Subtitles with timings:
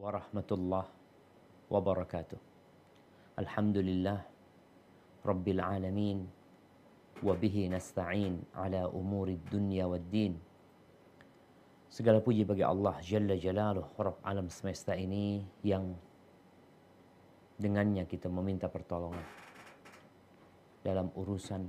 [0.00, 0.88] warahmatullahi
[1.68, 2.40] wabarakatuh.
[3.36, 4.24] Alhamdulillah
[5.20, 6.24] Rabbil alamin
[7.20, 10.40] wa bihi nasta'in ala umuri dunya wad din.
[11.92, 15.92] Segala puji bagi Allah Jalla Jalaluh, Rabb alam semesta ini yang
[17.60, 19.26] dengannya kita meminta pertolongan
[20.80, 21.68] dalam urusan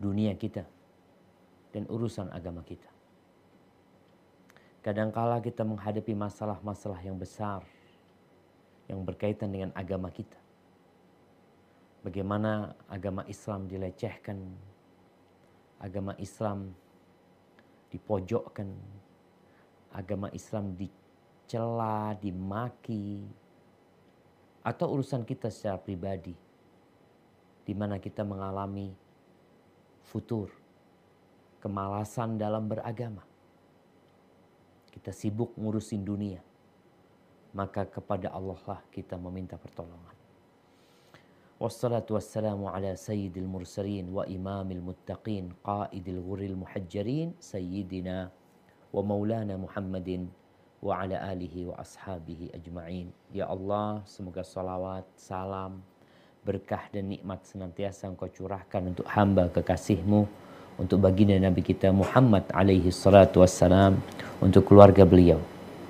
[0.00, 0.64] dunia kita
[1.68, 2.97] dan urusan agama kita.
[4.88, 7.60] Kadangkala kita menghadapi masalah-masalah yang besar
[8.88, 10.40] yang berkaitan dengan agama kita.
[12.00, 14.40] Bagaimana agama Islam dilecehkan,
[15.76, 16.72] agama Islam
[17.92, 18.72] dipojokkan,
[19.92, 23.28] agama Islam dicela, dimaki,
[24.64, 26.32] atau urusan kita secara pribadi,
[27.60, 28.88] di mana kita mengalami
[30.00, 30.48] futur,
[31.60, 33.27] kemalasan dalam beragama
[34.98, 36.42] kita sibuk ngurusin dunia,
[37.54, 40.18] maka kepada Allah lah kita meminta pertolongan.
[41.62, 48.34] Wassalatu wassalamu ala sayyidil mursalin wa imamil muttaqin qaidil ghuril muhajjarin sayyidina
[48.90, 50.26] wa maulana Muhammadin
[50.82, 53.14] wa ala alihi wa ashabihi ajma'in.
[53.30, 55.78] Ya Allah, semoga salawat, salam,
[56.42, 60.26] berkah dan nikmat senantiasa engkau curahkan untuk hamba kekasihmu,
[60.78, 63.98] untuk baginda Nabi kita Muhammad alaihi salatu wassalam,
[64.38, 65.42] untuk keluarga beliau,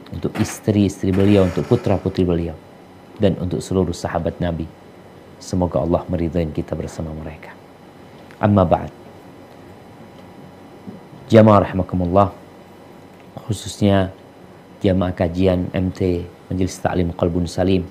[0.08, 2.56] untuk istri-istri beliau, untuk putra-putri beliau,
[3.20, 4.64] dan untuk seluruh sahabat Nabi.
[5.36, 7.52] Semoga Allah meridhai kita bersama mereka.
[8.40, 8.90] Amma ba'd.
[11.28, 12.32] Jamaah rahimakumullah,
[13.44, 14.08] khususnya
[14.80, 17.84] jamaah kajian MT Majelis Ta'lim Qalbun Salim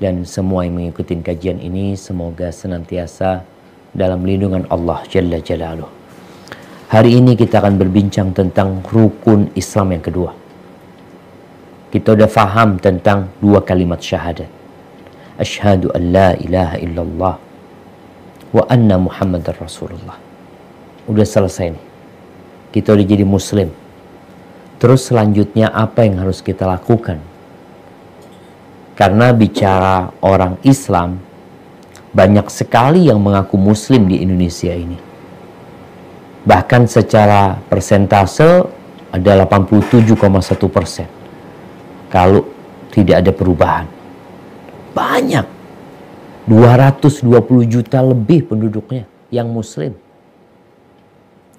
[0.00, 3.44] dan semua yang mengikuti kajian ini semoga senantiasa
[3.92, 5.88] dalam lindungan Allah Jalla Jalaluh.
[6.88, 10.32] Hari ini kita akan berbincang tentang rukun Islam yang kedua.
[11.88, 14.48] Kita udah faham tentang dua kalimat syahadat.
[15.36, 17.34] Ashhadu an la ilaha illallah
[18.52, 20.16] wa anna Muhammadar Rasulullah.
[21.08, 21.84] Udah selesai nih.
[22.72, 23.68] Kita udah jadi muslim.
[24.80, 27.20] Terus selanjutnya apa yang harus kita lakukan?
[28.96, 31.22] Karena bicara orang Islam,
[32.12, 34.96] banyak sekali yang mengaku muslim di Indonesia ini.
[36.48, 38.64] Bahkan secara persentase
[39.12, 40.16] ada 87,1
[40.68, 41.08] persen.
[42.08, 42.44] Kalau
[42.88, 43.86] tidak ada perubahan.
[44.96, 45.46] Banyak.
[46.48, 47.28] 220
[47.68, 49.92] juta lebih penduduknya yang muslim.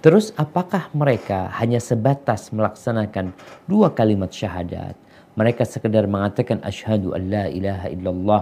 [0.01, 3.35] Terus apakah mereka hanya sebatas melaksanakan
[3.69, 4.97] dua kalimat syahadat?
[5.37, 8.41] Mereka sekedar mengatakan asyhadu an la ilaha illallah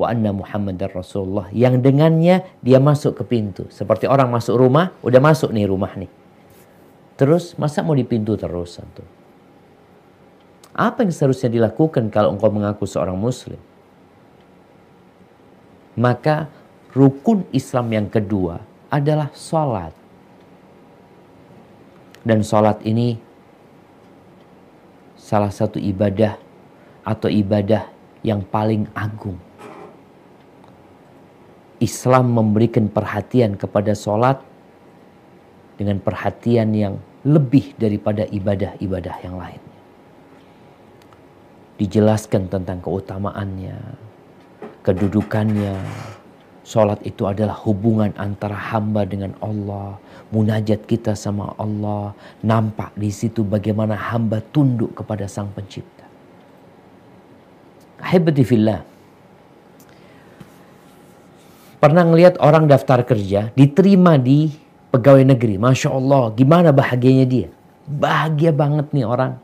[0.00, 3.68] wa anna Muhammadar Rasulullah yang dengannya dia masuk ke pintu.
[3.68, 6.08] Seperti orang masuk rumah, udah masuk nih rumah nih.
[7.20, 9.04] Terus masa mau di pintu terus Santu?
[10.72, 13.60] Apa yang seharusnya dilakukan kalau engkau mengaku seorang muslim?
[16.00, 16.48] Maka
[16.96, 19.92] rukun Islam yang kedua adalah sholat.
[22.24, 23.20] Dan sholat ini
[25.20, 26.40] salah satu ibadah
[27.04, 27.84] atau ibadah
[28.24, 29.36] yang paling agung
[31.80, 34.36] Islam memberikan perhatian kepada sholat
[35.80, 39.62] dengan perhatian yang lebih daripada ibadah-ibadah yang lain.
[41.80, 43.76] Dijelaskan tentang keutamaannya,
[44.84, 45.72] kedudukannya.
[46.60, 49.96] Sholat itu adalah hubungan antara hamba dengan Allah,
[50.30, 52.12] munajat kita sama Allah.
[52.44, 56.04] Nampak di situ bagaimana hamba tunduk kepada Sang Pencipta.
[58.04, 58.89] Ahibati fillah.
[61.80, 64.52] Pernah ngelihat orang daftar kerja diterima di
[64.92, 65.56] pegawai negeri.
[65.56, 67.48] Masya Allah, gimana bahagianya dia?
[67.88, 69.40] Bahagia banget nih orang.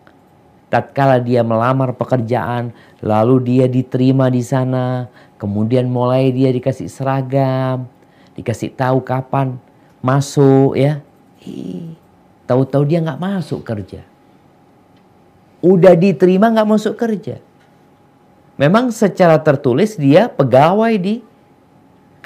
[0.69, 5.09] Tatkala dia melamar pekerjaan, lalu dia diterima di sana,
[5.41, 7.89] kemudian mulai dia dikasih seragam,
[8.37, 9.57] dikasih tahu kapan
[10.05, 11.01] masuk ya.
[12.45, 14.05] Tahu-tahu dia nggak masuk kerja.
[15.65, 17.41] Udah diterima nggak masuk kerja.
[18.61, 21.25] Memang secara tertulis dia pegawai di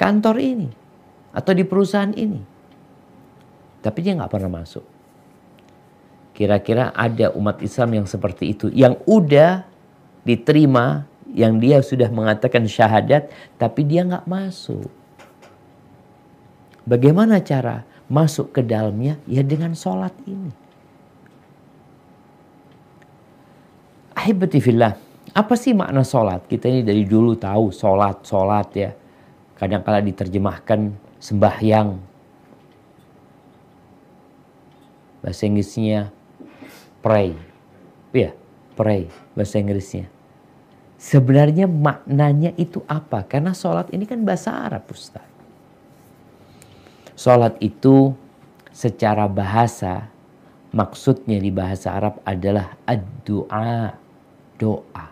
[0.01, 0.69] kantor ini
[1.29, 2.41] atau di perusahaan ini.
[3.85, 4.81] Tapi dia nggak pernah masuk.
[6.33, 9.61] Kira-kira ada umat Islam yang seperti itu, yang udah
[10.25, 13.29] diterima, yang dia sudah mengatakan syahadat,
[13.61, 14.89] tapi dia nggak masuk.
[16.81, 19.21] Bagaimana cara masuk ke dalamnya?
[19.29, 20.49] Ya dengan sholat ini.
[24.17, 24.97] Ahibatifillah,
[25.33, 26.45] apa sih makna sholat?
[26.45, 28.91] Kita ini dari dulu tahu sholat, sholat ya
[29.61, 30.89] kadang-kala diterjemahkan
[31.21, 32.01] sembahyang.
[35.21, 36.09] Bahasa Inggrisnya
[37.05, 37.37] pray.
[38.09, 38.33] Ya,
[38.73, 39.05] pray
[39.37, 40.09] bahasa Inggrisnya.
[40.97, 43.21] Sebenarnya maknanya itu apa?
[43.29, 45.25] Karena sholat ini kan bahasa Arab Ustaz.
[47.13, 48.17] Sholat itu
[48.73, 50.09] secara bahasa
[50.73, 53.93] maksudnya di bahasa Arab adalah ad-du'a,
[54.57, 55.05] doa.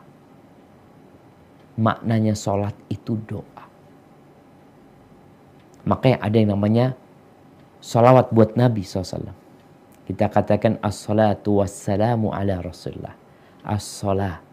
[1.78, 3.59] Maknanya sholat itu doa.
[5.90, 6.94] Makanya ada yang namanya
[7.82, 9.34] sholawat buat Nabi SAW.
[10.06, 13.18] Kita katakan as-salatu wassalamu ala rasulullah.
[13.66, 14.46] As-salat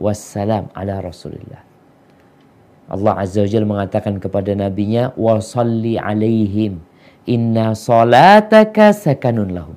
[0.00, 1.62] wassalam ala Rasulillah.
[2.90, 6.82] Allah Azza wa Jalla mengatakan kepada nabinya wa salli alaihim
[7.28, 9.76] inna salataka sakanun lahum.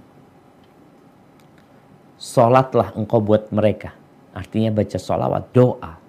[2.18, 3.94] Salatlah engkau buat mereka.
[4.34, 6.00] Artinya baca salawat, doa.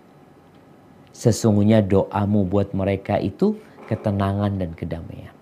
[1.12, 5.34] Sesungguhnya doamu buat mereka itu ketenangan dan kedamaian.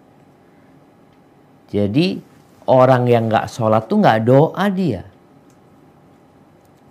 [1.72, 2.20] Jadi
[2.68, 5.08] orang yang nggak sholat tuh nggak doa dia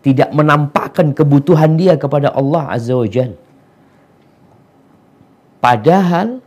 [0.01, 3.37] tidak menampakkan kebutuhan dia kepada Allah Azza wa Jal.
[5.61, 6.41] Padahal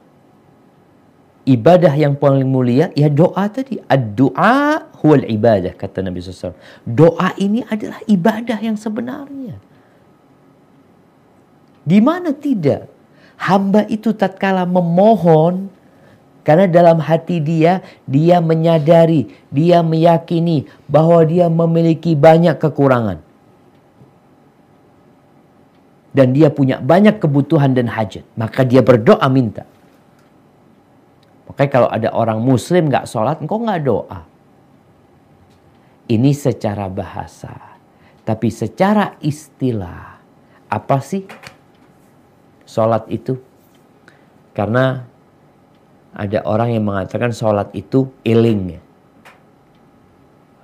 [1.46, 3.78] ibadah yang paling mulia ya doa tadi.
[3.78, 6.58] Ad-du'a huwal ibadah kata Nabi SAW.
[6.82, 9.54] Doa ini adalah ibadah yang sebenarnya.
[11.86, 12.90] Di mana tidak?
[13.36, 15.68] Hamba itu tatkala memohon
[16.44, 23.24] karena dalam hati dia, dia menyadari, dia meyakini bahwa dia memiliki banyak kekurangan
[26.14, 29.66] dan dia punya banyak kebutuhan dan hajat, maka dia berdoa minta.
[31.50, 34.20] Makanya kalau ada orang muslim nggak sholat, engkau nggak doa.
[36.06, 37.74] Ini secara bahasa.
[38.22, 40.22] Tapi secara istilah,
[40.70, 41.26] apa sih
[42.74, 43.38] sholat itu?
[44.50, 45.06] Karena
[46.10, 48.82] ada orang yang mengatakan sholat itu iling.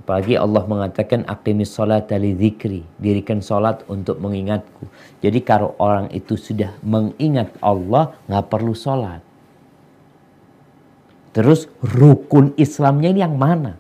[0.03, 4.91] Apalagi Allah mengatakan aqimis salat li dzikri, dirikan salat untuk mengingatku.
[5.23, 9.23] Jadi kalau orang itu sudah mengingat Allah, nggak perlu salat.
[11.31, 13.79] Terus rukun Islamnya ini yang mana?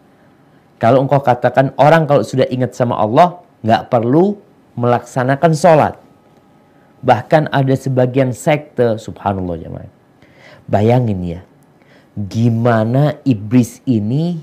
[0.78, 4.38] Kalau engkau katakan orang kalau sudah ingat sama Allah, nggak perlu
[4.78, 5.98] melaksanakan sholat.
[7.00, 9.88] Bahkan ada sebagian sekte, subhanallah jemaah.
[10.68, 11.40] Bayangin ya,
[12.14, 14.36] gimana iblis ini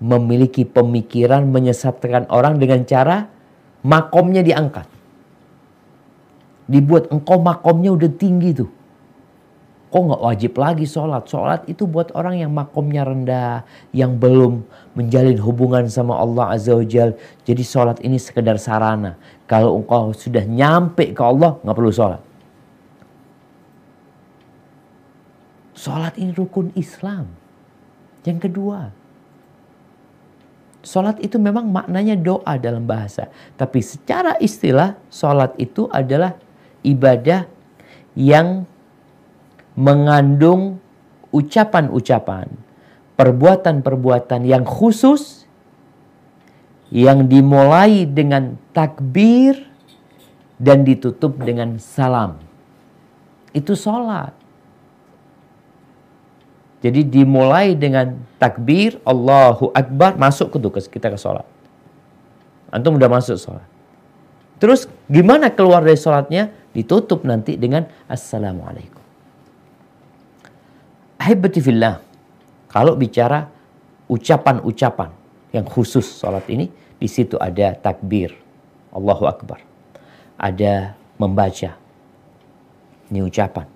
[0.00, 3.28] memiliki pemikiran menyesatkan orang dengan cara
[3.86, 4.88] makomnya diangkat.
[6.66, 8.79] Dibuat engkau makomnya udah tinggi tuh.
[9.90, 11.26] Kok nggak wajib lagi sholat?
[11.26, 14.62] Sholat itu buat orang yang makomnya rendah, yang belum
[14.94, 17.18] menjalin hubungan sama Allah Azza wa Jal.
[17.42, 19.18] Jadi sholat ini sekedar sarana.
[19.50, 22.22] Kalau engkau sudah nyampe ke Allah, nggak perlu sholat.
[25.74, 27.26] Sholat ini rukun Islam.
[28.22, 28.94] Yang kedua,
[30.80, 33.28] Sholat itu memang maknanya doa dalam bahasa.
[33.60, 36.32] Tapi secara istilah sholat itu adalah
[36.80, 37.44] ibadah
[38.16, 38.64] yang
[39.80, 40.76] mengandung
[41.32, 42.52] ucapan-ucapan,
[43.16, 45.48] perbuatan-perbuatan yang khusus
[46.92, 49.56] yang dimulai dengan takbir
[50.60, 52.36] dan ditutup dengan salam.
[53.56, 54.36] Itu sholat.
[56.80, 61.44] Jadi dimulai dengan takbir Allahu Akbar masuk ke tuh kita ke sholat.
[62.72, 63.66] Antum udah masuk sholat.
[64.60, 66.52] Terus gimana keluar dari sholatnya?
[66.70, 68.99] Ditutup nanti dengan Assalamualaikum.
[71.20, 72.00] Ahibati fillah.
[72.72, 73.44] Kalau bicara
[74.08, 75.12] ucapan-ucapan
[75.52, 78.32] yang khusus sholat ini, di situ ada takbir.
[78.96, 79.60] Allahu Akbar.
[80.40, 81.76] Ada membaca.
[83.12, 83.68] Ini ucapan.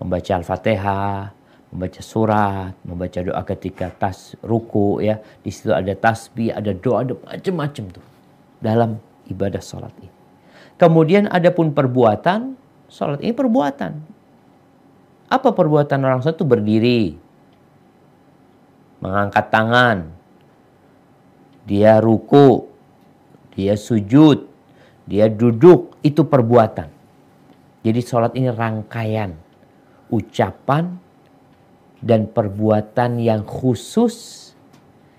[0.00, 1.36] Membaca Al-Fatihah,
[1.68, 5.20] membaca surat, membaca doa ketika tas ruku ya.
[5.44, 8.04] Di situ ada tasbih, ada doa, ada macam-macam tuh
[8.64, 8.96] dalam
[9.28, 10.08] ibadah sholat ini.
[10.80, 12.56] Kemudian ada pun perbuatan,
[12.88, 14.21] sholat ini perbuatan.
[15.32, 17.16] Apa perbuatan orang itu berdiri,
[19.00, 20.12] mengangkat tangan,
[21.64, 22.68] dia ruku,
[23.56, 24.44] dia sujud,
[25.08, 26.92] dia duduk, itu perbuatan.
[27.80, 29.32] Jadi sholat ini rangkaian
[30.12, 31.00] ucapan
[32.04, 34.52] dan perbuatan yang khusus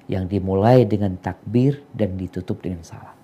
[0.05, 3.17] yang dimulai dengan takbir dan ditutup dengan salam.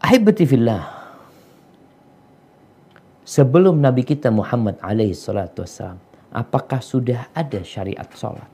[0.00, 0.99] Ahibati fillah.
[3.30, 6.02] Sebelum Nabi kita Muhammad alaihi salatu wassalam,
[6.34, 8.50] apakah sudah ada syariat sholat?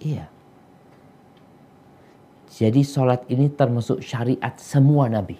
[0.00, 0.32] Iya.
[2.56, 5.36] Jadi sholat ini termasuk syariat semua Nabi.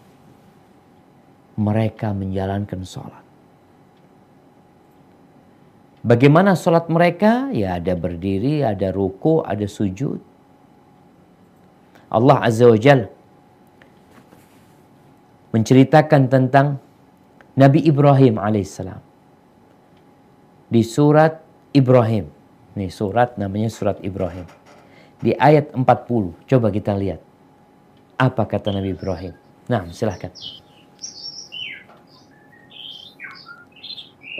[1.56, 3.24] Mereka menjalankan sholat.
[6.04, 7.48] Bagaimana sholat mereka?
[7.56, 10.20] Ya ada berdiri, ada ruku, ada sujud.
[12.12, 13.08] Allah Azza wa Jal
[15.56, 16.84] menceritakan tentang
[17.55, 19.01] Nabi Ibrahim alaihissalam.
[20.71, 21.43] Di surat
[21.75, 22.31] Ibrahim.
[22.79, 24.47] Nih surat namanya surat Ibrahim.
[25.19, 25.85] Di ayat 40.
[26.47, 27.19] Coba kita lihat.
[28.15, 29.35] Apa kata Nabi Ibrahim?
[29.67, 30.31] Nah silahkan.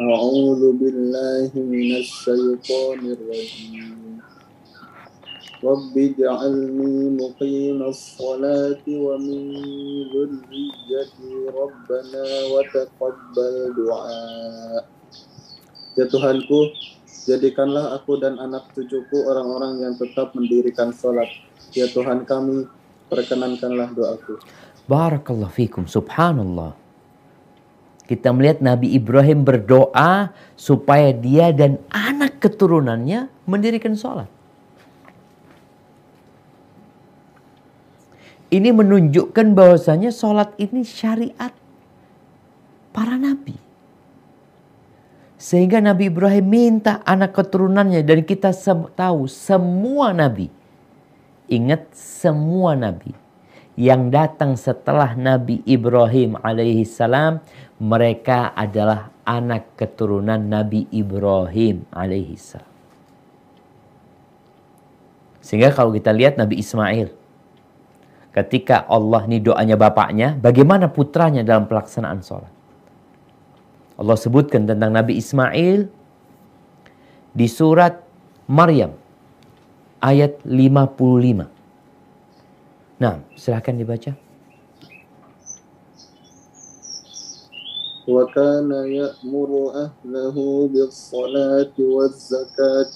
[0.01, 4.17] أعوذ بالله من الشيطان الرجيم
[5.65, 9.41] رب اجعلني مقيم الصلاة ومن
[10.13, 14.83] ذريتي ربنا وتقبل دعاء
[15.91, 16.71] Ya Tuhanku,
[17.27, 21.27] jadikanlah aku dan anak cucuku orang-orang yang tetap mendirikan sholat.
[21.75, 22.63] Ya Tuhan kami,
[23.11, 24.39] perkenankanlah doaku.
[24.87, 26.79] Barakallah fikum, subhanallah.
[28.07, 34.31] Kita melihat Nabi Ibrahim berdoa supaya dia dan anak keturunannya mendirikan sholat.
[38.46, 41.50] Ini menunjukkan bahwasanya sholat ini syariat
[42.94, 43.58] para nabi.
[45.36, 48.56] Sehingga Nabi Ibrahim minta anak keturunannya dan kita
[48.96, 50.48] tahu semua nabi.
[51.46, 53.12] Ingat semua nabi
[53.76, 57.44] yang datang setelah Nabi Ibrahim alaihi salam
[57.76, 62.72] mereka adalah anak keturunan Nabi Ibrahim alaihissalam.
[65.44, 67.12] Sehingga kalau kita lihat Nabi Ismail,
[68.35, 72.51] ketika Allah ini doanya bapaknya, bagaimana putranya dalam pelaksanaan sholat.
[73.99, 75.85] Allah sebutkan tentang Nabi Ismail
[77.31, 78.01] di surat
[78.47, 78.95] Maryam
[80.01, 81.47] ayat 55.
[82.97, 84.13] Nah, silahkan dibaca.
[88.11, 90.35] وكان يأمر أهله
[90.73, 92.95] بالصلاة والزكاة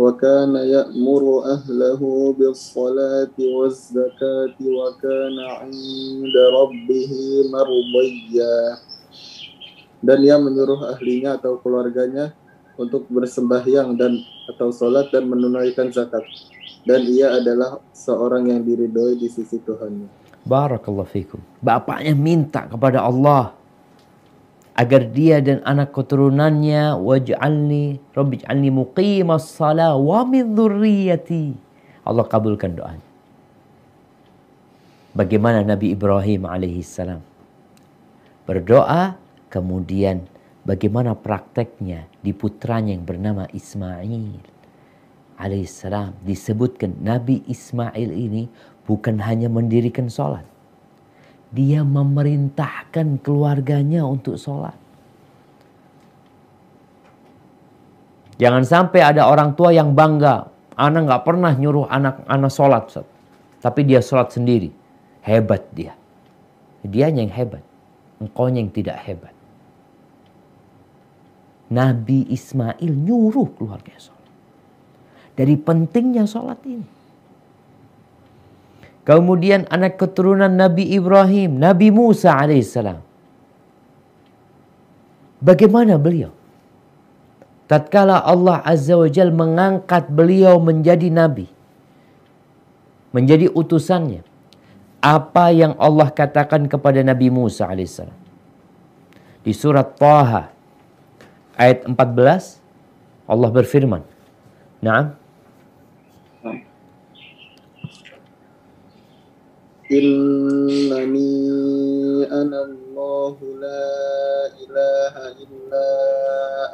[0.00, 2.00] وكان يأمر أهله
[2.38, 7.12] بالصلاة والزكاة وكان عند ربه
[7.52, 8.56] مرضيا
[10.00, 12.32] dan ia menyuruh ahlinya atau keluarganya
[12.80, 14.16] untuk bersembahyang dan
[14.48, 16.24] atau sholat dan menunaikan zakat
[16.88, 20.08] dan ia adalah seorang yang diridhoi di sisi Tuhannya.
[20.48, 21.40] Barakallahu fikum.
[21.60, 23.52] Bapaknya minta kepada Allah
[24.75, 31.55] agar dia dan anak keturunannya waj'alni rabbij'alni muqimas salah wa min dzurriyyati.
[32.03, 33.07] Allah kabulkan doanya.
[35.15, 37.23] Bagaimana Nabi Ibrahim alaihissalam
[38.43, 39.15] berdoa
[39.47, 40.27] kemudian
[40.67, 44.43] bagaimana prakteknya di putranya yang bernama Ismail
[45.39, 48.51] alaihissalam disebutkan Nabi Ismail ini
[48.83, 50.43] bukan hanya mendirikan sholat.
[51.55, 54.75] Dia memerintahkan keluarganya untuk sholat.
[58.35, 60.51] Jangan sampai ada orang tua yang bangga.
[60.75, 62.83] Anak nggak pernah nyuruh anak-anak sholat.
[63.63, 64.67] Tapi dia sholat sendiri.
[65.23, 65.95] Hebat dia.
[66.83, 67.63] Dia yang hebat.
[68.19, 69.31] Engkau yang tidak hebat.
[71.71, 74.27] Nabi Ismail nyuruh keluarga sholat.
[75.39, 76.94] Dari pentingnya sholat ini.
[79.05, 83.05] Kemudian anak keturunan Nabi Ibrahim, Nabi Musa alaihissalam.
[85.45, 86.33] Bagaimana beliau?
[87.69, 91.45] Tatkala Allah Azza wa Jal mengangkat beliau menjadi nabi.
[93.13, 94.25] Menjadi utusannya.
[95.05, 98.17] Apa yang Allah katakan kepada Nabi Musa alaihissalam.
[99.45, 100.49] Di surat Taha
[101.53, 102.57] ayat 14
[103.29, 104.01] Allah berfirman.
[104.81, 105.13] Naam.
[109.90, 111.34] إنني
[112.30, 113.90] أنا الله لا
[114.62, 115.88] إله إلا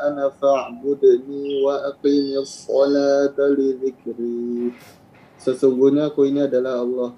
[0.08, 4.72] أنا فاعبدني وأقم الصلاة لذكري
[5.36, 7.14] Sesungguhnya aku ini adalah Allah.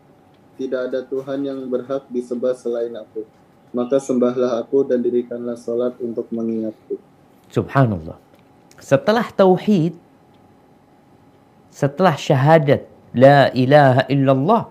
[0.61, 3.25] Tidak ada Tuhan yang berhak disembah selain aku.
[3.73, 7.01] Maka sembahlah aku dan dirikanlah salat untuk mengingatku.
[7.49, 8.21] Subhanallah.
[8.77, 9.97] Setelah tauhid,
[11.73, 12.85] setelah syahadat
[13.17, 14.63] la ilaha illallah,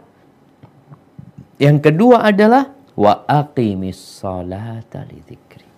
[1.63, 5.71] yang kedua adalah wa aqimis salata lidzikri.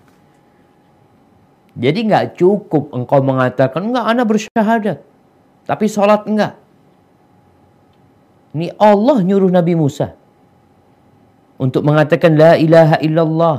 [1.76, 4.98] Jadi nggak cukup engkau mengatakan enggak anak bersyahadat.
[5.68, 6.54] Tapi sholat enggak.
[8.54, 10.14] Ini Allah nyuruh Nabi Musa.
[11.58, 13.58] Untuk mengatakan la ilaha illallah.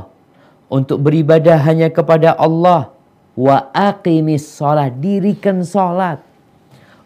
[0.71, 2.95] Untuk beribadah hanya kepada Allah.
[3.35, 4.95] Wa aqimis salat.
[5.03, 6.23] Dirikan salat.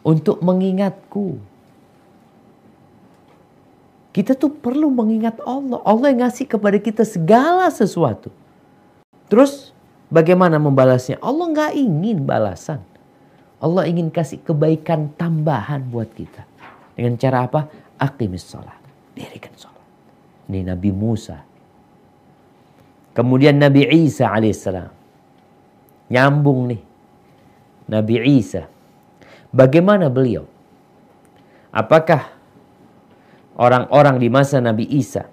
[0.05, 1.41] Untuk mengingatku.
[4.09, 5.79] Kita tuh perlu mengingat Allah.
[5.85, 8.33] Allah yang ngasih kepada kita segala sesuatu.
[9.29, 9.69] Terus
[10.09, 11.21] bagaimana membalasnya?
[11.21, 12.81] Allah nggak ingin balasan.
[13.61, 16.47] Allah ingin kasih kebaikan tambahan buat kita.
[16.97, 17.69] Dengan cara apa?
[18.01, 18.79] Aqimis sholat.
[19.13, 19.85] Dirikan sholat.
[20.49, 21.45] Ini Nabi Musa.
[23.13, 24.89] Kemudian Nabi Isa alaihissalam.
[26.09, 26.81] Nyambung nih.
[27.91, 28.65] Nabi Isa.
[29.53, 30.47] Bagaimana beliau?
[31.69, 32.38] Apakah
[33.59, 35.27] orang-orang di masa Nabi Isa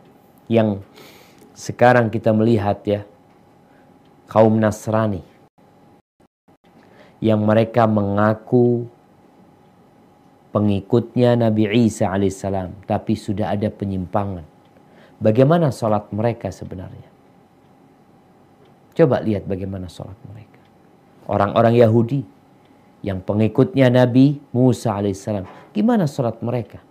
[0.51, 0.83] yang
[1.55, 3.07] sekarang kita melihat ya
[4.27, 5.23] kaum Nasrani
[7.23, 8.91] yang mereka mengaku
[10.51, 14.45] pengikutnya Nabi Isa alaihissalam, tapi sudah ada penyimpangan.
[15.17, 17.09] Bagaimana sholat mereka sebenarnya?
[18.97, 20.61] Coba lihat bagaimana sholat mereka.
[21.25, 22.21] Orang-orang Yahudi
[23.01, 26.85] yang pengikutnya Nabi Musa alaihissalam, gimana sholat mereka?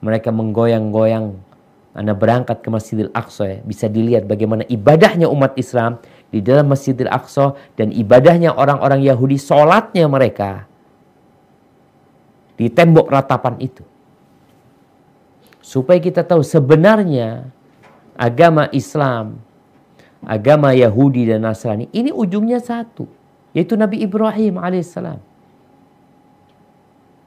[0.00, 1.36] Mereka menggoyang-goyang.
[1.90, 5.98] Anda berangkat ke Masjidil Aqsa ya, bisa dilihat bagaimana ibadahnya umat Islam
[6.30, 10.70] di dalam Masjidil Aqsa dan ibadahnya orang-orang Yahudi, sholatnya mereka
[12.54, 13.82] di tembok ratapan itu.
[15.58, 17.50] Supaya kita tahu sebenarnya
[18.14, 19.42] agama Islam,
[20.22, 23.10] agama Yahudi dan Nasrani ini ujungnya satu,
[23.50, 25.18] yaitu Nabi Ibrahim alaihissalam.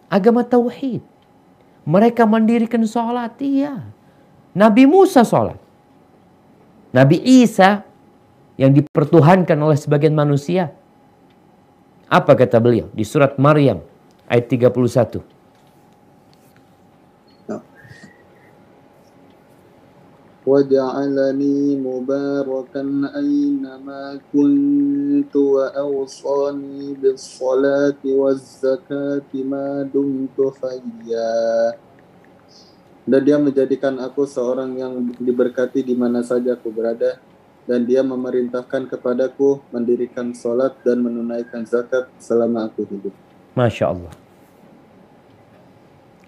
[0.07, 1.12] Agama tauhid.
[1.83, 3.83] Mereka mendirikan sholat, iya.
[4.55, 5.59] Nabi Musa sholat.
[6.93, 7.81] Nabi Isa
[8.55, 10.71] yang dipertuhankan oleh sebagian manusia.
[12.05, 13.81] Apa kata beliau di surat Maryam
[14.29, 15.32] ayat 31.
[20.48, 22.82] وجعلني مباركا
[23.20, 31.36] أينما كنت وأوصاني بالصلاة والزكاة ما دمت حيا
[33.08, 37.16] dan dia menjadikan aku seorang yang diberkati di mana saja aku berada
[37.64, 43.16] dan dia memerintahkan kepadaku mendirikan sholat dan menunaikan zakat selama aku hidup.
[43.56, 44.12] Masya Allah.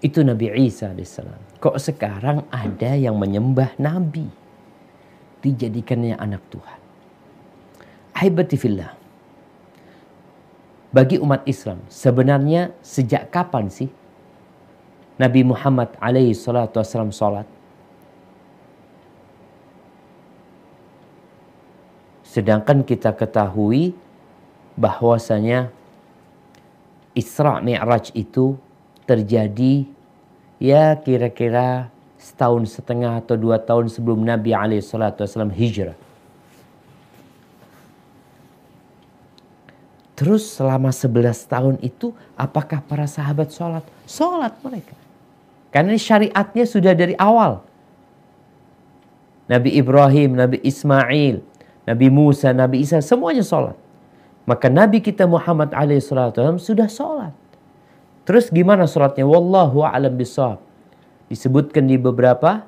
[0.00, 1.43] Itu Nabi Isa alaihissalam.
[1.65, 4.29] Kok sekarang ada yang menyembah Nabi.
[5.41, 6.79] Dijadikannya anak Tuhan.
[8.13, 8.93] Ahibatifillah.
[10.93, 13.89] Bagi umat Islam, sebenarnya sejak kapan sih
[15.17, 17.49] Nabi Muhammad alaihi salatu wassalam sholat?
[22.21, 23.97] Sedangkan kita ketahui
[24.77, 25.73] bahwasanya
[27.17, 28.53] Isra Mi'raj itu
[29.09, 29.94] terjadi
[30.65, 35.93] ya kira-kira setahun setengah atau dua tahun sebelum Nabi SAW hijrah.
[40.15, 43.83] Terus selama 11 tahun itu apakah para sahabat sholat?
[44.07, 44.95] Sholat mereka.
[45.75, 47.59] Karena ini syariatnya sudah dari awal.
[49.45, 51.43] Nabi Ibrahim, Nabi Ismail,
[51.83, 53.75] Nabi Musa, Nabi Isa semuanya sholat.
[54.47, 57.35] Maka Nabi kita Muhammad alaihissalam sudah sholat.
[58.25, 59.23] Terus gimana sholatnya?
[59.23, 60.59] Wallahu a'lam bisawab.
[61.29, 62.65] Disebutkan di beberapa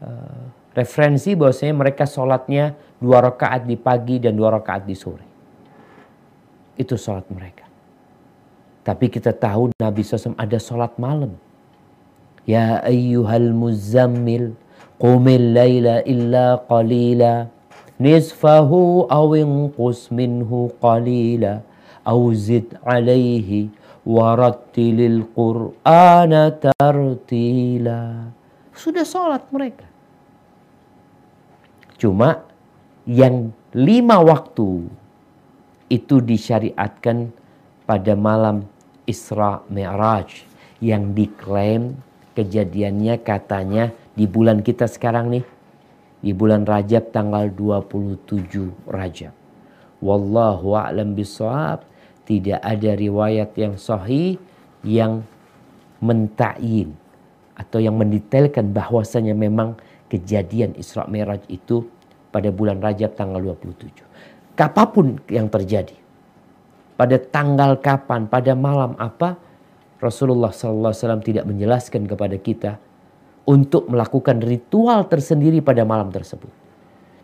[0.00, 5.26] uh, referensi bahwasanya mereka sholatnya dua rakaat di pagi dan dua rakaat di sore.
[6.80, 7.68] Itu sholat mereka.
[8.88, 11.36] Tapi kita tahu Nabi SAW ada sholat malam.
[12.48, 14.56] Ya ayyuhal muzammil
[14.96, 17.52] qumil layla illa qalila
[18.00, 21.60] nisfahu aw inqus minhu qalila
[22.08, 23.68] aw zid alaihi
[24.08, 28.32] warattilil qur'ana tartila
[28.72, 29.84] sudah sholat mereka
[32.00, 32.40] cuma
[33.04, 34.88] yang lima waktu
[35.92, 37.28] itu disyariatkan
[37.84, 38.64] pada malam
[39.04, 40.44] Isra Mi'raj
[40.80, 42.00] yang diklaim
[42.32, 45.44] kejadiannya katanya di bulan kita sekarang nih
[46.18, 49.34] di bulan Rajab tanggal 27 Rajab.
[50.02, 51.82] Wallahu a'lam bishawab.
[52.28, 54.36] Tidak ada riwayat yang sahih
[54.84, 55.24] yang
[56.04, 56.92] mentakyin
[57.56, 59.80] atau yang mendetailkan bahwasanya memang
[60.12, 61.88] kejadian Isra Mi'raj itu
[62.28, 64.04] pada bulan Rajab tanggal 27.
[64.54, 65.96] Kapapun yang terjadi.
[66.98, 69.38] Pada tanggal kapan, pada malam apa,
[70.02, 72.74] Rasulullah SAW tidak menjelaskan kepada kita
[73.46, 76.50] untuk melakukan ritual tersendiri pada malam tersebut.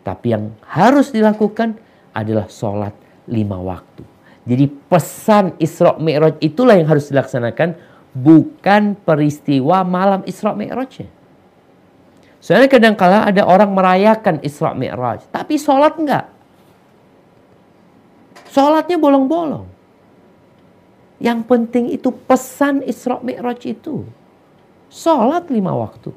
[0.01, 1.75] Tapi yang harus dilakukan
[2.15, 2.95] adalah sholat
[3.27, 4.14] lima waktu.
[4.45, 7.73] Jadi pesan Isra Mi'raj itulah yang harus dilaksanakan
[8.13, 11.09] bukan peristiwa malam Isra Mi'rajnya.
[12.39, 16.29] Soalnya kadang-kala ada orang merayakan Isra Mi'raj, tapi sholat enggak.
[18.53, 19.65] Sholatnya bolong-bolong.
[21.17, 24.05] Yang penting itu pesan Isra Mi'raj itu.
[24.93, 26.13] Sholat lima waktu.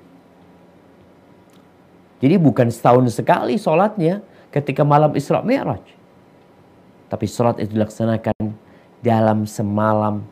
[2.21, 4.21] Jadi bukan setahun sekali sholatnya
[4.53, 5.98] ketika malam Isra Mi'raj.
[7.09, 8.37] Tapi sholat itu dilaksanakan
[9.01, 10.25] dalam semalam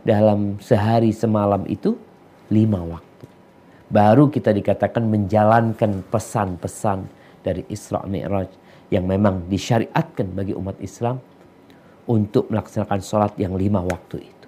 [0.00, 1.92] dalam sehari semalam itu
[2.48, 3.26] lima waktu.
[3.90, 7.04] Baru kita dikatakan menjalankan pesan-pesan
[7.42, 8.48] dari Isra Mi'raj
[8.88, 11.18] yang memang disyariatkan bagi umat Islam
[12.06, 14.46] untuk melaksanakan sholat yang lima waktu itu.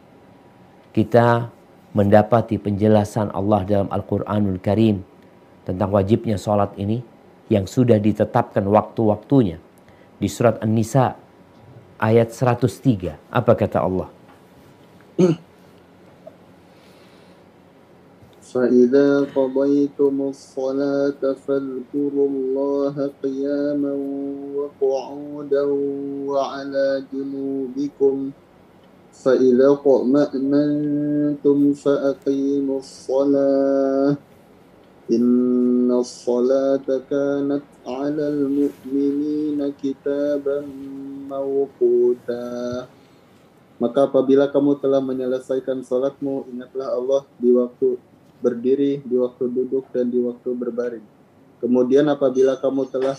[0.92, 1.46] Kita
[1.92, 5.05] mendapati penjelasan Allah dalam Al-Quranul Karim
[5.62, 7.02] tentang wajibnya sholat ini
[7.52, 9.61] yang sudah ditetapkan waktu-waktunya
[10.18, 11.21] di surat An-Nisa
[12.02, 13.17] ayat 103.
[13.32, 14.10] Apa kata Allah?
[18.47, 23.93] فإذا قضيتم الصلاة فاذكروا الله قياما
[24.56, 25.62] وقعودا
[26.26, 28.32] وعلى جنوبكم
[29.13, 34.15] فإذا اطمأننتم فأقيموا الصلاة
[35.12, 40.63] إن الصلاة كانت على المؤمنين كتابا
[41.33, 42.85] mau kuda.
[43.81, 47.97] Maka apabila kamu telah menyelesaikan sholatmu, ingatlah Allah di waktu
[48.45, 51.07] berdiri, di waktu duduk, dan di waktu berbaring.
[51.59, 53.16] Kemudian apabila kamu telah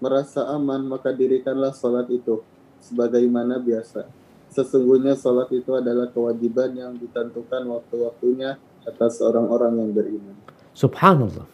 [0.00, 2.42] merasa aman, maka dirikanlah sholat itu
[2.82, 4.08] sebagaimana biasa.
[4.50, 10.36] Sesungguhnya sholat itu adalah kewajiban yang ditentukan waktu-waktunya atas orang-orang yang beriman.
[10.74, 11.46] Subhanallah.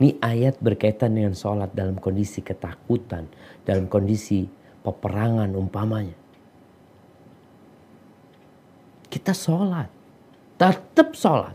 [0.00, 3.28] Ini ayat berkaitan dengan sholat dalam kondisi ketakutan,
[3.62, 4.48] dalam kondisi
[4.82, 6.18] peperangan umpamanya.
[9.06, 9.88] Kita sholat,
[10.58, 11.54] tetap sholat.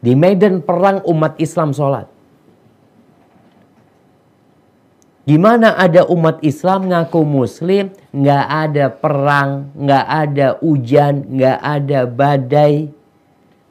[0.00, 2.08] Di medan perang umat Islam sholat.
[5.28, 12.00] Di mana ada umat Islam ngaku muslim, nggak ada perang, nggak ada hujan, nggak ada
[12.08, 12.88] badai,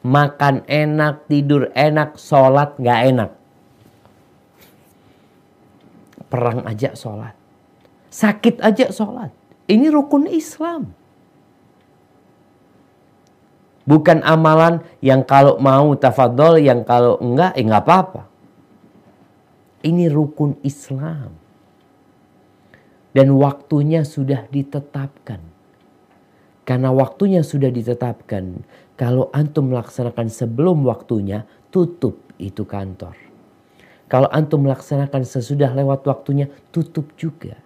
[0.05, 3.31] makan enak, tidur enak, sholat nggak enak.
[6.29, 7.38] Perang aja sholat.
[8.09, 9.29] Sakit aja sholat.
[9.69, 10.97] Ini rukun Islam.
[13.85, 18.21] Bukan amalan yang kalau mau tafadol, yang kalau enggak, eh enggak apa-apa.
[19.81, 21.33] Ini rukun Islam.
[23.13, 25.41] Dan waktunya sudah ditetapkan.
[26.65, 28.61] Karena waktunya sudah ditetapkan.
[28.93, 33.17] Kalau antum melaksanakan sebelum waktunya, tutup itu kantor.
[34.05, 37.57] Kalau antum melaksanakan sesudah lewat waktunya, tutup juga.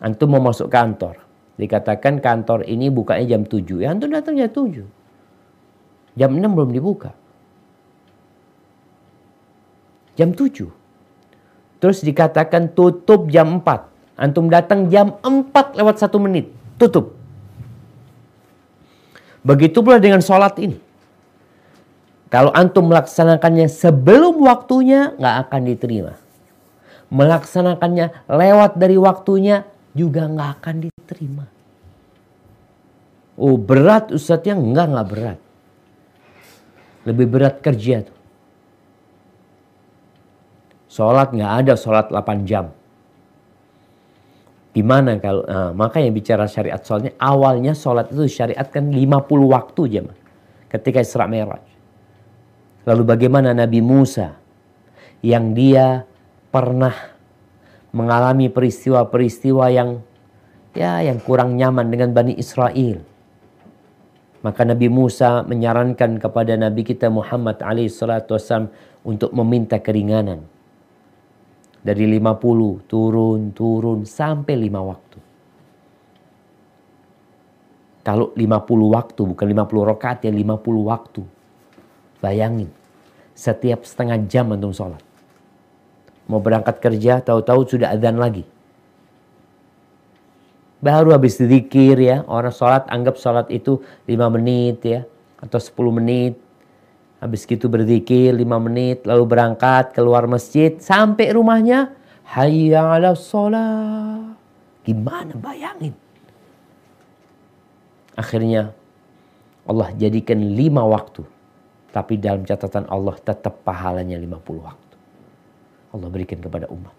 [0.00, 1.24] Antum mau masuk kantor.
[1.56, 3.80] Dikatakan kantor ini bukanya jam 7.
[3.80, 4.84] Ya antum datang jam 7.
[6.16, 7.16] Jam 6 belum dibuka.
[10.16, 10.68] Jam 7.
[11.80, 14.20] Terus dikatakan tutup jam 4.
[14.20, 16.48] Antum datang jam 4 lewat 1 menit.
[16.76, 17.16] Tutup.
[19.44, 20.76] Begitu pula dengan sholat ini.
[22.26, 26.12] Kalau antum melaksanakannya sebelum waktunya nggak akan diterima.
[27.06, 29.62] Melaksanakannya lewat dari waktunya
[29.96, 31.46] juga nggak akan diterima.
[33.36, 34.56] Oh berat Ustadznya?
[34.56, 35.38] Enggak, nggak berat.
[37.08, 38.18] Lebih berat kerja tuh.
[40.92, 42.72] Sholat nggak ada sholat 8 jam.
[44.76, 50.06] Gimana kalau, nah, makanya bicara syariat soalnya awalnya sholat itu syariatkan 50 waktu jam
[50.68, 51.64] ketika Isra Mi'raj.
[52.84, 54.36] Lalu bagaimana Nabi Musa
[55.24, 56.04] yang dia
[56.52, 57.15] pernah
[57.96, 60.04] mengalami peristiwa-peristiwa yang
[60.76, 63.00] ya yang kurang nyaman dengan Bani Israel.
[64.44, 68.68] Maka Nabi Musa menyarankan kepada Nabi kita Muhammad alaihissalam
[69.02, 70.44] untuk meminta keringanan.
[71.80, 75.18] Dari 50 turun, turun sampai 5 waktu.
[78.04, 81.22] Kalau 50 waktu, bukan 50 rakaat ya 50 waktu.
[82.22, 82.70] Bayangin,
[83.34, 85.05] setiap setengah jam antum sholat.
[86.26, 88.42] Mau berangkat kerja, tahu-tahu sudah adzan lagi.
[90.82, 95.00] Baru habis zikir ya, orang sholat anggap sholat itu 5 menit ya,
[95.38, 96.34] atau 10 menit.
[97.22, 101.94] Habis gitu berzikir 5 menit, lalu berangkat keluar masjid, sampai rumahnya,
[102.26, 104.36] hayya ala sholat.
[104.86, 105.94] Gimana bayangin?
[108.14, 108.70] Akhirnya
[109.66, 111.26] Allah jadikan lima waktu.
[111.90, 114.85] Tapi dalam catatan Allah tetap pahalanya 50 waktu.
[115.94, 116.94] Allah berikan kepada umat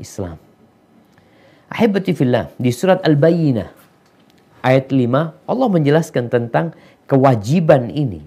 [0.00, 0.38] Islam.
[1.70, 3.68] Ahibati fillah, di surat Al-Bayyinah
[4.66, 6.74] ayat 5 Allah menjelaskan tentang
[7.06, 8.26] kewajiban ini.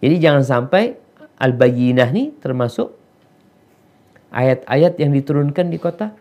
[0.00, 0.96] Jadi jangan sampai
[1.36, 2.96] Al-Bayyinah ini termasuk
[4.32, 6.16] ayat-ayat yang diturunkan di kota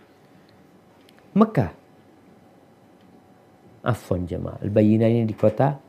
[1.32, 1.72] Mekah.
[3.82, 4.60] Afwan jemaah.
[4.62, 5.80] Al-Bayyinah ini di kota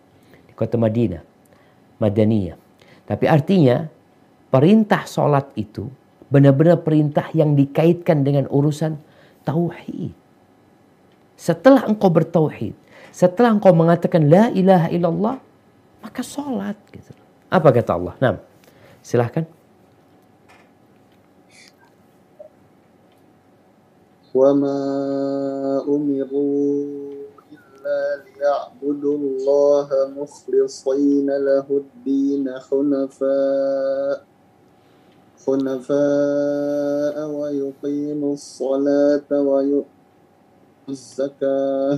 [0.46, 1.22] di kota Madinah.
[1.98, 2.56] Madaniyah.
[3.04, 3.84] Tapi artinya
[4.48, 5.90] perintah sholat itu
[6.31, 8.99] benar-benar perintah yang dikaitkan dengan urusan
[9.47, 10.11] tauhid.
[11.37, 12.75] Setelah engkau bertauhid,
[13.17, 15.35] Setelah engkau mengatakan la ilaha illallah,
[16.05, 16.77] maka sholat.
[16.93, 17.09] Gitu.
[17.49, 18.13] Apa kata Allah?
[18.21, 18.37] Nah,
[19.01, 19.45] silahkan.
[24.37, 24.81] وما
[25.89, 26.77] أمروا
[27.49, 34.17] إلا ليعبدوا الله مخلصين له الدين خنفاء
[35.47, 41.95] خنفاء ويقيموا الصلاة ويؤتوا الزكاة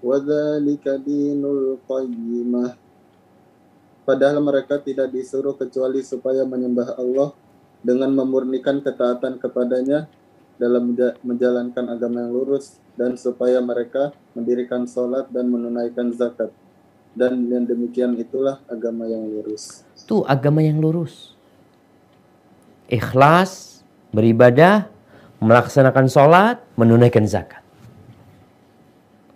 [0.00, 2.66] وذلك دين القيمة
[4.08, 7.36] Padahal mereka tidak disuruh kecuali supaya menyembah Allah
[7.84, 10.08] dengan memurnikan ketaatan kepadanya
[10.56, 16.48] dalam menjalankan agama yang lurus dan supaya mereka mendirikan sholat dan menunaikan zakat.
[17.12, 19.84] Dan yang demikian itulah agama yang lurus.
[19.92, 21.31] Itu agama yang lurus.
[22.91, 24.87] Ikhlas, beribadah,
[25.43, 27.63] melaksanakan sholat, menunaikan zakat.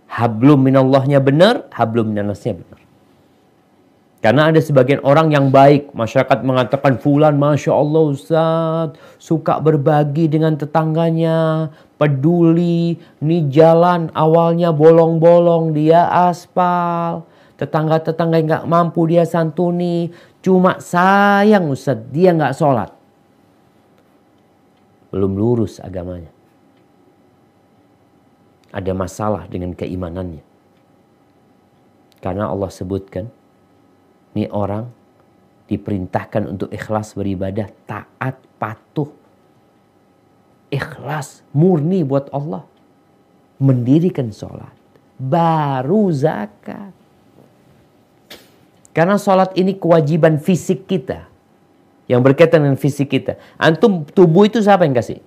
[0.08, 2.88] Hablum minallahnya benar, hablum minannasnya benar.
[4.18, 5.94] Karena ada sebagian orang yang baik.
[5.94, 8.88] Masyarakat mengatakan Fulan Masya Allah Ustaz.
[9.22, 11.70] Suka berbagi dengan tetangganya.
[12.02, 12.98] Peduli.
[13.22, 15.70] Ini jalan awalnya bolong-bolong.
[15.78, 17.30] Dia aspal.
[17.62, 20.10] Tetangga-tetangga yang mampu dia santuni.
[20.42, 22.02] Cuma sayang Ustaz.
[22.10, 22.97] Dia gak sholat.
[25.18, 26.30] Belum lurus agamanya.
[28.70, 30.46] Ada masalah dengan keimanannya.
[32.22, 33.26] Karena Allah sebutkan
[34.38, 34.86] ini orang
[35.66, 39.10] diperintahkan untuk ikhlas beribadah, taat, patuh.
[40.70, 42.62] Ikhlas, murni buat Allah.
[43.58, 44.78] Mendirikan sholat.
[45.18, 46.94] Baru zakat.
[48.94, 51.26] Karena sholat ini kewajiban fisik kita.
[52.08, 53.36] Yang berkaitan dengan fisik kita.
[53.60, 55.20] Antum tubuh itu siapa yang kasih?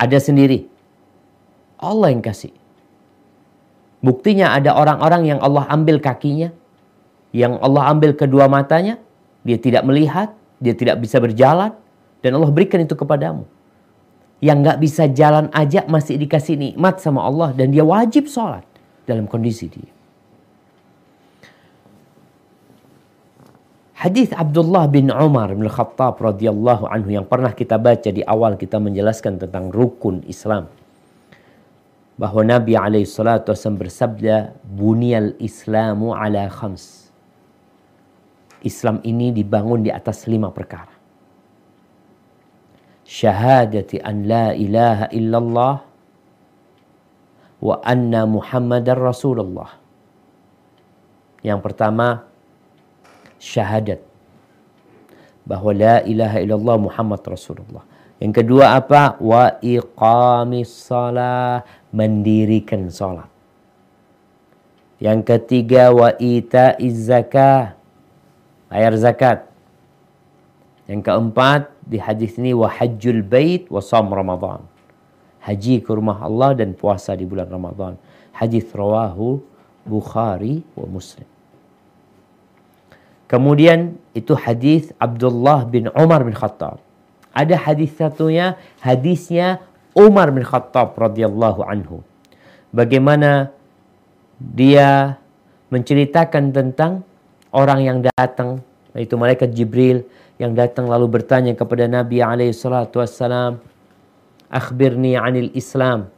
[0.00, 0.64] Ada sendiri.
[1.76, 2.50] Allah yang kasih.
[3.98, 6.54] Buktinya ada orang-orang yang Allah ambil kakinya,
[7.34, 8.96] yang Allah ambil kedua matanya,
[9.42, 11.74] dia tidak melihat, dia tidak bisa berjalan,
[12.22, 13.42] dan Allah berikan itu kepadamu.
[14.38, 18.62] Yang nggak bisa jalan aja masih dikasih nikmat sama Allah dan dia wajib sholat
[19.02, 19.97] dalam kondisi dia.
[23.98, 28.78] Hadis Abdullah bin Umar bin Khattab radhiyallahu anhu yang pernah kita baca di awal kita
[28.78, 30.70] menjelaskan tentang rukun Islam.
[32.14, 37.10] Bahwa Nabi SAW bersabda bunyal islamu ala khams.
[38.62, 40.94] Islam ini dibangun di atas lima perkara.
[43.02, 45.74] Syahadati an la ilaha illallah
[47.66, 49.74] wa anna muhammadar rasulullah.
[51.42, 52.27] Yang pertama
[53.38, 54.02] syahadat
[55.48, 57.82] bahwa la ilaha illallah muhammad rasulullah
[58.18, 59.14] yang kedua apa?
[59.22, 61.62] Wa iqamis salah.
[61.94, 63.30] Mendirikan salat.
[64.98, 67.78] Yang ketiga wa ita zakah.
[68.66, 69.46] Bayar zakat.
[70.90, 74.66] Yang keempat di hadis ini wa hajjul bait wa sam Ramadan.
[75.38, 77.94] Haji ke rumah Allah dan puasa di bulan Ramadan.
[78.34, 79.40] Hadis rawahu
[79.86, 81.37] Bukhari wa Muslim.
[83.28, 86.80] Kemudian itu hadis Abdullah bin Umar bin Khattab.
[87.36, 89.60] Ada hadis satunya, hadisnya
[89.92, 92.00] Umar bin Khattab radhiyallahu anhu.
[92.72, 93.52] Bagaimana
[94.40, 95.20] dia
[95.68, 97.04] menceritakan tentang
[97.52, 98.64] orang yang datang,
[98.96, 100.08] yaitu malaikat Jibril
[100.40, 103.60] yang datang lalu bertanya kepada Nabi alaihi salatu wassalam,
[104.48, 106.08] "Akhbirni 'anil Islam."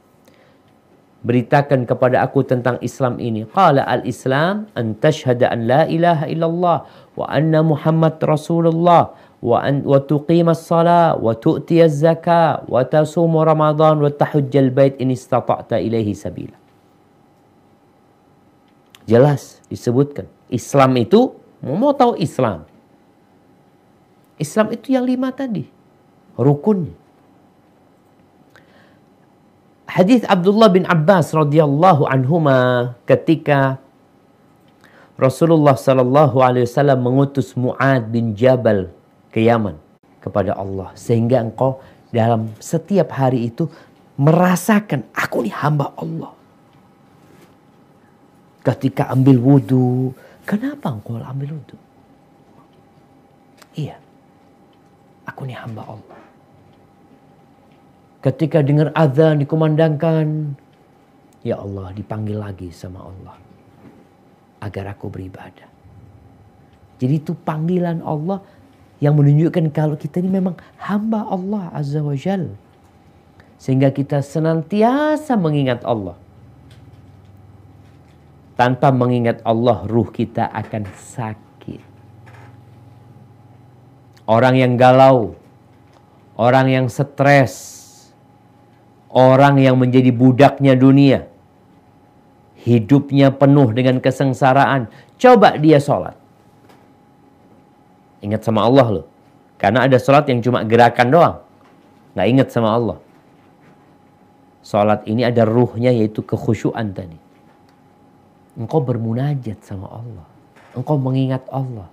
[1.20, 3.44] beritakan kepada aku tentang Islam ini.
[3.44, 6.78] Qala al-Islam an tashhada an la ilaha illallah
[7.16, 14.00] wa anna Muhammad Rasulullah wa an wa tuqima as-salah wa tu'ti az-zakah wa tasumu Ramadan
[14.00, 16.56] wa tahujja al-bait in istata'ta ilaihi sabila.
[19.08, 20.28] Jelas disebutkan.
[20.52, 22.68] Islam itu mau tahu Islam.
[24.40, 25.68] Islam itu yang lima tadi.
[26.40, 26.99] Rukunnya.
[29.90, 33.82] Hadis Abdullah bin Abbas radhiyallahu anhuma ketika
[35.18, 38.94] Rasulullah sallallahu alaihi wasallam mengutus Muad bin Jabal
[39.34, 39.74] ke Yaman
[40.22, 41.82] kepada Allah sehingga engkau
[42.14, 43.66] dalam setiap hari itu
[44.14, 46.38] merasakan aku ini hamba Allah.
[48.62, 50.14] Ketika ambil wudhu,
[50.46, 51.76] kenapa engkau ambil wudhu?
[53.74, 53.98] Iya,
[55.26, 56.29] aku ini hamba Allah.
[58.20, 60.52] Ketika dengar azan dikumandangkan,
[61.40, 63.36] ya Allah dipanggil lagi sama Allah
[64.60, 65.68] agar aku beribadah.
[67.00, 68.44] Jadi itu panggilan Allah
[69.00, 72.52] yang menunjukkan kalau kita ini memang hamba Allah Azza wa Jal.
[73.56, 76.16] Sehingga kita senantiasa mengingat Allah.
[78.60, 81.80] Tanpa mengingat Allah, ruh kita akan sakit.
[84.28, 85.32] Orang yang galau,
[86.36, 87.79] orang yang stres,
[89.10, 91.26] orang yang menjadi budaknya dunia,
[92.62, 94.90] hidupnya penuh dengan kesengsaraan.
[95.20, 96.16] Coba dia sholat.
[98.20, 99.06] Ingat sama Allah loh.
[99.60, 101.36] Karena ada sholat yang cuma gerakan doang.
[102.16, 102.98] Nggak ingat sama Allah.
[104.64, 107.16] Sholat ini ada ruhnya yaitu kekhusyuan tadi.
[108.56, 110.26] Engkau bermunajat sama Allah.
[110.76, 111.88] Engkau mengingat Allah.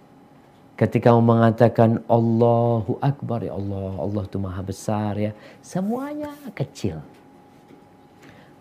[0.77, 3.97] Ketika mau mengatakan Allahu Akbar ya Allah.
[3.97, 5.33] Allah itu maha besar ya.
[5.65, 7.01] Semuanya kecil.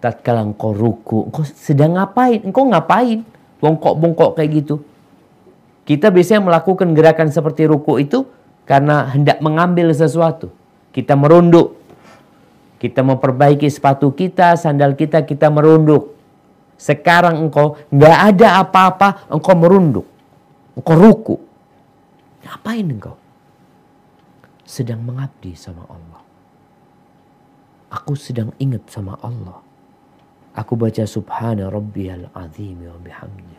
[0.00, 1.28] Tatkala engkau ruku.
[1.28, 2.40] Engkau sedang ngapain?
[2.40, 3.20] Engkau ngapain?
[3.60, 4.80] Bongkok-bongkok kayak gitu.
[5.84, 8.24] Kita biasanya melakukan gerakan seperti ruku itu
[8.64, 10.48] karena hendak mengambil sesuatu.
[10.96, 11.76] Kita merunduk.
[12.80, 16.16] Kita memperbaiki sepatu kita, sandal kita, kita merunduk.
[16.80, 20.08] Sekarang engkau nggak ada apa-apa, engkau merunduk.
[20.76, 21.45] Engkau ruku.
[22.46, 23.18] Ngapain engkau?
[24.62, 26.22] Sedang mengabdi sama Allah.
[27.90, 29.58] Aku sedang ingat sama Allah.
[30.54, 33.58] Aku baca subhana rabbiyal azim wa bihamdi.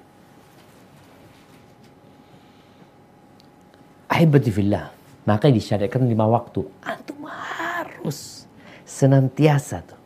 [4.08, 4.88] Ahibati fillah.
[5.28, 6.63] Maka disyariatkan lima waktu.
[6.88, 8.47] Antum harus
[8.88, 10.00] senantiasa tuh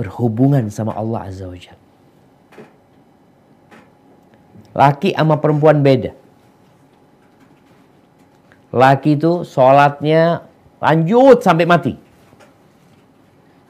[0.00, 1.84] berhubungan sama Allah Azza wa Jalla.
[4.72, 6.16] Laki sama perempuan beda.
[8.70, 10.46] Laki itu sholatnya
[10.78, 11.94] lanjut sampai mati.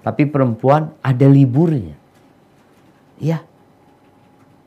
[0.01, 1.97] Tapi perempuan ada liburnya.
[3.21, 3.45] Iya.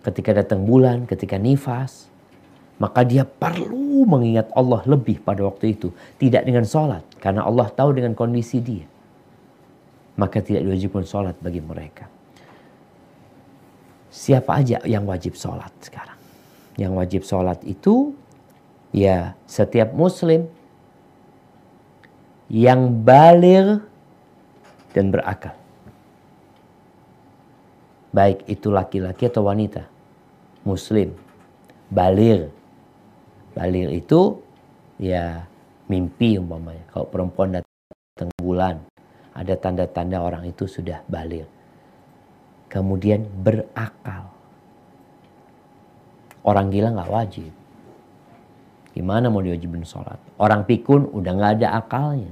[0.05, 2.09] Ketika datang bulan, ketika nifas,
[2.77, 5.89] maka dia perlu mengingat Allah lebih pada waktu itu.
[6.21, 7.01] Tidak dengan sholat.
[7.17, 8.85] Karena Allah tahu dengan kondisi dia.
[10.17, 12.05] Maka tidak diwajibkan sholat bagi mereka.
[14.13, 16.19] Siapa aja yang wajib sholat sekarang?
[16.77, 18.13] Yang wajib sholat itu
[18.93, 20.47] ya setiap muslim
[22.47, 23.81] yang balir
[24.93, 25.57] dan berakal.
[28.13, 29.89] Baik itu laki-laki atau wanita.
[30.61, 31.17] Muslim.
[31.89, 32.53] Balir
[33.53, 34.41] Balir itu
[34.97, 35.45] ya
[35.85, 36.89] mimpi umpamanya.
[36.89, 38.81] Kalau perempuan datang bulan,
[39.37, 41.45] ada tanda-tanda orang itu sudah balir.
[42.69, 44.33] Kemudian berakal.
[46.41, 47.53] Orang gila nggak wajib.
[48.93, 50.21] Gimana mau diwajibin sholat?
[50.37, 52.29] Orang pikun udah nggak ada akalnya.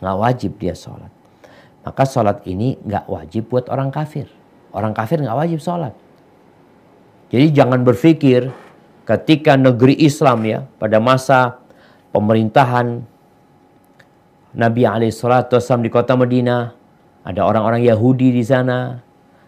[0.00, 1.12] Nggak wajib dia sholat.
[1.84, 4.28] Maka sholat ini nggak wajib buat orang kafir.
[4.72, 5.92] Orang kafir nggak wajib sholat.
[7.28, 8.48] Jadi jangan berpikir
[9.04, 11.60] ketika negeri Islam ya pada masa
[12.12, 13.04] pemerintahan
[14.52, 16.72] Nabi Alaihissalam di kota Madinah
[17.24, 19.00] ada orang-orang Yahudi di sana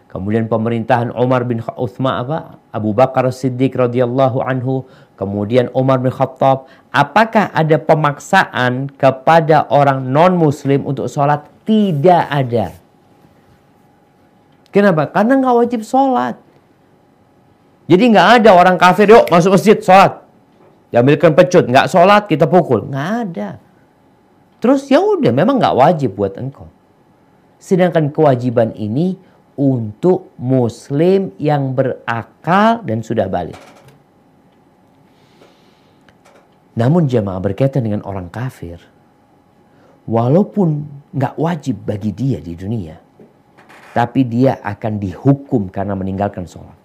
[0.09, 4.85] kemudian pemerintahan Umar bin Uthman apa Abu Bakar Siddiq radhiyallahu anhu
[5.21, 12.73] kemudian Umar bin Khattab apakah ada pemaksaan kepada orang non muslim untuk sholat tidak ada
[14.73, 16.41] kenapa karena nggak wajib sholat
[17.91, 20.23] jadi nggak ada orang kafir, yuk masuk masjid, sholat.
[20.95, 22.87] Diambilkan pecut, nggak sholat kita pukul.
[22.87, 23.49] Nggak ada.
[24.63, 26.71] Terus ya udah, memang nggak wajib buat engkau.
[27.59, 29.19] Sedangkan kewajiban ini
[29.59, 33.59] untuk muslim yang berakal dan sudah balik.
[36.71, 38.79] Namun jemaah berkaitan dengan orang kafir,
[40.07, 42.95] walaupun nggak wajib bagi dia di dunia,
[43.91, 46.79] tapi dia akan dihukum karena meninggalkan sholat.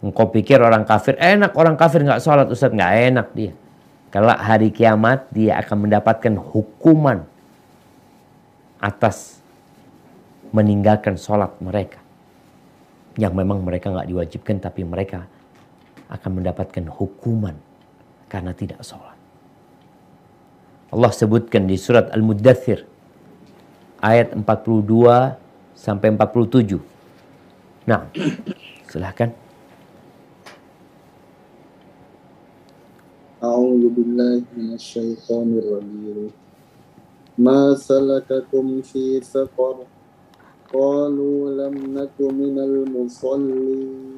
[0.00, 3.52] Engkau pikir orang kafir enak, orang kafir nggak sholat Ustaz nggak enak dia.
[4.08, 7.28] Kalau hari kiamat dia akan mendapatkan hukuman
[8.80, 9.44] atas
[10.56, 12.00] meninggalkan sholat mereka.
[13.20, 15.28] Yang memang mereka nggak diwajibkan tapi mereka
[16.09, 17.57] akan mendapatkan hukuman
[18.29, 19.17] karena tidak sholat.
[20.93, 22.85] Allah sebutkan di surat Al-Muddathir
[23.99, 25.35] ayat 42
[25.75, 26.79] sampai 47.
[27.89, 28.09] Nah,
[28.87, 29.33] silahkan.
[33.45, 36.33] أعوذ بالله من الشيطان الرجيم
[37.37, 39.85] ما سلككم في سقر
[40.73, 44.15] قالوا لم نك من المصلين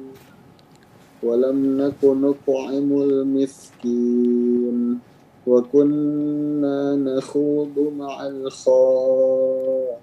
[1.22, 4.78] ولم نك نطعم المسكين
[5.46, 9.98] وكنا نخوض مع الخائضين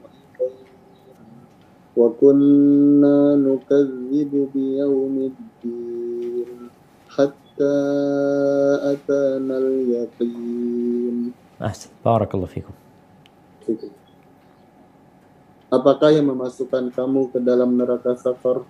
[1.98, 6.70] وكنا نكذب بيوم الدين
[7.10, 7.76] حتى حتى
[8.84, 11.32] أتانا اليقين
[11.64, 12.76] أحسن بارك الله فيكم
[15.72, 18.68] apakah yang memasukkan kamu ke dalam neraka safar?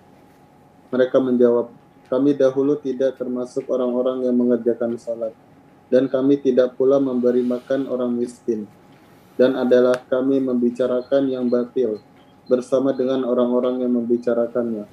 [0.94, 1.70] Mereka menjawab,
[2.11, 5.31] kami dahulu tidak termasuk orang-orang yang mengerjakan salat,
[5.87, 8.67] dan kami tidak pula memberi makan orang miskin.
[9.39, 12.03] Dan adalah kami membicarakan yang batil
[12.51, 14.91] bersama dengan orang-orang yang membicarakannya.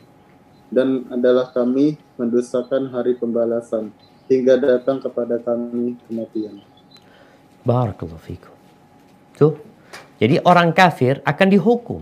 [0.71, 3.91] Dan adalah kami mendustakan hari pembalasan
[4.31, 6.63] hingga datang kepada kami kematian.
[7.67, 8.55] Barakallahu fikum.
[9.35, 9.59] Tuh.
[10.23, 12.01] Jadi orang kafir akan dihukum.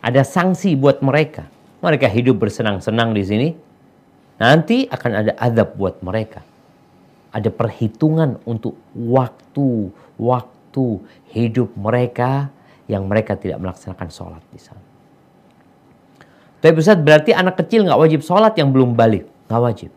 [0.00, 1.59] Ada sanksi buat mereka.
[1.80, 3.48] Mereka hidup bersenang-senang di sini.
[4.40, 6.44] Nanti akan ada azab buat mereka.
[7.30, 10.86] Ada perhitungan untuk waktu-waktu
[11.30, 12.48] hidup mereka
[12.90, 14.82] yang mereka tidak melaksanakan sholat di sana.
[16.60, 19.24] Tapi Ustaz berarti anak kecil nggak wajib sholat yang belum balik.
[19.48, 19.90] Nggak wajib.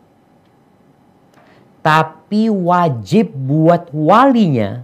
[1.84, 4.80] Tapi wajib buat walinya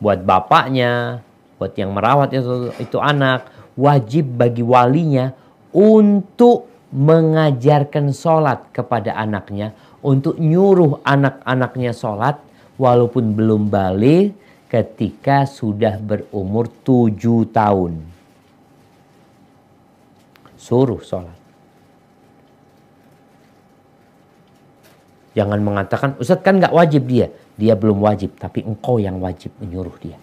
[0.00, 1.24] buat bapaknya,
[1.56, 5.32] buat yang merawat itu, itu anak, wajib bagi walinya
[5.76, 12.40] untuk mengajarkan sholat kepada anaknya, untuk nyuruh anak-anaknya sholat
[12.80, 14.32] walaupun belum balik
[14.72, 18.00] ketika sudah berumur tujuh tahun.
[20.56, 21.36] Suruh sholat.
[25.36, 27.28] Jangan mengatakan, Ustadz kan nggak wajib dia.
[27.60, 30.16] Dia belum wajib, tapi engkau yang wajib menyuruh dia.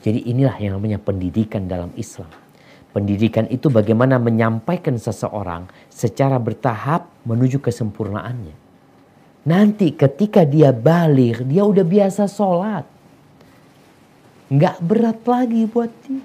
[0.00, 2.43] Jadi inilah yang namanya pendidikan dalam Islam.
[2.94, 8.54] Pendidikan itu bagaimana menyampaikan seseorang secara bertahap menuju kesempurnaannya.
[9.50, 12.86] Nanti ketika dia balik, dia udah biasa sholat.
[14.46, 16.22] Nggak berat lagi buat dia.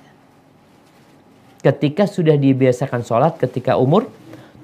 [1.66, 4.06] Ketika sudah dibiasakan sholat ketika umur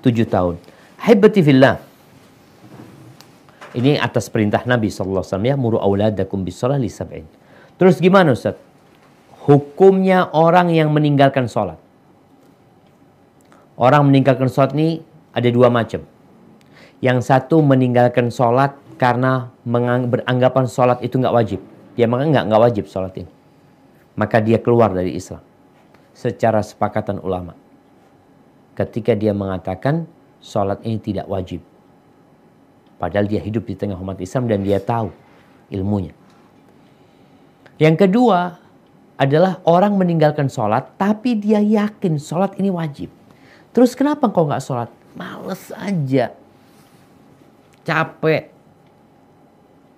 [0.06, 0.62] 7 tahun.
[1.02, 1.82] Haibati fillah.
[3.74, 7.26] Ini atas perintah Nabi SAW ya, muru li sab'in.
[7.82, 8.56] Terus gimana Ustaz?
[9.50, 11.85] Hukumnya orang yang meninggalkan sholat.
[13.76, 15.04] Orang meninggalkan sholat ini
[15.36, 16.04] ada dua macam.
[17.04, 19.52] Yang satu meninggalkan sholat karena
[20.08, 21.60] beranggapan sholat itu nggak wajib.
[22.00, 23.32] Dia maka nggak nggak wajib sholat ini.
[24.16, 25.44] Maka dia keluar dari Islam.
[26.16, 27.52] Secara sepakatan ulama.
[28.80, 30.08] Ketika dia mengatakan
[30.40, 31.60] sholat ini tidak wajib
[32.96, 35.12] Padahal dia hidup di tengah umat Islam dan dia tahu
[35.68, 36.16] ilmunya.
[37.76, 38.56] Yang kedua
[39.20, 43.12] adalah orang meninggalkan sholat tapi dia yakin sholat ini wajib.
[43.76, 44.88] Terus kenapa kau nggak sholat?
[45.20, 46.32] Males aja.
[47.84, 48.48] Capek.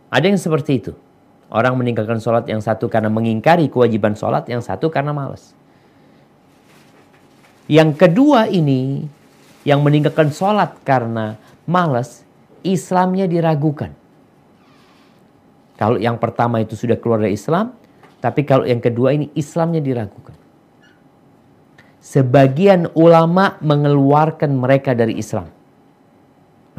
[0.09, 0.93] Ada yang seperti itu.
[1.53, 5.53] Orang meninggalkan sholat yang satu karena mengingkari kewajiban sholat, yang satu karena males.
[7.69, 9.05] Yang kedua ini,
[9.67, 12.23] yang meninggalkan sholat karena males,
[12.63, 13.91] Islamnya diragukan.
[15.77, 17.77] Kalau yang pertama itu sudah keluar dari Islam,
[18.17, 20.36] tapi kalau yang kedua ini Islamnya diragukan.
[22.07, 25.51] Sebagian ulama mengeluarkan mereka dari Islam.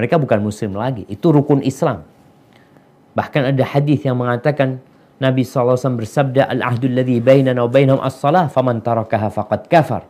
[0.00, 2.00] Mereka bukan muslim lagi, itu rukun Islam.
[3.12, 4.80] Bahkan ada hadis yang mengatakan
[5.20, 10.08] Nabi SAW bersabda Al-ahdul ladhi bainana wa as-salah faman tarakaha faqad kafar.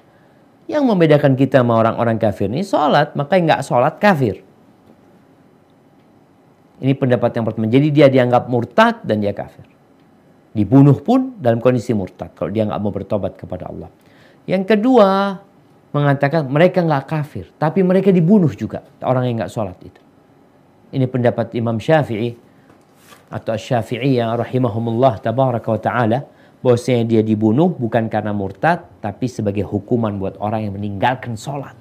[0.70, 4.46] Yang membedakan kita sama orang-orang kafir ini sholat, maka nggak sholat kafir.
[6.78, 7.66] Ini pendapat yang pertama.
[7.66, 9.66] Jadi dia dianggap murtad dan dia kafir.
[10.54, 13.90] Dibunuh pun dalam kondisi murtad kalau dia nggak mau bertobat kepada Allah.
[14.48, 15.36] Yang kedua
[15.92, 20.00] mengatakan mereka nggak kafir, tapi mereka dibunuh juga orang yang nggak sholat itu.
[20.88, 22.32] Ini pendapat Imam Syafi'i
[23.28, 26.18] atau Syafi'iyah rahimahumullah tabaraka wa ta'ala
[26.64, 31.76] bahwasanya dia dibunuh bukan karena murtad tapi sebagai hukuman buat orang yang meninggalkan sholat.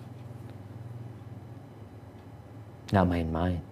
[2.92, 3.64] Nggak main-main.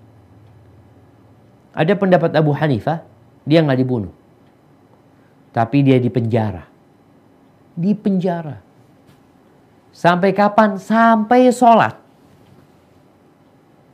[1.76, 3.04] Ada pendapat Abu Hanifah,
[3.44, 4.16] dia nggak dibunuh.
[5.52, 6.64] Tapi dia dipenjara.
[7.76, 8.65] Dipenjara.
[9.96, 10.76] Sampai kapan?
[10.76, 11.96] Sampai sholat.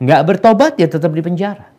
[0.01, 1.69] Nggak bertobat, dia tetap dipenjara.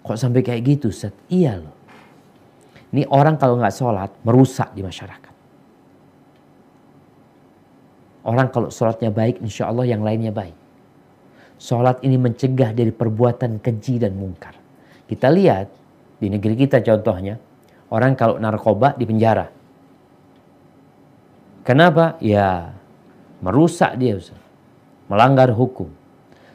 [0.00, 1.12] Kok sampai kayak gitu, Ustaz?
[1.28, 1.76] Iya loh.
[2.88, 5.34] Ini orang kalau nggak sholat, merusak di masyarakat.
[8.24, 10.56] Orang kalau sholatnya baik, insya Allah yang lainnya baik.
[11.60, 14.56] Sholat ini mencegah dari perbuatan keji dan mungkar.
[15.04, 15.68] Kita lihat
[16.16, 17.36] di negeri kita contohnya,
[17.92, 19.63] orang kalau narkoba di penjara.
[21.64, 22.20] Kenapa?
[22.20, 22.76] Ya
[23.40, 24.40] merusak dia, Ustaz.
[25.04, 25.92] melanggar hukum.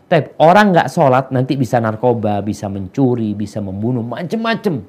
[0.10, 4.82] Tapi orang nggak sholat nanti bisa narkoba, bisa mencuri, bisa membunuh, macem-macem.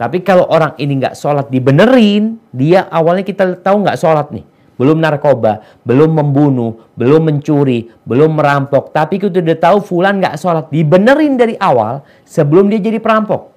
[0.00, 4.44] Tapi kalau orang ini nggak sholat dibenerin, dia awalnya kita tahu nggak sholat nih
[4.80, 8.96] belum narkoba, belum membunuh, belum mencuri, belum merampok.
[8.96, 10.72] Tapi kita udah tahu fulan gak sholat.
[10.72, 13.52] Dibenerin dari awal sebelum dia jadi perampok.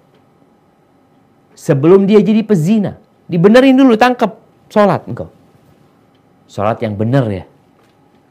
[1.56, 3.00] Sebelum dia jadi pezina.
[3.32, 4.43] Dibenerin dulu, tangkap.
[4.74, 5.30] Sholat engkau.
[6.50, 7.46] Sholat yang benar ya.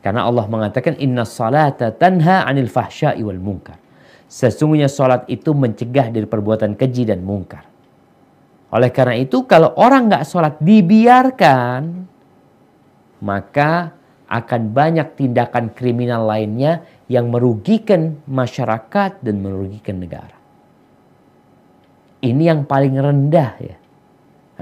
[0.03, 3.79] Karena Allah mengatakan inna salata tanha anil fahsya'i wal munkar.
[4.27, 7.63] Sesungguhnya sholat itu mencegah dari perbuatan keji dan mungkar.
[8.75, 12.11] Oleh karena itu kalau orang nggak sholat dibiarkan,
[13.23, 13.95] maka
[14.27, 20.35] akan banyak tindakan kriminal lainnya yang merugikan masyarakat dan merugikan negara.
[22.25, 23.82] Ini yang paling rendah ya.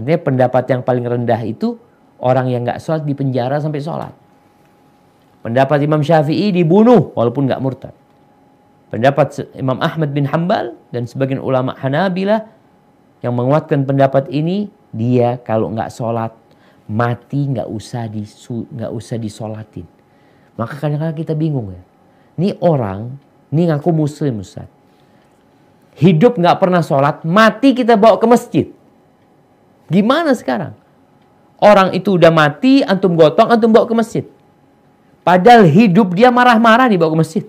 [0.00, 1.76] Artinya pendapat yang paling rendah itu
[2.24, 4.16] orang yang nggak sholat di penjara sampai sholat.
[5.44, 7.92] Pendapat Imam Syafi'i dibunuh walaupun nggak murtad.
[8.88, 12.48] Pendapat Imam Ahmad bin Hambal dan sebagian ulama Hanabila
[13.20, 16.32] yang menguatkan pendapat ini, dia kalau nggak sholat
[16.88, 19.84] mati nggak usah di nggak usah disolatin.
[20.56, 21.82] Maka kadang-kadang kita bingung ya.
[22.40, 23.20] Ini orang,
[23.52, 24.64] ini ngaku muslim Ustaz.
[26.00, 28.79] Hidup nggak pernah sholat, mati kita bawa ke masjid.
[29.90, 30.78] Gimana sekarang?
[31.60, 34.24] Orang itu udah mati, antum gotong, antum bawa ke masjid.
[35.20, 37.44] Padahal hidup dia marah-marah dibawa ke masjid.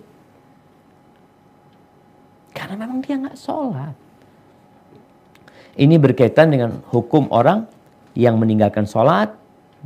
[2.51, 3.95] Karena memang dia nggak sholat.
[5.79, 7.63] Ini berkaitan dengan hukum orang
[8.19, 9.31] yang meninggalkan sholat.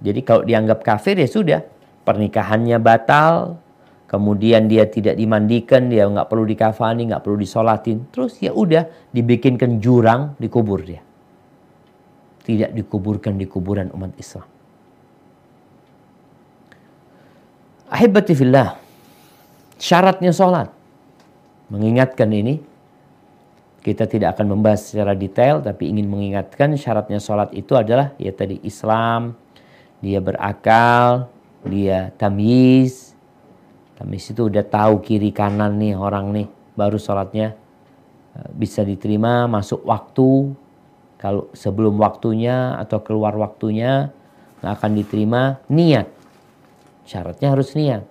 [0.02, 1.62] Jadi kalau dianggap kafir ya sudah.
[2.02, 3.62] Pernikahannya batal.
[4.10, 8.10] Kemudian dia tidak dimandikan, dia nggak perlu dikafani, nggak perlu disolatin.
[8.10, 11.05] Terus ya udah dibikinkan jurang, dikubur dia.
[12.46, 14.46] Tidak dikuburkan di kuburan umat Islam.
[17.90, 18.78] Ahibati fillah.
[19.82, 20.70] Syaratnya sholat.
[21.74, 22.62] Mengingatkan ini.
[23.82, 25.62] Kita tidak akan membahas secara detail.
[25.62, 29.38] Tapi ingin mengingatkan syaratnya sholat itu adalah ya tadi Islam.
[30.02, 31.30] Dia berakal.
[31.66, 33.14] Dia tamyiz.
[33.98, 36.48] Tamyiz itu udah tahu kiri kanan nih orang nih.
[36.74, 37.54] Baru sholatnya
[38.38, 40.54] eh, bisa diterima masuk waktu.
[41.26, 44.14] Kalau sebelum waktunya atau keluar waktunya
[44.62, 46.06] nggak akan diterima niat
[47.06, 48.04] Syaratnya harus niat.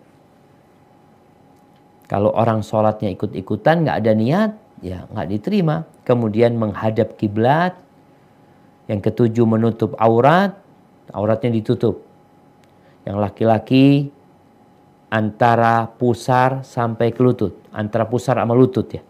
[2.07, 4.51] Kalau orang sholatnya ikut-ikutan nggak ada niat,
[4.81, 5.83] ya nggak diterima.
[6.07, 7.75] Kemudian menghadap kiblat.
[8.87, 10.55] Yang ketujuh menutup aurat,
[11.11, 12.05] auratnya ditutup.
[13.03, 13.87] Yang laki-laki
[15.09, 19.03] antara pusar sampai ke lutut, antara pusar sama lutut ya.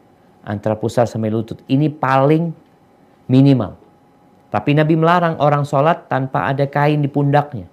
[0.46, 1.60] Antara pusar sampai lutut.
[1.66, 2.54] Ini paling
[3.26, 3.83] minimal.
[4.54, 7.66] Tapi Nabi melarang orang sholat tanpa ada kain di pundaknya.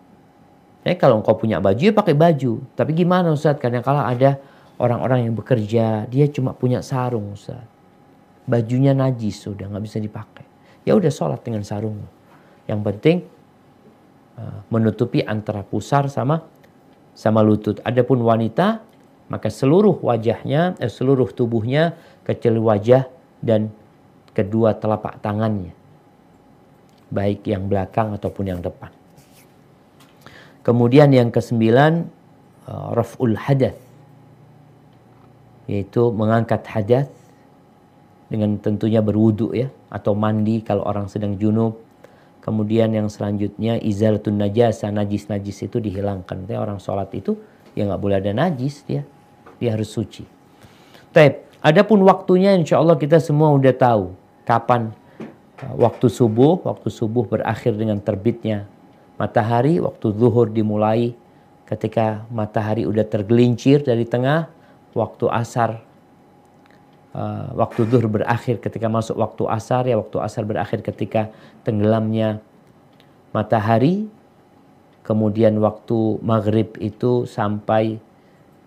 [0.82, 2.58] Eh kalau engkau punya baju ya pakai baju.
[2.74, 3.62] Tapi gimana Ustaz?
[3.62, 4.42] Karena kalau ada
[4.82, 7.62] orang-orang yang bekerja, dia cuma punya sarung Ustaz.
[8.50, 10.42] Bajunya najis sudah nggak bisa dipakai.
[10.82, 12.02] Ya udah sholat dengan sarung.
[12.66, 13.18] Yang penting
[14.42, 16.42] uh, menutupi antara pusar sama
[17.14, 17.78] sama lutut.
[17.86, 18.82] Adapun wanita
[19.30, 21.94] maka seluruh wajahnya, eh, seluruh tubuhnya
[22.26, 23.06] kecuali wajah
[23.38, 23.70] dan
[24.34, 25.81] kedua telapak tangannya.
[27.12, 28.90] Baik yang belakang ataupun yang depan.
[30.64, 32.08] Kemudian yang kesembilan
[32.70, 33.78] uh, raf'ul hadath
[35.70, 37.08] yaitu mengangkat hadas
[38.32, 41.80] dengan tentunya berwudu ya atau mandi kalau orang sedang junub.
[42.42, 46.50] Kemudian yang selanjutnya izalatun najasa, najis-najis itu dihilangkan.
[46.50, 47.38] Jadi orang sholat itu
[47.78, 49.06] ya nggak boleh ada najis dia.
[49.62, 50.26] Dia harus suci.
[51.14, 51.48] Taib.
[51.62, 54.18] Adapun waktunya insya Allah kita semua udah tahu
[54.50, 54.90] kapan
[55.78, 56.62] waktu subuh.
[56.66, 58.70] Waktu subuh berakhir dengan terbitnya
[59.22, 61.14] matahari waktu zuhur dimulai
[61.70, 64.50] ketika matahari udah tergelincir dari tengah
[64.98, 65.78] waktu asar
[67.14, 71.30] uh, waktu zuhur berakhir ketika masuk waktu asar ya waktu asar berakhir ketika
[71.62, 72.42] tenggelamnya
[73.30, 74.10] matahari
[75.06, 78.02] kemudian waktu maghrib itu sampai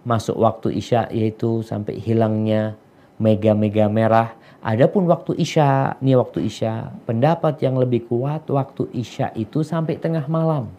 [0.06, 2.78] masuk waktu isya yaitu sampai hilangnya
[3.24, 9.60] mega-mega merah Adapun waktu Isya, ini waktu Isya, pendapat yang lebih kuat waktu Isya itu
[9.60, 10.72] sampai tengah malam.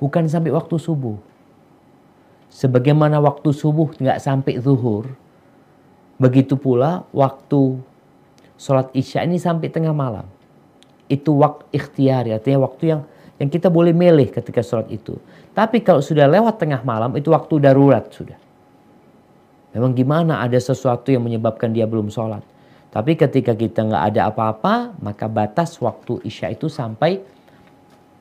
[0.00, 1.20] Bukan sampai waktu subuh.
[2.48, 5.12] Sebagaimana waktu subuh nggak sampai zuhur,
[6.16, 7.76] begitu pula waktu
[8.56, 10.24] sholat Isya ini sampai tengah malam.
[11.04, 13.00] Itu waktu ikhtiar, artinya waktu yang
[13.36, 15.20] yang kita boleh milih ketika sholat itu.
[15.52, 18.40] Tapi kalau sudah lewat tengah malam, itu waktu darurat sudah.
[19.70, 22.42] Memang gimana ada sesuatu yang menyebabkan dia belum sholat.
[22.90, 27.22] Tapi ketika kita nggak ada apa-apa, maka batas waktu isya itu sampai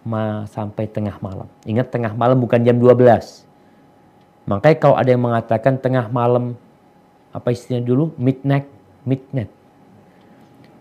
[0.05, 1.49] ma, sampai tengah malam.
[1.65, 3.49] Ingat tengah malam bukan jam 12.
[4.45, 6.53] Makanya kalau ada yang mengatakan tengah malam,
[7.33, 8.13] apa istilahnya dulu?
[8.21, 8.69] Midnight.
[9.09, 9.49] Midnight.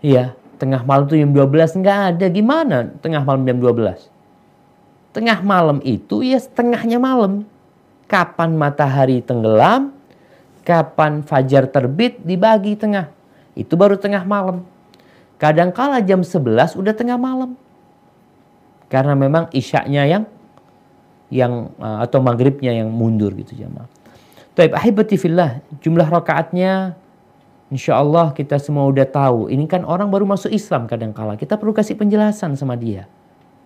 [0.05, 2.25] Iya, tengah malam itu jam 12 nggak ada.
[2.29, 4.05] Gimana tengah malam jam 12?
[5.17, 7.41] Tengah malam itu ya setengahnya malam.
[8.05, 9.93] Kapan matahari tenggelam,
[10.69, 13.09] kapan fajar terbit dibagi tengah
[13.57, 14.61] itu baru tengah malam.
[15.41, 17.57] Kadangkala jam 11 udah tengah malam.
[18.85, 20.23] Karena memang isyaknya yang
[21.29, 23.89] yang uh, atau maghribnya yang mundur gitu jamaah.
[24.53, 26.97] Taib ahibati fillah, jumlah rakaatnya
[27.69, 29.47] insya Allah kita semua udah tahu.
[29.49, 31.37] Ini kan orang baru masuk Islam kadangkala.
[31.37, 33.05] Kita perlu kasih penjelasan sama dia.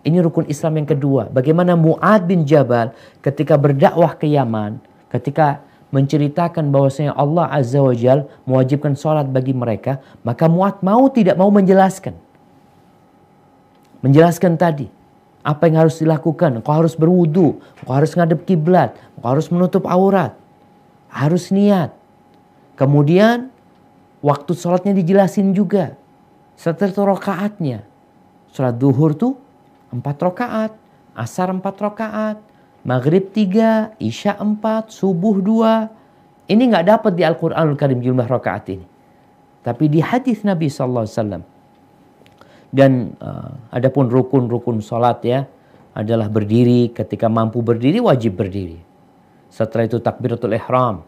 [0.03, 1.31] Ini rukun Islam yang kedua.
[1.31, 2.91] Bagaimana Mu'ad bin Jabal
[3.23, 5.63] ketika berdakwah ke Yaman, ketika
[5.93, 11.53] menceritakan bahwasanya Allah Azza wa Jal mewajibkan sholat bagi mereka, maka Muat mau tidak mau
[11.53, 12.17] menjelaskan.
[14.01, 14.89] Menjelaskan tadi
[15.45, 16.65] apa yang harus dilakukan.
[16.65, 20.33] Kau harus berwudu, kau harus ngadep kiblat, kau harus menutup aurat,
[21.13, 21.93] harus niat.
[22.73, 23.53] Kemudian
[24.25, 25.93] waktu sholatnya dijelasin juga.
[26.57, 27.79] Setelah itu rokaatnya.
[28.49, 29.37] Sholat duhur tuh
[29.93, 30.73] empat rokaat,
[31.13, 32.41] asar empat rokaat,
[32.83, 35.87] maghrib tiga, isya empat, subuh dua.
[36.47, 38.85] Ini nggak dapat di Al-Quranul Karim jumlah rakaat ini.
[39.63, 41.47] Tapi di hadis Nabi Sallallahu.
[42.73, 45.47] Dan uh, adapun rukun-rukun sholat ya
[45.95, 48.81] adalah berdiri ketika mampu berdiri wajib berdiri.
[49.47, 51.05] Setelah itu takbiratul ihram.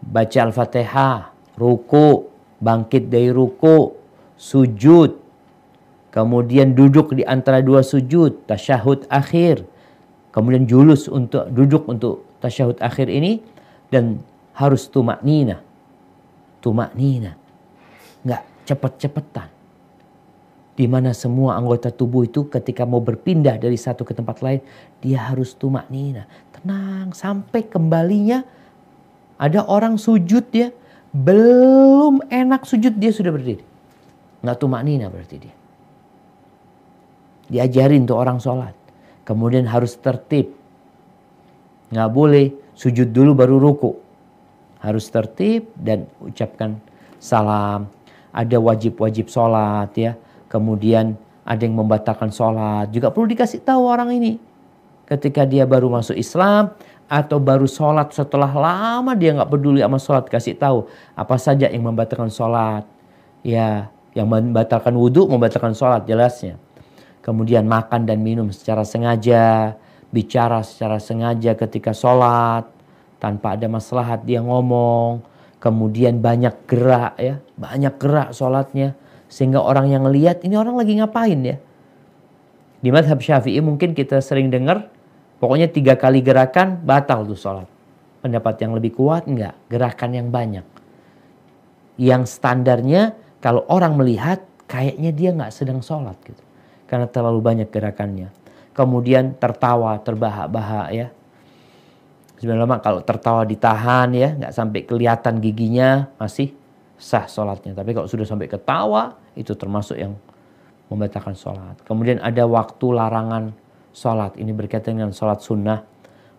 [0.00, 2.30] Baca Al-Fatihah, ruku,
[2.62, 3.92] bangkit dari ruku,
[4.38, 5.18] sujud.
[6.14, 9.66] Kemudian duduk di antara dua sujud, tasyahud akhir
[10.36, 13.40] kemudian julus untuk duduk untuk tasyahud akhir ini
[13.88, 14.20] dan
[14.52, 15.64] harus tumak nina
[16.66, 17.38] tumak nina
[18.26, 19.54] nggak cepet-cepetan.
[20.76, 24.60] Di mana semua anggota tubuh itu ketika mau berpindah dari satu ke tempat lain
[25.00, 28.42] dia harus tumak nina tenang sampai kembalinya
[29.38, 30.74] ada orang sujud dia.
[31.16, 33.64] Belum enak sujud dia sudah berdiri.
[34.44, 35.54] Nggak tumak nina berarti dia.
[37.46, 38.74] Diajarin tuh orang sholat
[39.26, 40.54] Kemudian harus tertib.
[41.90, 42.46] Nggak boleh
[42.78, 43.98] sujud dulu baru ruku.
[44.78, 46.78] Harus tertib dan ucapkan
[47.18, 47.90] salam.
[48.30, 50.14] Ada wajib-wajib sholat ya.
[50.46, 52.94] Kemudian ada yang membatalkan sholat.
[52.94, 54.38] Juga perlu dikasih tahu orang ini.
[55.10, 56.70] Ketika dia baru masuk Islam
[57.06, 61.86] atau baru sholat setelah lama dia nggak peduli sama sholat kasih tahu apa saja yang
[61.86, 62.82] membatalkan sholat
[63.46, 66.58] ya yang membatalkan wudhu membatalkan sholat jelasnya
[67.26, 69.74] kemudian makan dan minum secara sengaja,
[70.14, 72.70] bicara secara sengaja ketika sholat,
[73.18, 75.26] tanpa ada maslahat dia ngomong,
[75.58, 78.94] kemudian banyak gerak ya, banyak gerak sholatnya,
[79.26, 81.58] sehingga orang yang ngelihat ini orang lagi ngapain ya.
[82.78, 84.86] Di madhab syafi'i mungkin kita sering dengar,
[85.42, 87.66] pokoknya tiga kali gerakan batal tuh sholat.
[88.22, 90.62] Pendapat yang lebih kuat enggak, gerakan yang banyak.
[91.98, 96.45] Yang standarnya kalau orang melihat kayaknya dia nggak sedang sholat gitu
[96.86, 98.30] karena terlalu banyak gerakannya.
[98.72, 101.08] Kemudian tertawa, terbahak-bahak ya.
[102.36, 106.52] Sebenarnya kalau tertawa ditahan ya, nggak sampai kelihatan giginya masih
[107.00, 107.72] sah sholatnya.
[107.72, 110.12] Tapi kalau sudah sampai ketawa itu termasuk yang
[110.92, 111.80] membatalkan sholat.
[111.88, 113.56] Kemudian ada waktu larangan
[113.96, 114.36] sholat.
[114.36, 115.80] Ini berkaitan dengan sholat sunnah.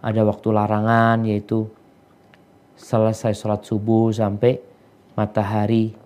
[0.05, 1.65] Ada waktu larangan yaitu
[2.77, 4.61] selesai sholat subuh sampai
[5.17, 5.97] matahari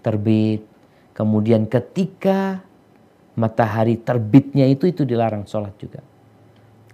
[0.00, 0.64] terbit.
[1.12, 2.63] Kemudian ketika
[3.34, 6.00] matahari terbitnya itu itu dilarang sholat juga.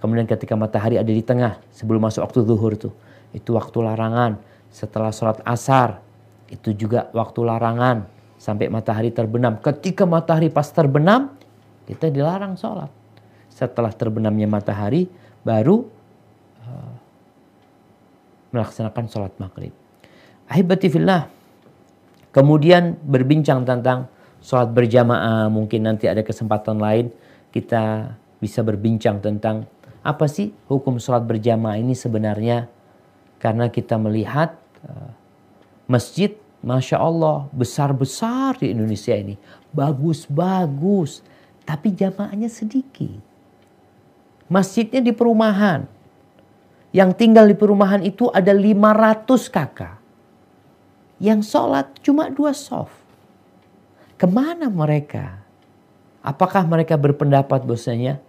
[0.00, 2.90] Kemudian ketika matahari ada di tengah sebelum masuk waktu zuhur itu
[3.36, 4.40] itu waktu larangan.
[4.70, 5.98] Setelah sholat asar
[6.48, 8.06] itu juga waktu larangan
[8.40, 9.60] sampai matahari terbenam.
[9.60, 11.34] Ketika matahari pas terbenam
[11.84, 12.88] kita dilarang sholat.
[13.50, 15.10] Setelah terbenamnya matahari
[15.44, 15.84] baru
[16.64, 16.94] uh,
[18.54, 19.74] melaksanakan sholat maghrib.
[20.48, 21.28] Ahibati fillah.
[22.30, 24.06] Kemudian berbincang tentang
[24.40, 27.12] sholat berjamaah mungkin nanti ada kesempatan lain
[27.50, 29.68] kita bisa berbincang tentang
[30.00, 32.66] apa sih hukum sholat berjamaah ini sebenarnya.
[33.40, 35.12] Karena kita melihat uh,
[35.88, 39.36] masjid Masya Allah besar-besar di Indonesia ini.
[39.72, 41.24] Bagus-bagus
[41.64, 43.20] tapi jamaahnya sedikit.
[44.48, 45.88] Masjidnya di perumahan.
[46.90, 49.96] Yang tinggal di perumahan itu ada 500 kakak.
[51.20, 52.99] Yang sholat cuma dua soft
[54.20, 55.40] Ke mana mereka?
[56.20, 58.20] Apakah mereka berpendapat bahwasanya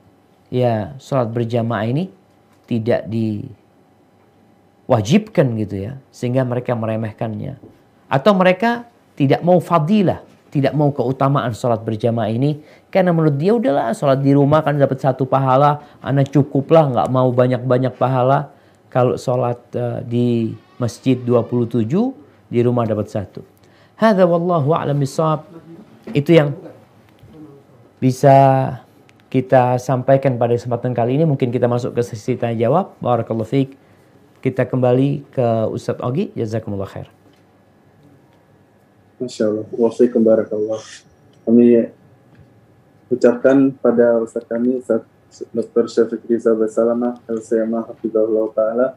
[0.47, 2.07] ya sholat berjamaah ini
[2.63, 3.11] tidak
[4.87, 7.59] diwajibkan gitu ya sehingga mereka meremehkannya?
[8.07, 8.87] Atau mereka
[9.19, 12.59] tidak mau fadilah tidak mau keutamaan sholat berjamaah ini?
[12.91, 17.31] Karena menurut dia udahlah sholat di rumah kan dapat satu pahala anak cukuplah nggak mau
[17.31, 18.51] banyak-banyak pahala.
[18.91, 21.87] Kalau sholat uh, di masjid 27
[22.51, 23.39] di rumah dapat satu.
[23.95, 24.99] Hadza wallahu a'lam
[26.11, 26.55] itu yang
[28.01, 28.35] bisa
[29.31, 31.23] kita sampaikan pada kesempatan kali ini.
[31.23, 32.99] Mungkin kita masuk ke sesi tanya jawab.
[32.99, 33.79] Barakallahu fiqh.
[34.41, 36.33] Kita kembali ke Ustadz Ogi.
[36.35, 37.07] Jazakumullah khair.
[39.21, 39.65] Masya Allah.
[39.71, 40.81] Wafikum barakallah.
[41.41, 41.89] kami
[43.11, 44.81] ucapkan pada Ustaz kami
[45.55, 45.85] Dr.
[45.87, 48.87] Syafiq Riza Basalamah LCMA Hafizahullah Ta'ala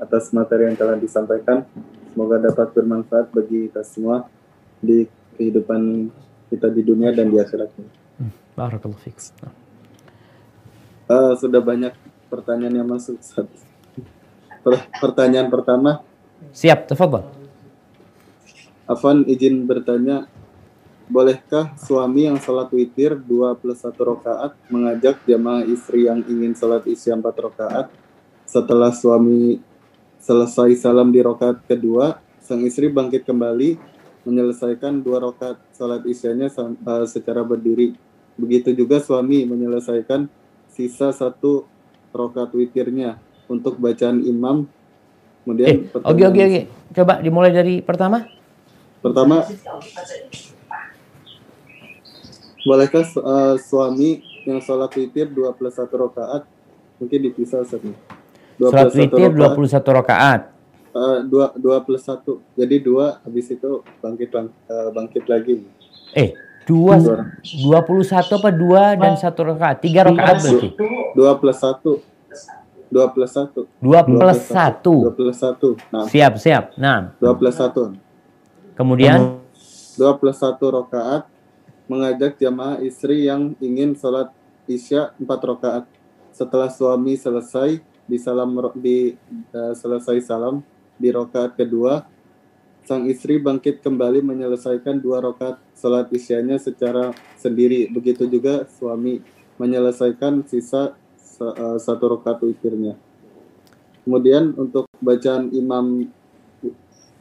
[0.00, 1.68] atas materi yang telah disampaikan.
[2.12, 4.28] Semoga dapat bermanfaat bagi kita semua
[4.80, 5.04] di
[5.36, 6.08] kehidupan
[6.52, 7.72] kita di dunia dan di akhirat.
[8.20, 9.16] Hmm, barakallahu fiik.
[11.08, 11.96] Uh, sudah banyak
[12.28, 13.16] pertanyaan yang masuk.
[15.00, 16.04] Pertanyaan pertama.
[16.52, 17.32] Siap, tafadhal.
[18.84, 20.28] Afan izin bertanya,
[21.08, 26.84] bolehkah suami yang sholat witir 2 plus 1 rakaat mengajak jamaah istri yang ingin sholat
[26.84, 27.88] isya 4 rakaat
[28.44, 29.64] setelah suami
[30.20, 33.80] selesai salam di rakaat kedua, sang istri bangkit kembali
[34.22, 37.98] menyelesaikan dua rakaat sholat isyanya uh, secara berdiri.
[38.38, 40.30] Begitu juga suami menyelesaikan
[40.70, 41.66] sisa satu
[42.14, 43.18] rakaat witirnya
[43.50, 44.70] untuk bacaan imam.
[45.42, 46.60] Kemudian eh, oke oke oke.
[46.94, 48.22] Coba dimulai dari pertama.
[49.02, 49.42] Pertama,
[52.62, 56.46] bolehkah uh, suami yang sholat witir 2 plus 1 rakaat
[57.02, 57.82] mungkin dipisah Ustaz?
[58.62, 60.54] Sholat witir 21 rakaat.
[60.92, 62.44] Uh, dua, dua plus satu.
[62.52, 65.64] Jadi dua habis itu bangkit bang, uh, bangkit lagi.
[66.12, 66.36] Eh,
[66.68, 67.00] dua,
[67.64, 69.80] dua puluh satu apa dua dan satu rakaat?
[69.80, 70.68] Tiga rakaat berarti.
[71.16, 71.92] Dua plus satu.
[72.92, 73.60] Dua plus satu.
[73.80, 74.94] Dua plus satu.
[75.00, 75.68] Dua plus satu.
[75.88, 76.04] Nah.
[76.12, 76.76] Siap, siap.
[76.76, 77.16] Nah.
[77.16, 77.96] Dua plus satu.
[78.76, 79.40] Kemudian?
[79.96, 81.24] Dua plus satu rakaat
[81.88, 84.28] mengajak jamaah istri yang ingin sholat
[84.68, 85.84] isya empat rakaat.
[86.36, 89.16] Setelah suami selesai di salam di
[89.56, 90.60] uh, selesai salam
[91.02, 92.06] di rokaat kedua
[92.86, 97.86] sang istri bangkit kembali menyelesaikan dua rokaat salat isyanya secara sendiri.
[97.90, 99.22] Begitu juga suami
[99.58, 100.94] menyelesaikan sisa
[101.42, 102.98] uh, satu rokaat witirnya.
[104.02, 106.10] Kemudian untuk bacaan imam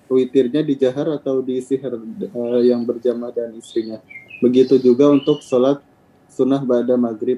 [0.09, 4.01] witirnya di jahar atau di sihir uh, yang berjamaah dan istrinya.
[4.41, 5.77] Begitu juga untuk sholat
[6.25, 7.37] sunnah pada maghrib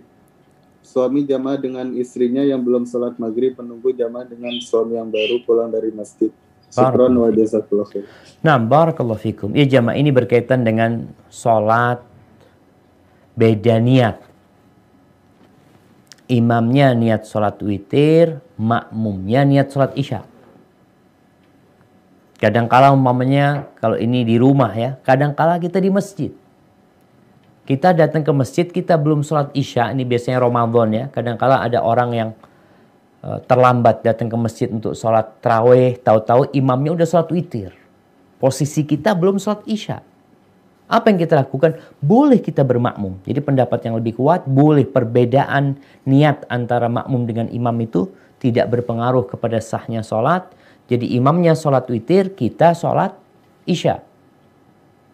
[0.84, 5.72] suami jamaah dengan istrinya yang belum sholat maghrib menunggu jamaah dengan suami yang baru pulang
[5.72, 6.30] dari masjid.
[6.74, 8.06] Syukran wa jazakallah khair.
[8.44, 9.56] Nah, barakallahu fikum.
[9.56, 12.04] Ya jamaah ini berkaitan dengan sholat
[13.40, 14.18] beda niat.
[16.28, 20.26] Imamnya niat sholat witir, makmumnya niat sholat isya.
[22.42, 26.34] Kadangkala umpamanya kalau ini di rumah ya, kadangkala kita di masjid.
[27.64, 31.06] Kita datang ke masjid, kita belum sholat isya, ini biasanya Ramadan ya.
[31.08, 32.30] Kadang-kala ada orang yang
[33.24, 37.72] uh, terlambat datang ke masjid untuk sholat terawih, tahu-tahu imamnya udah sholat witir.
[38.36, 40.04] Posisi kita belum sholat isya.
[40.92, 41.80] Apa yang kita lakukan?
[42.04, 43.24] Boleh kita bermakmum.
[43.24, 48.12] Jadi pendapat yang lebih kuat, boleh perbedaan niat antara makmum dengan imam itu
[48.44, 50.52] tidak berpengaruh kepada sahnya sholat.
[50.92, 53.16] Jadi imamnya sholat witir, kita sholat
[53.64, 54.04] isya.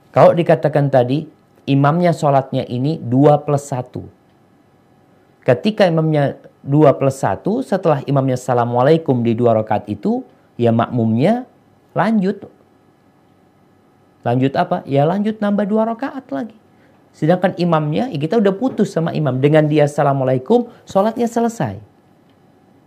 [0.10, 1.30] Kalau dikatakan tadi,
[1.70, 5.45] imamnya sholatnya ini 2 plus 1.
[5.45, 10.26] Ketika imamnya 2 plus 1, setelah imamnya Assalamualaikum di dua rakaat itu,
[10.57, 11.45] ya makmumnya
[11.93, 12.49] lanjut.
[14.26, 14.84] Lanjut apa?
[14.84, 16.57] Ya lanjut nambah dua rakaat lagi.
[17.15, 19.39] Sedangkan imamnya, ya kita udah putus sama imam.
[19.39, 21.80] Dengan dia Assalamualaikum, sholatnya selesai.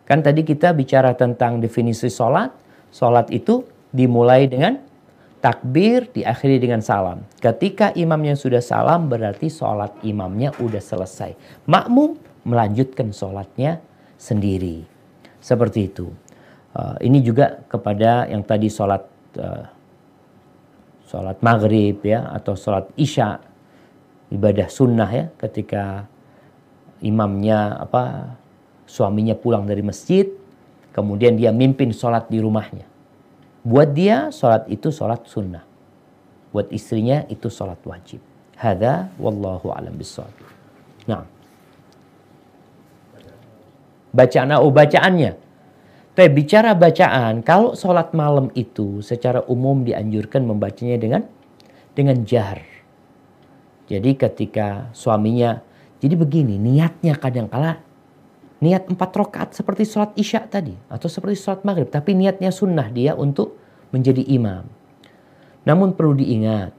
[0.04, 2.52] Kan tadi kita bicara tentang definisi sholat.
[2.92, 3.64] Sholat itu
[3.96, 4.76] dimulai dengan
[5.42, 7.26] takbir diakhiri dengan salam.
[7.42, 11.34] Ketika imamnya sudah salam berarti sholat imamnya sudah selesai.
[11.66, 12.16] Makmum
[12.46, 13.82] melanjutkan sholatnya
[14.14, 14.86] sendiri.
[15.42, 16.14] Seperti itu.
[16.72, 19.02] Uh, ini juga kepada yang tadi sholat
[19.36, 19.66] uh,
[21.10, 23.36] sholat maghrib ya atau sholat isya
[24.32, 26.08] ibadah sunnah ya ketika
[27.04, 28.32] imamnya apa
[28.88, 30.24] suaminya pulang dari masjid
[30.96, 32.88] kemudian dia mimpin sholat di rumahnya
[33.62, 35.62] Buat dia sholat itu sholat sunnah.
[36.50, 38.18] Buat istrinya itu sholat wajib.
[38.58, 40.34] Hada wallahu alam bisawab.
[41.06, 41.24] Nah.
[44.12, 45.32] Bacaan, oh bacaannya.
[46.12, 51.22] Tapi bicara bacaan, kalau sholat malam itu secara umum dianjurkan membacanya dengan
[51.96, 52.60] dengan jar.
[53.88, 55.64] Jadi ketika suaminya,
[56.04, 57.80] jadi begini niatnya kadang kala
[58.62, 63.18] niat empat rakaat seperti sholat isya tadi atau seperti sholat maghrib tapi niatnya sunnah dia
[63.18, 63.58] untuk
[63.90, 64.64] menjadi imam.
[65.66, 66.70] Namun perlu diingat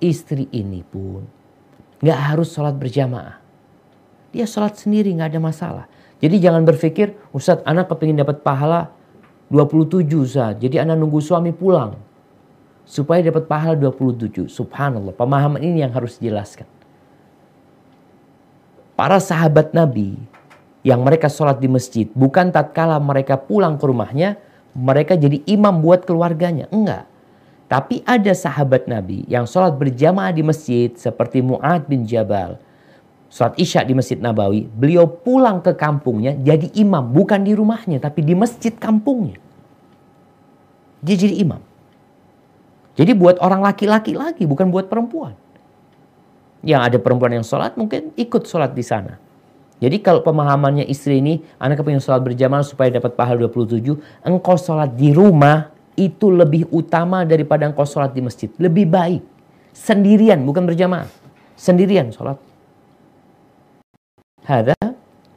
[0.00, 1.22] istri ini pun
[2.00, 3.38] nggak harus sholat berjamaah.
[4.32, 5.84] Dia sholat sendiri nggak ada masalah.
[6.18, 8.88] Jadi jangan berpikir Ustadz anak kepingin dapat pahala
[9.52, 12.00] 27 Ustadz jadi anak nunggu suami pulang.
[12.82, 16.66] Supaya dapat pahala 27 subhanallah pemahaman ini yang harus dijelaskan.
[18.98, 20.31] Para sahabat Nabi
[20.82, 22.06] yang mereka sholat di masjid.
[22.12, 24.38] Bukan tatkala mereka pulang ke rumahnya,
[24.74, 26.66] mereka jadi imam buat keluarganya.
[26.70, 27.06] Enggak.
[27.70, 32.60] Tapi ada sahabat Nabi yang sholat berjamaah di masjid seperti Mu'ad bin Jabal.
[33.32, 37.00] Sholat isya di Masjid Nabawi, beliau pulang ke kampungnya jadi imam.
[37.16, 39.40] Bukan di rumahnya, tapi di masjid kampungnya.
[41.00, 41.64] Dia jadi imam.
[42.92, 45.32] Jadi buat orang laki-laki lagi, bukan buat perempuan.
[46.60, 49.16] Yang ada perempuan yang sholat mungkin ikut sholat di sana.
[49.82, 54.94] Jadi kalau pemahamannya istri ini, anak kepingin sholat berjamaah supaya dapat pahala 27, engkau sholat
[54.94, 58.46] di rumah itu lebih utama daripada engkau sholat di masjid.
[58.62, 59.22] Lebih baik.
[59.74, 61.10] Sendirian, bukan berjamaah.
[61.58, 62.38] Sendirian sholat.
[64.46, 64.78] Hada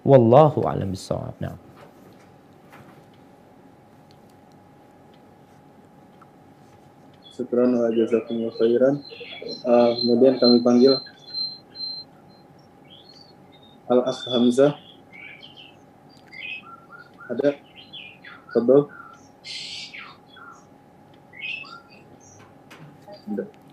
[0.05, 1.33] wallahu alam bisawab.
[1.41, 1.57] Nah.
[7.33, 8.95] Syukran wa jazakumullah khairan.
[9.65, 11.01] Uh, kemudian kami panggil
[13.85, 14.73] Al-Akh Hamzah.
[17.29, 17.53] Ada?
[18.49, 18.89] Tadol?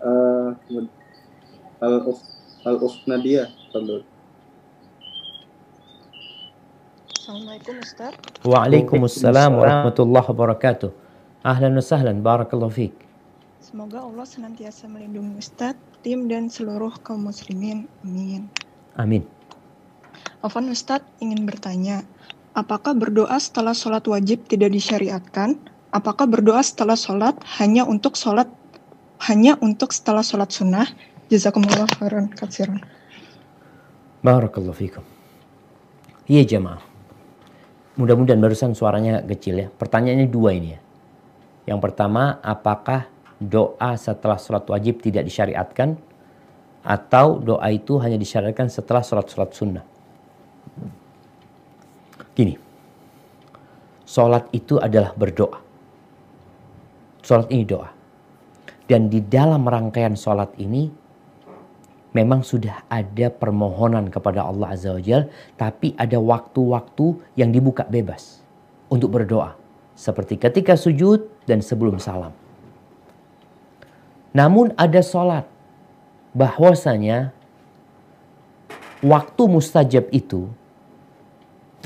[0.03, 0.53] Uh,
[1.81, 2.21] Al-Ukh
[2.61, 3.49] Al-Ukh Nadia.
[3.73, 4.05] Tadol.
[7.17, 8.13] Assalamualaikum Ustaz.
[8.45, 10.91] Waalaikumsalam warahmatullahi wabarakatuh.
[11.41, 12.93] Ahlan wa sahlan, barakallahu fiik.
[13.63, 17.89] Semoga Allah senantiasa melindungi Ustadz, tim dan seluruh kaum muslimin.
[18.05, 18.45] Amin.
[18.93, 19.25] Amin.
[20.43, 22.03] Afan Ustadz ingin bertanya,
[22.51, 25.55] apakah berdoa setelah sholat wajib tidak disyariatkan?
[25.87, 28.51] Apakah berdoa setelah sholat hanya untuk sholat
[29.23, 30.83] hanya untuk setelah sholat sunnah?
[31.31, 32.83] Jazakumullah khairan katsiran.
[34.19, 35.07] Barakallahu fikum.
[36.27, 36.83] Iya jemaah.
[37.95, 39.67] Mudah-mudahan barusan suaranya kecil ya.
[39.71, 40.79] Pertanyaannya dua ini ya.
[41.71, 43.07] Yang pertama, apakah
[43.39, 45.95] doa setelah sholat wajib tidak disyariatkan?
[46.83, 49.92] Atau doa itu hanya disyariatkan setelah sholat-sholat sunnah?
[52.33, 52.57] Gini,
[54.09, 55.61] sholat itu adalah berdoa.
[57.21, 57.93] Sholat ini doa.
[58.89, 60.91] Dan di dalam rangkaian sholat ini
[62.11, 68.41] memang sudah ada permohonan kepada Allah Azza wa Jal, tapi ada waktu-waktu yang dibuka bebas
[68.89, 69.55] untuk berdoa.
[69.93, 72.33] Seperti ketika sujud dan sebelum salam.
[74.33, 75.45] Namun ada sholat.
[76.33, 77.29] Bahwasanya
[79.05, 80.49] waktu mustajab itu,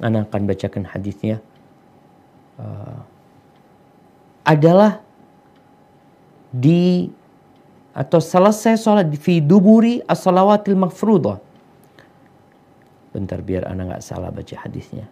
[0.03, 1.41] anak akan bacakan hadisnya,
[2.61, 3.01] uh,
[4.47, 5.01] adalah
[6.53, 7.11] di
[7.97, 11.41] atau selesai sholat fi duburi as-salawatil mafruḍah.
[13.11, 15.09] Bentar biar anak nggak salah baca hadisnya.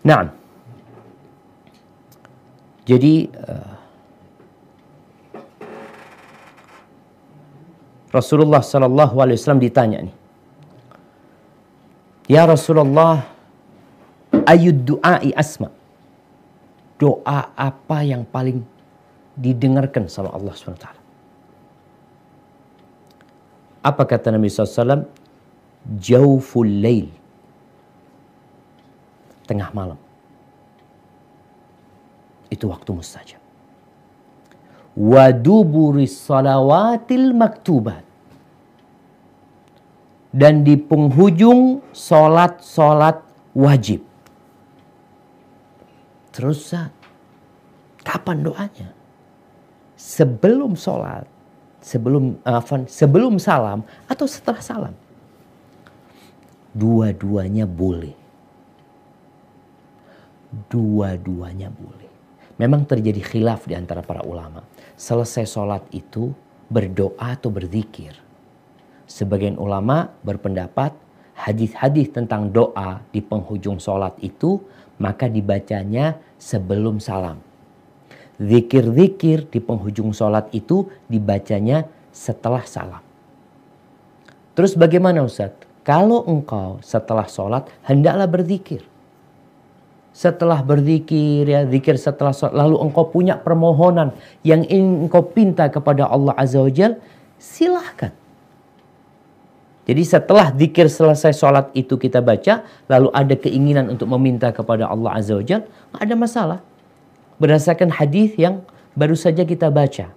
[0.00, 0.32] Nah,
[2.88, 3.72] jadi uh,
[8.10, 10.14] Rasulullah Sallallahu Alaihi Wasallam ditanya nih,
[12.30, 13.26] Ya Rasulullah,
[14.46, 15.66] ayud du'ai asma.
[16.94, 18.62] Doa apa yang paling
[19.34, 20.86] didengarkan sama Allah SWT?
[23.82, 25.10] Apa kata Nabi SAW?
[25.98, 27.10] Jauful lail.
[29.50, 29.98] Tengah malam.
[32.46, 33.40] Itu waktu mustajab
[35.00, 38.02] waduburis salawatil maktubat
[40.30, 43.24] dan di penghujung solat-solat
[43.56, 44.04] wajib.
[46.30, 46.76] Terus
[48.04, 48.92] kapan doanya?
[49.96, 51.26] Sebelum solat,
[51.82, 54.94] sebelum afan, sebelum salam atau setelah salam?
[56.76, 58.19] Dua-duanya boleh.
[60.50, 62.10] Dua-duanya boleh.
[62.58, 64.60] Memang terjadi khilaf di antara para ulama
[65.00, 66.34] selesai sholat itu
[66.68, 68.12] berdoa atau berzikir.
[69.08, 70.92] Sebagian ulama berpendapat
[71.32, 74.60] hadis-hadis tentang doa di penghujung sholat itu
[75.00, 77.40] maka dibacanya sebelum salam.
[78.36, 83.00] Zikir-zikir di penghujung sholat itu dibacanya setelah salam.
[84.52, 85.56] Terus bagaimana Ustaz?
[85.80, 88.84] Kalau engkau setelah sholat hendaklah berzikir
[90.10, 94.10] setelah berzikir ya zikir setelah sholat lalu engkau punya permohonan
[94.42, 96.98] yang engkau pinta kepada Allah Azza wa Jal
[97.38, 98.10] silahkan.
[99.86, 105.14] Jadi setelah zikir selesai sholat itu kita baca lalu ada keinginan untuk meminta kepada Allah
[105.14, 105.62] Azza wa Jal
[105.94, 106.58] ada masalah.
[107.40, 108.60] Berdasarkan hadis yang
[108.92, 110.12] baru saja kita baca.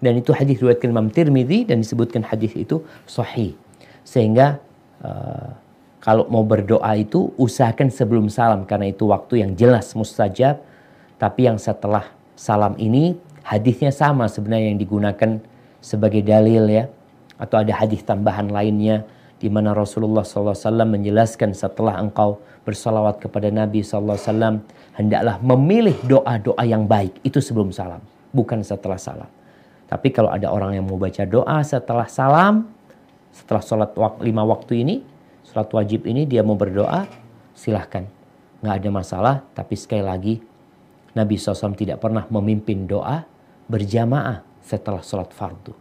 [0.00, 3.52] Dan itu hadis riwayat Imam Tirmidzi dan disebutkan hadis itu sahih.
[4.00, 4.58] Sehingga
[5.04, 5.52] uh,
[6.00, 10.64] kalau mau berdoa itu usahakan sebelum salam karena itu waktu yang jelas mustajab.
[11.20, 15.30] Tapi yang setelah salam ini hadisnya sama sebenarnya yang digunakan
[15.84, 16.88] sebagai dalil ya
[17.36, 19.04] atau ada hadis tambahan lainnya
[19.40, 24.60] di mana Rasulullah SAW menjelaskan setelah engkau bersalawat kepada Nabi SAW
[24.96, 28.04] hendaklah memilih doa-doa yang baik itu sebelum salam
[28.36, 29.28] bukan setelah salam
[29.88, 32.68] tapi kalau ada orang yang mau baca doa setelah salam
[33.32, 33.90] setelah sholat
[34.20, 34.96] lima waktu ini
[35.50, 37.10] sholat wajib ini dia mau berdoa
[37.52, 38.06] silahkan
[38.62, 40.34] nggak ada masalah tapi sekali lagi
[41.10, 43.26] Nabi SAW tidak pernah memimpin doa
[43.66, 45.74] berjamaah setelah sholat fardu.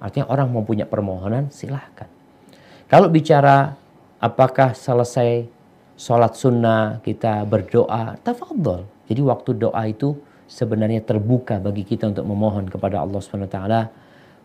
[0.00, 2.08] Artinya orang mau punya permohonan silahkan.
[2.88, 3.76] Kalau bicara
[4.16, 5.44] apakah selesai
[6.00, 8.88] sholat sunnah kita berdoa, tafadhol.
[9.04, 10.16] Jadi waktu doa itu
[10.48, 13.58] sebenarnya terbuka bagi kita untuk memohon kepada Allah SWT.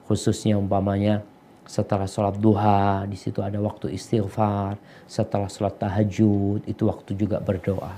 [0.05, 1.23] Khususnya umpamanya
[1.65, 4.77] setelah sholat duha di situ ada waktu istighfar.
[5.09, 7.97] Setelah sholat tahajud itu waktu juga berdoa.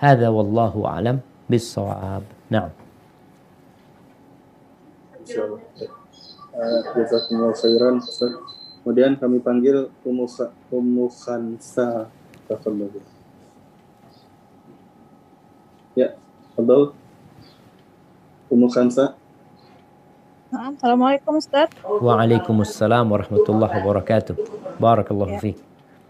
[0.00, 2.70] Hada wallahu alam bisawab nah
[8.80, 10.26] Kemudian kami panggil Ummu
[10.72, 11.06] Ummu
[15.94, 16.14] Ya,
[16.58, 16.94] abdul.
[18.50, 18.90] Umusan
[20.50, 21.70] Assalamualaikum Ustaz.
[21.86, 24.34] Waalaikumsalam warahmatullahi wabarakatuh.
[24.82, 25.40] Barakallahu ya.
[25.46, 25.58] fiik.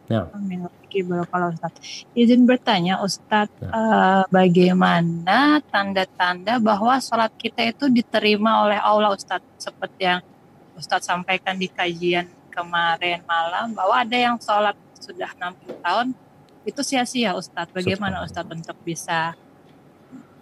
[0.08, 0.32] Nah.
[0.32, 0.64] Amin.
[0.88, 1.76] Barakallahu Ustaz.
[2.16, 3.68] Izin bertanya Ustaz, nah.
[3.68, 9.44] uh, bagaimana tanda-tanda bahwa sholat kita itu diterima oleh Allah Ustaz?
[9.60, 10.24] Seperti yang
[10.72, 16.16] Ustaz sampaikan di kajian kemarin malam, bahwa ada yang sholat sudah 60 tahun,
[16.64, 17.68] itu sia-sia Ustaz.
[17.76, 19.36] Bagaimana Ustaz untuk bisa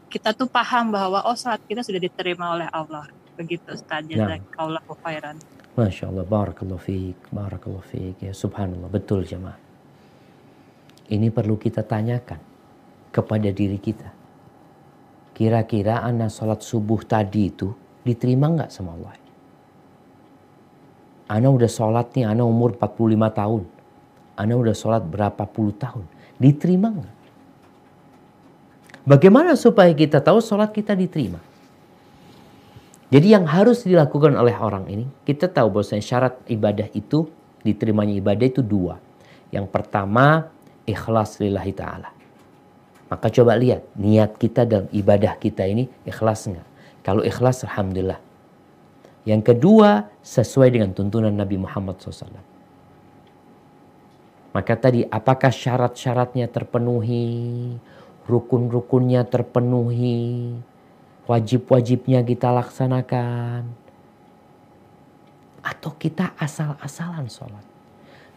[0.06, 3.17] kita tuh paham bahwa oh sholat kita sudah diterima oleh Allah.
[3.38, 4.02] Begitu Ustaz.
[4.10, 4.34] Nah.
[4.34, 5.38] Jazakallahu khairan.
[5.78, 8.18] Masya Allah, barakallahu fiik, barakallahu fiik.
[8.26, 9.54] Ya subhanallah, betul jemaah.
[11.06, 12.42] Ini perlu kita tanyakan
[13.14, 14.10] kepada diri kita.
[15.38, 17.70] Kira-kira anak sholat subuh tadi itu
[18.02, 19.14] diterima nggak sama Allah?
[21.30, 23.62] Ana udah sholat nih, Ana umur 45 tahun.
[24.34, 26.02] Ana udah sholat berapa puluh tahun.
[26.42, 27.16] Diterima nggak?
[29.06, 31.38] Bagaimana supaya kita tahu sholat kita diterima?
[33.08, 37.24] Jadi yang harus dilakukan oleh orang ini, kita tahu bahwa syarat ibadah itu,
[37.64, 39.00] diterimanya ibadah itu dua.
[39.48, 40.52] Yang pertama,
[40.84, 42.12] ikhlas lillahi ta'ala.
[43.08, 46.68] Maka coba lihat, niat kita dalam ibadah kita ini ikhlas nggak?
[47.00, 48.20] Kalau ikhlas, Alhamdulillah.
[49.24, 52.44] Yang kedua, sesuai dengan tuntunan Nabi Muhammad SAW.
[54.52, 57.72] Maka tadi, apakah syarat-syaratnya terpenuhi?
[58.28, 60.52] Rukun-rukunnya terpenuhi?
[61.28, 63.68] Wajib-wajibnya kita laksanakan.
[65.60, 67.64] Atau kita asal-asalan sholat.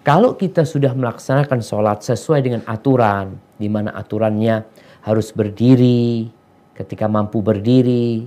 [0.04, 4.66] Kalau kita sudah melaksanakan sholat sesuai dengan aturan, di mana aturannya
[5.06, 6.28] harus berdiri,
[6.74, 8.26] ketika mampu berdiri,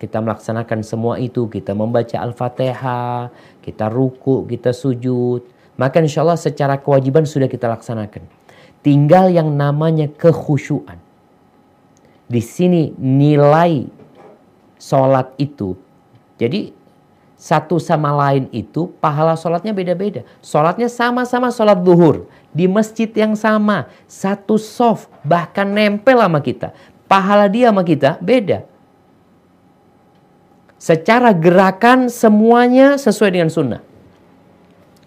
[0.00, 5.44] kita melaksanakan semua itu, kita membaca Al-Fatihah, kita ruku, kita sujud,
[5.76, 8.24] maka insya Allah secara kewajiban sudah kita laksanakan.
[8.80, 11.02] Tinggal yang namanya kekhusyuan.
[12.30, 13.86] Di sini nilai
[14.80, 15.76] sholat itu.
[16.36, 16.72] Jadi
[17.36, 20.24] satu sama lain itu pahala sholatnya beda-beda.
[20.40, 22.24] Sholatnya sama-sama sholat duhur.
[22.56, 23.92] Di masjid yang sama.
[24.08, 26.72] Satu soft bahkan nempel sama kita.
[27.04, 28.64] Pahala dia sama kita beda.
[30.80, 33.80] Secara gerakan semuanya sesuai dengan sunnah.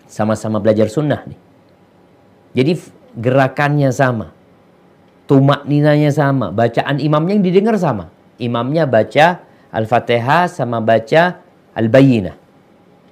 [0.10, 1.40] Sama-sama belajar sunnah nih.
[2.58, 2.72] Jadi
[3.18, 4.34] gerakannya sama.
[5.30, 6.50] Tumak ninanya sama.
[6.50, 8.10] Bacaan imamnya yang didengar sama.
[8.42, 11.42] Imamnya baca Al-Fatihah sama baca
[11.78, 12.36] Al-Bayyinah.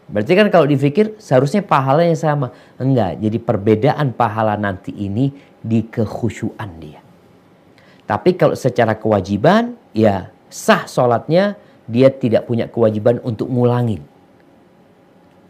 [0.08, 2.56] Berarti kan kalau dipikir seharusnya pahalanya sama.
[2.80, 7.04] Enggak, jadi perbedaan pahala nanti ini di kekhusyuan dia.
[8.08, 11.60] Tapi kalau secara kewajiban, ya sah sholatnya,
[11.92, 14.00] dia tidak punya kewajiban untuk ngulangin.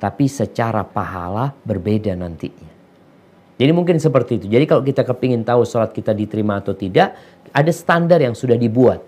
[0.02, 2.74] Tapi secara pahala berbeda nantinya.
[3.58, 4.46] Jadi mungkin seperti itu.
[4.50, 7.18] Jadi kalau kita kepingin tahu sholat kita diterima atau tidak,
[7.54, 9.02] ada standar yang sudah dibuat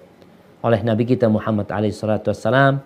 [0.59, 2.79] oleh Nabi kita Muhammad alaihissalam.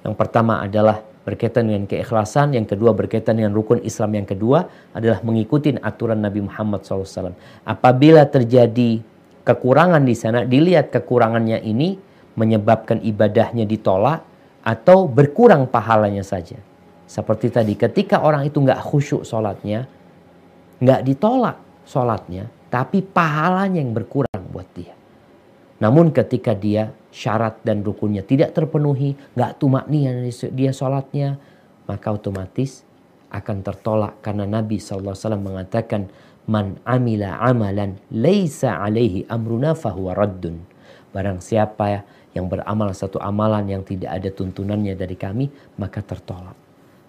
[0.00, 4.64] Yang pertama adalah berkaitan dengan keikhlasan, yang kedua berkaitan dengan rukun Islam, yang kedua
[4.96, 7.36] adalah mengikuti aturan Nabi Muhammad SAW.
[7.68, 9.04] Apabila terjadi
[9.44, 12.00] kekurangan di sana, dilihat kekurangannya ini
[12.38, 14.24] menyebabkan ibadahnya ditolak
[14.64, 16.56] atau berkurang pahalanya saja.
[17.04, 19.84] Seperti tadi, ketika orang itu nggak khusyuk sholatnya,
[20.80, 24.99] nggak ditolak sholatnya, tapi pahalanya yang berkurang buat dia.
[25.80, 31.40] Namun ketika dia syarat dan rukunnya tidak terpenuhi, nggak tumak niat dia sholatnya,
[31.88, 32.84] maka otomatis
[33.32, 36.12] akan tertolak karena Nabi SAW mengatakan
[36.50, 40.60] man amila amalan laisa alaihi amruna fahuwa raddun.
[41.10, 42.04] Barang siapa
[42.36, 45.50] yang beramal satu amalan yang tidak ada tuntunannya dari kami,
[45.80, 46.54] maka tertolak.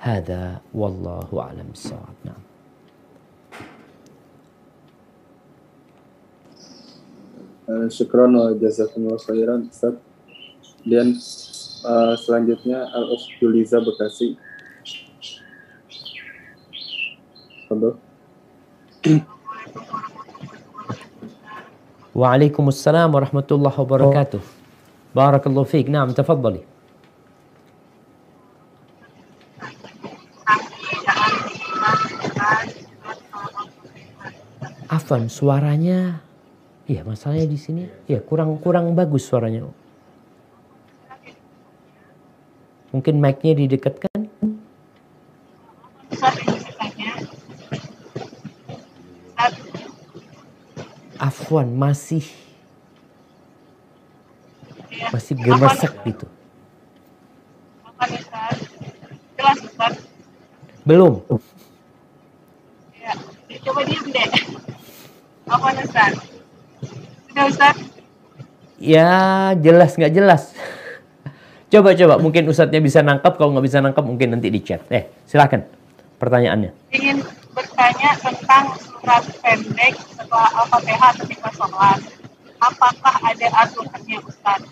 [0.02, 2.18] Hada wallahu alam bissawab.
[2.26, 2.51] Nah.
[7.70, 9.96] Uh, syukran wa jazakumullah khairan Ustaz.
[10.82, 11.14] Dan
[11.86, 14.34] uh, selanjutnya Al Juliza Bekasi.
[17.70, 17.96] Contoh.
[22.12, 24.42] Waalaikumsalam warahmatullahi wabarakatuh.
[25.16, 25.88] Barakallahu fiik.
[25.88, 26.68] Naam, tafadhali.
[34.92, 36.20] Afan, suaranya
[36.92, 39.64] Iya, masalahnya di sini ya kurang kurang bagus suaranya.
[42.92, 44.28] Mungkin mic-nya didekatkan.
[51.16, 52.28] Afwan masih
[55.16, 56.28] masih gemesak gitu.
[60.84, 61.24] Belum.
[63.00, 63.16] Ya,
[63.64, 64.28] coba diam deh.
[65.48, 66.31] Apa Ustaz?
[67.32, 67.76] Sudah Ustaz?
[68.76, 69.12] Ya
[69.56, 70.52] jelas nggak jelas.
[71.72, 74.84] Coba coba mungkin Ustadznya bisa nangkap kalau nggak bisa nangkap mungkin nanti di chat.
[74.92, 75.64] Eh silakan
[76.20, 76.76] pertanyaannya.
[76.92, 77.24] Ingin
[77.56, 82.04] bertanya tentang surat pendek setelah Al-Fatihah ketika sholat.
[82.60, 84.68] Apakah ada aturannya Ustaz?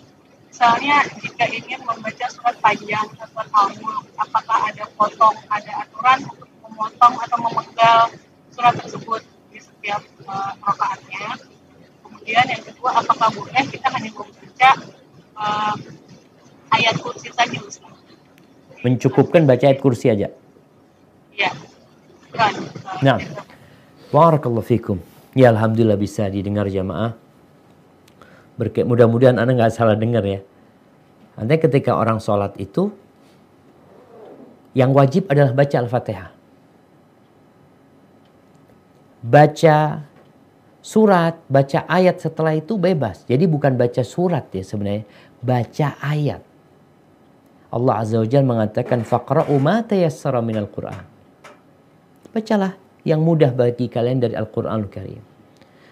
[0.52, 3.72] Misalnya jika ingin membaca surat panjang atau al
[4.20, 7.98] apakah ada potong, ada aturan untuk memotong atau memenggal
[8.52, 11.49] surat tersebut di setiap uh, rokaatnya?
[12.30, 14.70] Kemudian yang kedua, apakah boleh kita hanya membaca
[15.34, 15.74] uh,
[16.78, 17.90] ayat kursi saja Ustaz.
[18.86, 20.30] Mencukupkan baca ayat kursi aja.
[21.34, 21.50] Iya.
[22.30, 22.54] Kan,
[23.02, 23.18] nah,
[24.14, 25.02] Barakallahu fikum.
[25.34, 27.18] Ya Alhamdulillah bisa didengar jamaah.
[28.54, 30.38] Berke mudah-mudahan Anda nggak salah dengar ya.
[31.34, 32.94] Anda ketika orang sholat itu
[34.78, 36.30] yang wajib adalah baca Al-Fatihah.
[39.26, 39.76] Baca
[40.80, 43.24] surat, baca ayat setelah itu bebas.
[43.28, 45.04] Jadi bukan baca surat ya sebenarnya,
[45.40, 46.42] baca ayat.
[47.70, 51.06] Allah Azza wa Jalla mengatakan faqra'u ma tayassara minal Qur'an.
[52.34, 52.74] Bacalah
[53.06, 55.22] yang mudah bagi kalian dari Al-Qur'anul Karim.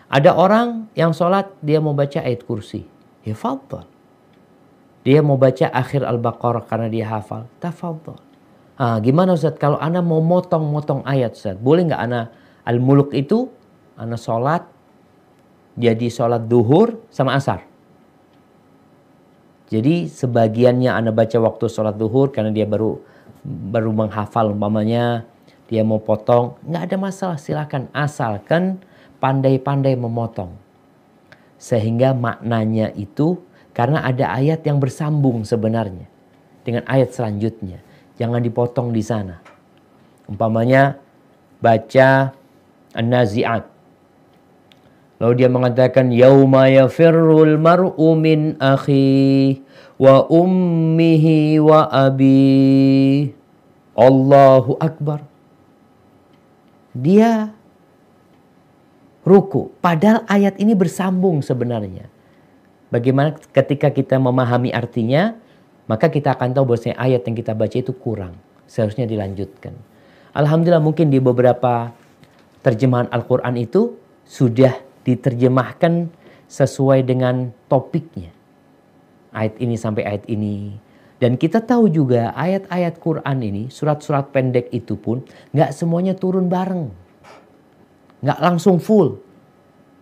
[0.08, 2.82] Ada orang yang sholat dia mau baca ayat kursi.
[3.22, 3.86] Ya fadal.
[5.04, 7.46] Dia mau baca akhir Al-Baqarah karena dia hafal.
[7.62, 8.18] Tafadhal.
[8.78, 11.58] Ah, gimana Ustaz kalau ana mau motong-motong ayat Ustaz?
[11.58, 12.30] Boleh nggak ana
[12.62, 13.50] Al-Muluk itu
[13.98, 14.62] ana sholat
[15.78, 17.62] jadi sholat duhur sama asar.
[19.70, 22.98] Jadi sebagiannya Anda baca waktu sholat duhur karena dia baru
[23.46, 25.22] baru menghafal umpamanya
[25.68, 28.80] dia mau potong, nggak ada masalah silakan asalkan
[29.20, 30.56] pandai-pandai memotong.
[31.60, 33.36] Sehingga maknanya itu
[33.76, 36.08] karena ada ayat yang bersambung sebenarnya
[36.64, 37.84] dengan ayat selanjutnya.
[38.16, 39.38] Jangan dipotong di sana.
[40.24, 40.96] Umpamanya
[41.60, 42.32] baca
[42.96, 43.77] An-Nazi'at
[45.18, 49.58] Lalu dia mengatakan yauma yafirrul mar'u min akhi
[49.98, 53.34] wa ummihi wa abi.
[53.98, 55.26] Allahu akbar.
[56.94, 57.50] Dia
[59.26, 59.74] ruku.
[59.82, 62.06] Padahal ayat ini bersambung sebenarnya.
[62.88, 65.36] Bagaimana ketika kita memahami artinya,
[65.90, 68.38] maka kita akan tahu bahwasanya ayat yang kita baca itu kurang.
[68.70, 69.74] Seharusnya dilanjutkan.
[70.32, 71.90] Alhamdulillah mungkin di beberapa
[72.62, 76.12] terjemahan Al-Quran itu sudah diterjemahkan
[76.44, 78.28] sesuai dengan topiknya.
[79.32, 80.76] Ayat ini sampai ayat ini.
[81.18, 85.24] Dan kita tahu juga ayat-ayat Quran ini, surat-surat pendek itu pun
[85.56, 86.92] nggak semuanya turun bareng.
[88.22, 89.18] Nggak langsung full.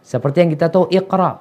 [0.05, 1.41] Seperti yang kita tahu Iqra.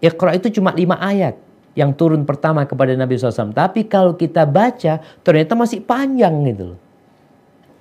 [0.00, 1.36] Iqra itu cuma lima ayat
[1.76, 3.52] yang turun pertama kepada Nabi SAW.
[3.52, 6.80] Tapi kalau kita baca ternyata masih panjang gitu loh.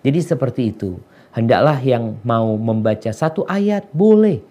[0.03, 0.99] Jadi seperti itu
[1.37, 4.41] hendaklah yang mau membaca satu ayat boleh.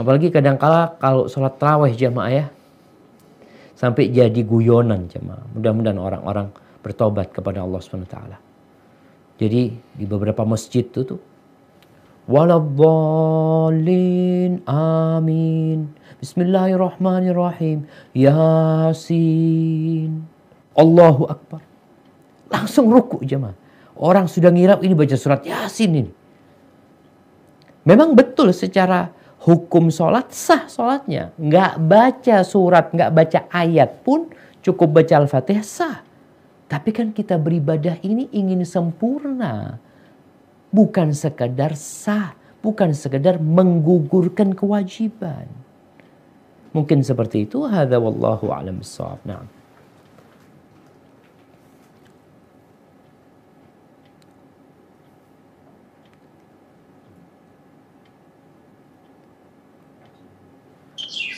[0.00, 2.48] Apalagi kadangkala kalau sholat terawih jamaah ya.
[3.76, 5.44] Sampai jadi guyonan jamaah.
[5.52, 6.48] Mudah-mudahan orang-orang
[6.80, 8.16] bertobat kepada Allah SWT.
[9.36, 11.20] Jadi di beberapa masjid itu tuh.
[12.28, 13.84] Waladdallin
[14.68, 15.92] amin.
[16.20, 17.88] Bismillahirrahmanirrahim.
[18.16, 19.08] Yasin.
[20.76, 21.60] Allahu Akbar.
[22.52, 23.56] Langsung ruku jemaah.
[24.00, 26.12] Orang sudah ngira ini baca surat Yasin ini.
[27.84, 29.12] Memang betul secara
[29.44, 31.36] hukum sholat sah sholatnya.
[31.36, 34.32] Nggak baca surat, nggak baca ayat pun
[34.64, 35.96] cukup baca Al-Fatihah sah.
[36.64, 39.76] Tapi kan kita beribadah ini ingin sempurna.
[40.72, 42.32] Bukan sekedar sah.
[42.64, 45.48] Bukan sekedar menggugurkan kewajiban.
[46.72, 47.68] Mungkin seperti itu.
[47.68, 48.80] Hadza wallahu a'lam.
[49.28, 49.59] Nah.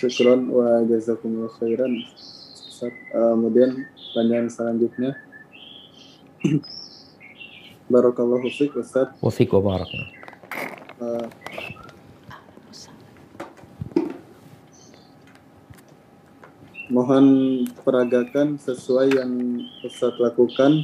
[0.02, 2.02] Syukron wa jazakumullah khairan.
[2.02, 5.14] Ustaz, uh, kemudian pertanyaan selanjutnya.
[7.94, 9.14] Barakallahu fiik Ustaz.
[9.22, 10.02] Wa fiik wa barakna.
[10.98, 11.26] Uh,
[16.90, 17.26] mohon
[17.86, 20.82] peragakan sesuai yang Ustaz lakukan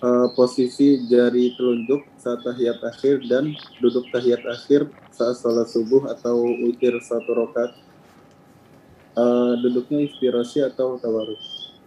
[0.00, 3.52] uh, posisi jari telunjuk saat tahiyat akhir dan
[3.84, 7.89] duduk tahiyat akhir saat sholat subuh atau witir satu rokat
[9.16, 11.38] uh, duduknya inspirasi atau tawaruk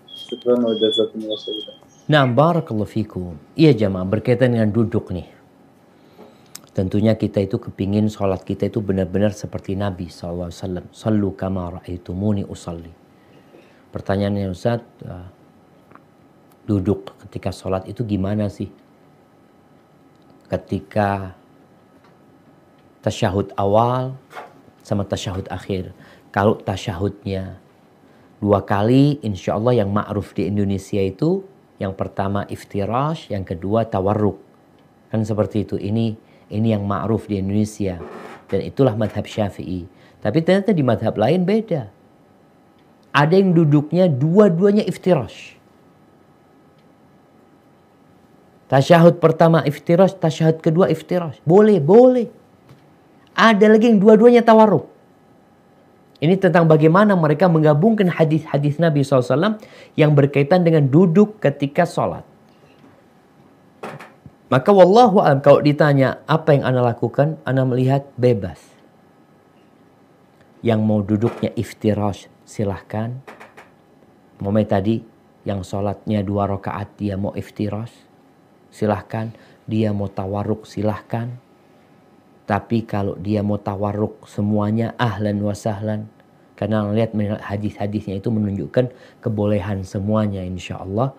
[0.09, 3.39] syukran wa jazakumullah khairan Nah, barakallahu fikum.
[3.55, 5.23] Iya jamaah, berkaitan dengan duduk nih.
[6.75, 10.51] Tentunya kita itu kepingin sholat kita itu benar-benar seperti Nabi SAW.
[10.91, 12.91] Sallu kama ra'aitumuni usalli.
[13.95, 15.31] Pertanyaannya Ustaz, uh,
[16.67, 18.67] duduk ketika sholat itu gimana sih?
[20.51, 21.39] Ketika
[22.99, 24.17] tasyahud awal
[24.83, 25.95] sama tasyahud akhir.
[26.33, 27.61] Kalau tasyahudnya
[28.41, 31.45] dua kali, insya Allah yang ma'ruf di Indonesia itu
[31.77, 34.41] yang pertama iftirash, yang kedua tawarruk.
[35.13, 35.77] Kan seperti itu.
[35.77, 36.17] Ini
[36.49, 38.01] ini yang ma'ruf di Indonesia.
[38.49, 39.85] Dan itulah madhab syafi'i.
[40.21, 41.89] Tapi ternyata di madhab lain beda.
[43.13, 45.57] Ada yang duduknya dua-duanya iftirash.
[48.73, 51.37] Tasyahud pertama iftirash, tasyahud kedua iftirash.
[51.45, 52.25] Boleh, boleh.
[53.37, 54.92] Ada lagi yang dua-duanya tawarruk.
[56.23, 59.59] Ini tentang bagaimana mereka menggabungkan hadis-hadis Nabi SAW
[59.99, 62.23] yang berkaitan dengan duduk ketika sholat.
[64.47, 68.61] Maka wallahu alam kalau ditanya apa yang Anda lakukan, Anda melihat bebas.
[70.63, 73.19] Yang mau duduknya iftirash silahkan.
[74.39, 75.03] Mau tadi
[75.43, 77.91] yang sholatnya dua rakaat dia mau iftirash
[78.71, 79.35] silahkan.
[79.67, 81.35] Dia mau tawaruk silahkan.
[82.45, 86.12] Tapi kalau dia mau tawaruk semuanya ahlan wa sahlan.
[86.63, 87.11] Karena melihat
[87.43, 88.87] hadis-hadisnya itu menunjukkan
[89.19, 91.11] kebolehan semuanya insya Allah.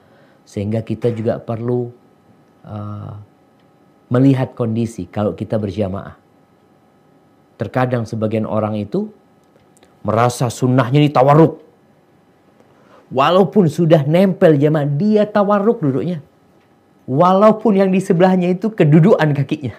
[0.48, 1.92] Sehingga kita juga perlu
[2.64, 3.12] uh,
[4.08, 6.16] melihat kondisi kalau kita berjamaah.
[7.60, 9.12] Terkadang sebagian orang itu
[10.00, 11.60] merasa sunnahnya ini tawaruk.
[13.12, 16.24] Walaupun sudah nempel jamaah, dia tawaruk duduknya.
[17.04, 19.76] Walaupun yang di sebelahnya itu kedudukan kakinya.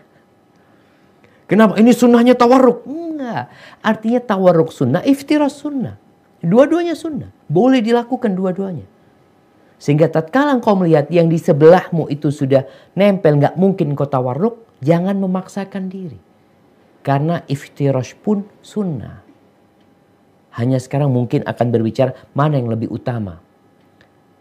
[1.46, 1.78] Kenapa?
[1.78, 2.86] Ini sunnahnya tawaruk.
[2.90, 3.54] Enggak.
[3.86, 5.98] Artinya tawaruk sunnah, iftiras sunnah.
[6.42, 7.30] Dua-duanya sunnah.
[7.46, 8.86] Boleh dilakukan dua-duanya.
[9.78, 12.66] Sehingga tatkala engkau melihat yang di sebelahmu itu sudah
[12.98, 16.18] nempel, nggak mungkin kau tawarruk, jangan memaksakan diri.
[17.06, 19.22] Karena iftirash pun sunnah.
[20.56, 23.44] Hanya sekarang mungkin akan berbicara mana yang lebih utama.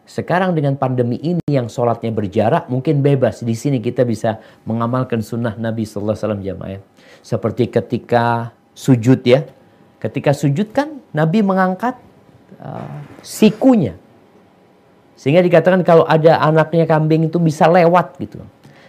[0.04, 3.40] Sekarang dengan pandemi ini yang sholatnya berjarak mungkin bebas.
[3.40, 4.36] Di sini kita bisa
[4.68, 6.80] mengamalkan sunnah Nabi Sallallahu Alaihi Wasallam jamaah.
[7.24, 9.48] Seperti ketika sujud ya.
[9.96, 11.96] Ketika sujud kan Nabi mengangkat
[12.60, 13.96] uh, sikunya
[15.14, 18.42] sehingga dikatakan kalau ada anaknya kambing itu bisa lewat gitu.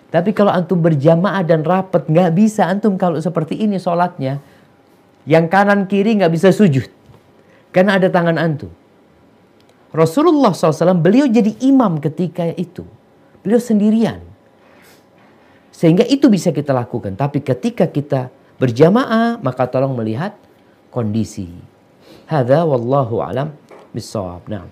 [0.09, 4.41] Tapi kalau antum berjamaah dan rapat nggak bisa antum kalau seperti ini sholatnya.
[5.25, 6.91] Yang kanan kiri nggak bisa sujud.
[7.73, 8.67] Karena ada tangan antum.
[9.95, 12.83] Rasulullah SAW beliau jadi imam ketika itu.
[13.39, 14.19] Beliau sendirian.
[15.75, 17.19] Sehingga itu bisa kita lakukan.
[17.19, 20.31] Tapi ketika kita berjamaah maka tolong melihat
[20.87, 21.51] kondisi.
[22.31, 23.51] Hada wallahu alam
[23.91, 24.47] bisawab.
[24.47, 24.71] Nah.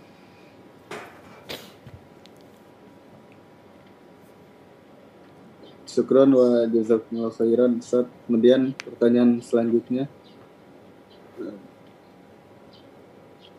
[5.84, 8.07] Syukron wa jazakumullah khairan Ustaz.
[8.23, 10.07] Kemudian pertanyaan selanjutnya.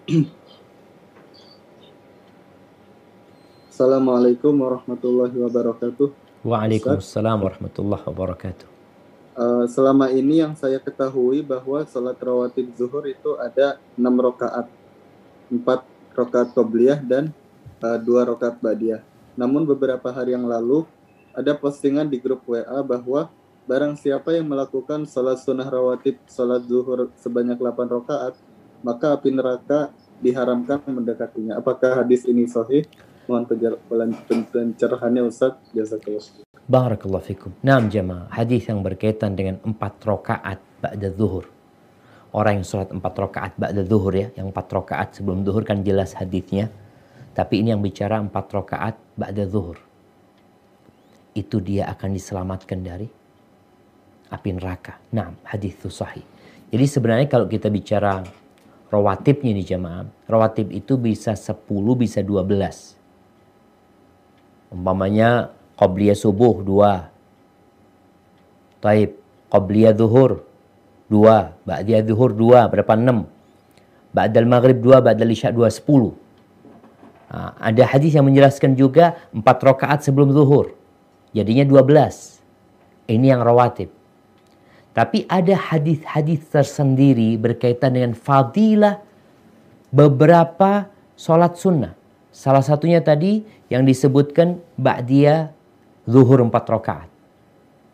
[3.69, 6.24] Assalamualaikum warahmatullahi wabarakatuh.
[6.45, 8.69] Waalaikumsalam warahmatullahi wabarakatuh.
[9.33, 14.69] Uh, selama ini yang saya ketahui bahwa sholat rawatib zuhur itu ada enam rakaat,
[15.49, 17.33] empat rakaat qobliyah dan
[17.81, 19.01] uh, dua rakaat badiah.
[19.41, 20.85] Namun beberapa hari yang lalu
[21.33, 23.33] ada postingan di grup WA bahwa
[23.65, 28.37] barang siapa yang melakukan sholat sunnah rawatib sholat zuhur sebanyak 8 rakaat
[28.85, 29.89] maka api neraka
[30.21, 31.57] diharamkan mendekatinya.
[31.57, 32.85] Apakah hadis ini sahih?
[33.25, 33.45] Mohon
[34.53, 35.57] pencerahannya Ustaz.
[35.73, 36.25] Jazakallah.
[36.65, 37.53] Barakallahu fikum.
[37.61, 41.45] Naam jamaah, hadis yang berkaitan dengan empat rakaat ba'da zuhur.
[42.33, 46.17] Orang yang sholat empat rakaat ba'da zuhur ya, yang empat rakaat sebelum zuhur kan jelas
[46.17, 46.73] hadisnya.
[47.37, 49.77] Tapi ini yang bicara empat rakaat ba'da zuhur
[51.35, 53.11] itu dia akan diselamatkan dari
[54.31, 55.03] api neraka.
[55.13, 56.23] Nah, hadis itu sahih.
[56.71, 58.23] Jadi sebenarnya kalau kita bicara
[58.95, 60.07] rawatibnya nih jemaah.
[60.31, 61.59] Rawatib itu bisa 10,
[61.99, 63.04] bisa 12.
[64.73, 67.11] Umpamanya Qobliyah subuh 2.
[68.81, 69.11] Taib.
[69.51, 70.45] Qobliyah zuhur
[71.11, 71.67] 2.
[71.67, 72.71] Ba'diyah zuhur 2.
[72.73, 72.93] Berapa?
[72.97, 73.27] 6.
[74.15, 75.03] Ba'dal maghrib 2.
[75.05, 75.69] Ba'dal isya 2.
[75.69, 76.15] 10.
[77.35, 80.75] Nah, ada hadis yang menjelaskan juga 4 rakaat sebelum zuhur.
[81.35, 82.39] Jadinya 12.
[83.11, 83.91] Ini yang rawatib.
[84.95, 89.03] Tapi ada hadis-hadis tersendiri berkaitan dengan fadilah
[89.91, 90.87] beberapa
[91.19, 91.99] sholat sunnah.
[92.35, 95.55] Salah satunya tadi yang disebutkan ba'diyah
[96.11, 97.09] zuhur empat rakaat.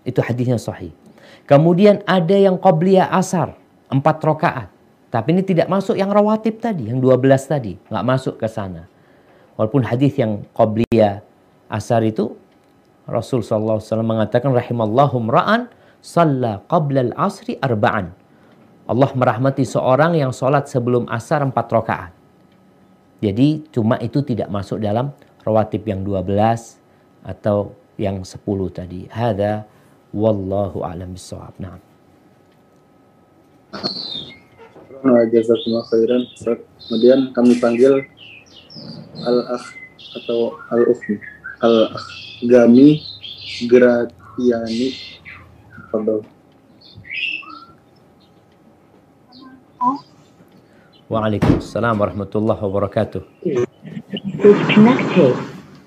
[0.01, 0.97] Itu hadisnya sahih.
[1.45, 3.53] Kemudian ada yang qabliyah asar
[3.93, 4.73] empat rakaat.
[5.13, 7.77] Tapi ini tidak masuk yang rawatib tadi, yang 12 tadi.
[7.93, 8.89] Nggak masuk ke sana.
[9.61, 11.21] Walaupun hadis yang qabliyah
[11.69, 12.33] asar itu
[13.05, 15.69] Rasul SAW mengatakan rahimallahu ra'an
[16.01, 18.09] salla qabla al-asri arba'an.
[18.89, 22.20] Allah merahmati seorang yang sholat sebelum asar empat rakaat.
[23.21, 25.13] Jadi cuma itu tidak masuk dalam
[25.45, 26.81] rawatib yang 12
[27.21, 28.41] atau yang 10
[28.73, 29.05] tadi.
[29.13, 29.69] Hada
[30.17, 31.53] wallahu a'lam bissawab.
[31.61, 31.77] Nah.
[35.93, 36.23] Khairan.
[36.89, 38.05] Kemudian kami panggil
[39.25, 39.65] al-akh
[40.21, 41.17] atau al-ukhmi.
[41.61, 42.07] Al-akh
[42.49, 43.05] Gami
[43.69, 44.97] Gratiani
[45.93, 46.25] Fadol.
[51.11, 53.19] Waalaikumsalam warahmatullahi wabarakatuh.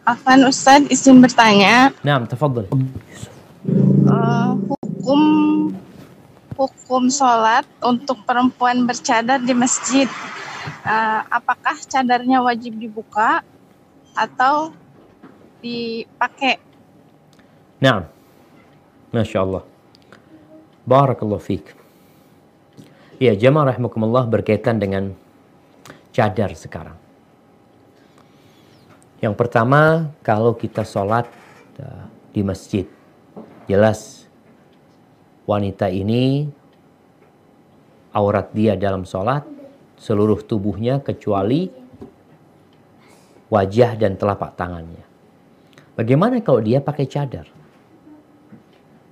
[0.04, 1.96] Afan Ustadz izin bertanya.
[2.04, 2.68] Naam, tafadhal.
[2.68, 5.22] Uh, hukum
[6.60, 10.12] hukum sholat untuk perempuan bercadar di masjid.
[10.84, 13.48] Uh, apakah cadarnya wajib dibuka
[14.12, 14.76] atau
[15.64, 16.60] dipakai?
[17.80, 18.12] Naam.
[19.16, 19.64] Masya Allah.
[20.84, 21.83] Barakallahu fiqh.
[23.24, 25.16] Ya, jemaah rahimakumullah berkaitan dengan
[26.12, 27.00] cadar sekarang.
[29.24, 31.24] Yang pertama, kalau kita sholat
[31.80, 32.04] uh,
[32.36, 32.84] di masjid,
[33.64, 34.28] jelas
[35.48, 36.52] wanita ini
[38.12, 39.48] aurat dia dalam sholat
[39.96, 41.72] seluruh tubuhnya kecuali
[43.48, 45.08] wajah dan telapak tangannya.
[45.96, 47.48] Bagaimana kalau dia pakai cadar?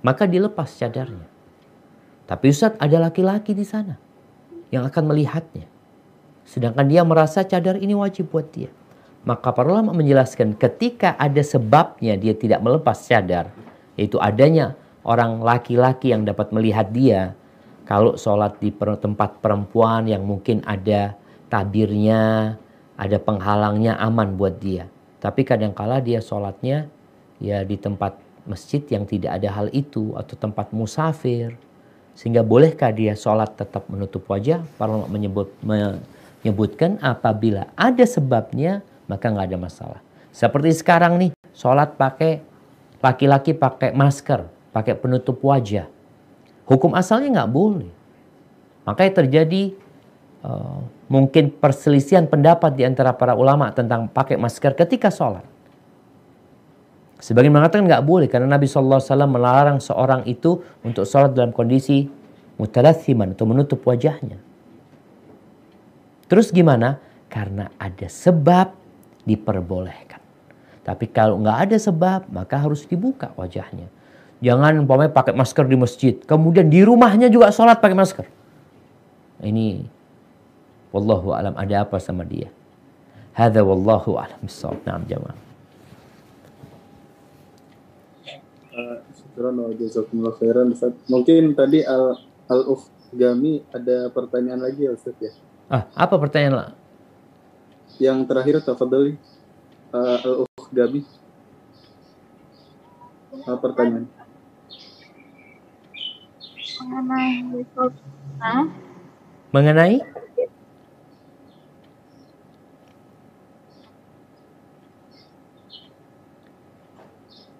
[0.04, 1.31] Maka dilepas cadarnya.
[2.32, 4.00] Tapi Ustadz ada laki-laki di sana
[4.72, 5.68] yang akan melihatnya.
[6.48, 8.72] Sedangkan dia merasa cadar ini wajib buat dia.
[9.28, 13.52] Maka para ulama menjelaskan ketika ada sebabnya dia tidak melepas cadar,
[14.00, 14.72] yaitu adanya
[15.04, 17.36] orang laki-laki yang dapat melihat dia
[17.84, 21.12] kalau sholat di tempat perempuan yang mungkin ada
[21.52, 22.56] tabirnya,
[22.96, 24.88] ada penghalangnya aman buat dia.
[25.20, 26.88] Tapi kadangkala dia sholatnya
[27.44, 28.16] ya di tempat
[28.48, 31.60] masjid yang tidak ada hal itu atau tempat musafir
[32.12, 34.62] sehingga bolehkah dia sholat tetap menutup wajah?
[34.76, 40.00] Para ulama menyebut, menyebutkan apabila ada sebabnya maka nggak ada masalah.
[40.32, 42.40] Seperti sekarang nih, sholat pakai
[43.02, 45.90] laki-laki pakai masker, pakai penutup wajah.
[46.64, 47.90] Hukum asalnya nggak boleh.
[48.88, 49.76] Makanya terjadi
[50.46, 50.80] uh,
[51.12, 55.44] mungkin perselisihan pendapat di antara para ulama tentang pakai masker ketika sholat.
[57.22, 58.98] Sebagian mengatakan nggak boleh karena Nabi SAW
[59.30, 62.10] melarang seorang itu untuk sholat dalam kondisi
[62.58, 64.42] mutalathiman atau menutup wajahnya.
[66.26, 66.98] Terus gimana?
[67.30, 68.74] Karena ada sebab
[69.22, 70.18] diperbolehkan.
[70.82, 73.86] Tapi kalau nggak ada sebab maka harus dibuka wajahnya.
[74.42, 78.26] Jangan umpamanya pakai masker di masjid, kemudian di rumahnya juga sholat pakai masker.
[79.46, 79.86] Ini
[80.90, 82.50] wallahu alam ada apa sama dia.
[83.30, 84.82] Hada wallahu alam bisawab.
[84.82, 85.51] Jamaah.
[89.32, 90.76] Jazakumullah khairan
[91.08, 92.62] Mungkin tadi al al
[93.12, 95.32] Gami ada pertanyaan lagi ya Ustaz ya.
[95.68, 96.68] Ah, apa pertanyaan lah?
[98.00, 99.20] Yang terakhir tafadhali
[99.92, 101.04] uh, al Gami.
[103.44, 104.08] Apa pertanyaan?
[109.52, 110.00] Mengenai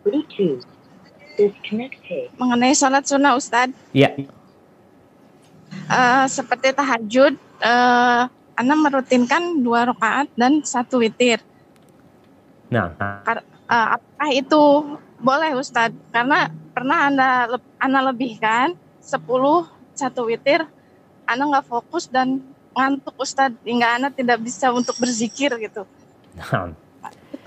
[0.02, 0.81] Bluetooth
[2.36, 3.76] Mengenai sholat sunnah Ustadz.
[3.96, 4.12] Iya.
[5.88, 7.34] Uh, seperti tahajud,
[7.64, 11.40] uh, Anda merutinkan dua rakaat dan satu witir.
[12.68, 12.92] Nah.
[13.68, 14.62] Uh, apakah itu
[15.16, 15.96] boleh Ustadz?
[16.12, 17.28] Karena pernah Anda
[17.80, 19.24] Anda lebihkan 10
[19.96, 20.64] satu witir,
[21.24, 25.88] Anda nggak fokus dan ngantuk Ustadz hingga Anda tidak bisa untuk berzikir gitu.
[26.36, 26.72] Nah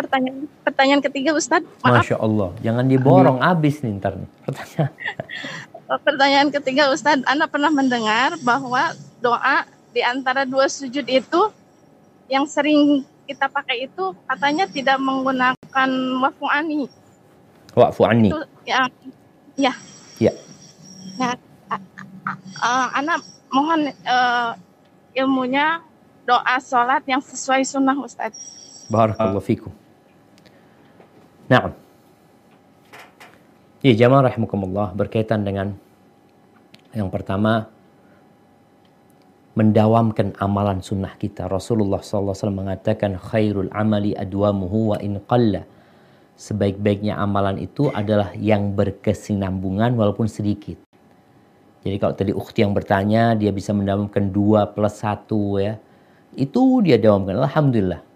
[0.06, 1.66] pertanyaan pertanyaan ketiga Ustadz.
[1.82, 2.06] Maaf.
[2.06, 4.92] Masya Allah, jangan diborong abis nih ntar nih pertanyaan.
[6.08, 11.42] pertanyaan ketiga Ustadz, Anda pernah mendengar bahwa doa di antara dua sujud itu
[12.30, 15.90] yang sering kita pakai itu katanya tidak menggunakan
[16.22, 16.86] wafu ani.
[17.76, 18.08] Wa'fu.
[18.08, 18.88] Itu yang
[19.60, 19.74] ya.
[20.16, 20.32] Ya.
[21.20, 21.36] Nah,
[22.64, 23.20] a- anak
[23.52, 24.52] mohon eh,
[25.20, 25.84] ilmunya
[26.24, 28.36] doa sholat yang sesuai sunnah Ustadz.
[28.88, 29.72] Barakallahu fikum.
[31.46, 31.74] Nah.
[33.86, 35.78] Ya jamaah rahimakumullah berkaitan dengan
[36.90, 37.70] yang pertama
[39.54, 41.46] mendawamkan amalan sunnah kita.
[41.46, 45.70] Rasulullah SAW mengatakan khairul amali adwamuhu wa in qalla.
[46.36, 50.76] Sebaik-baiknya amalan itu adalah yang berkesinambungan walaupun sedikit.
[51.86, 55.78] Jadi kalau tadi ukhti yang bertanya dia bisa mendawamkan dua plus satu ya.
[56.36, 57.40] Itu dia dawamkan.
[57.40, 58.15] Alhamdulillah.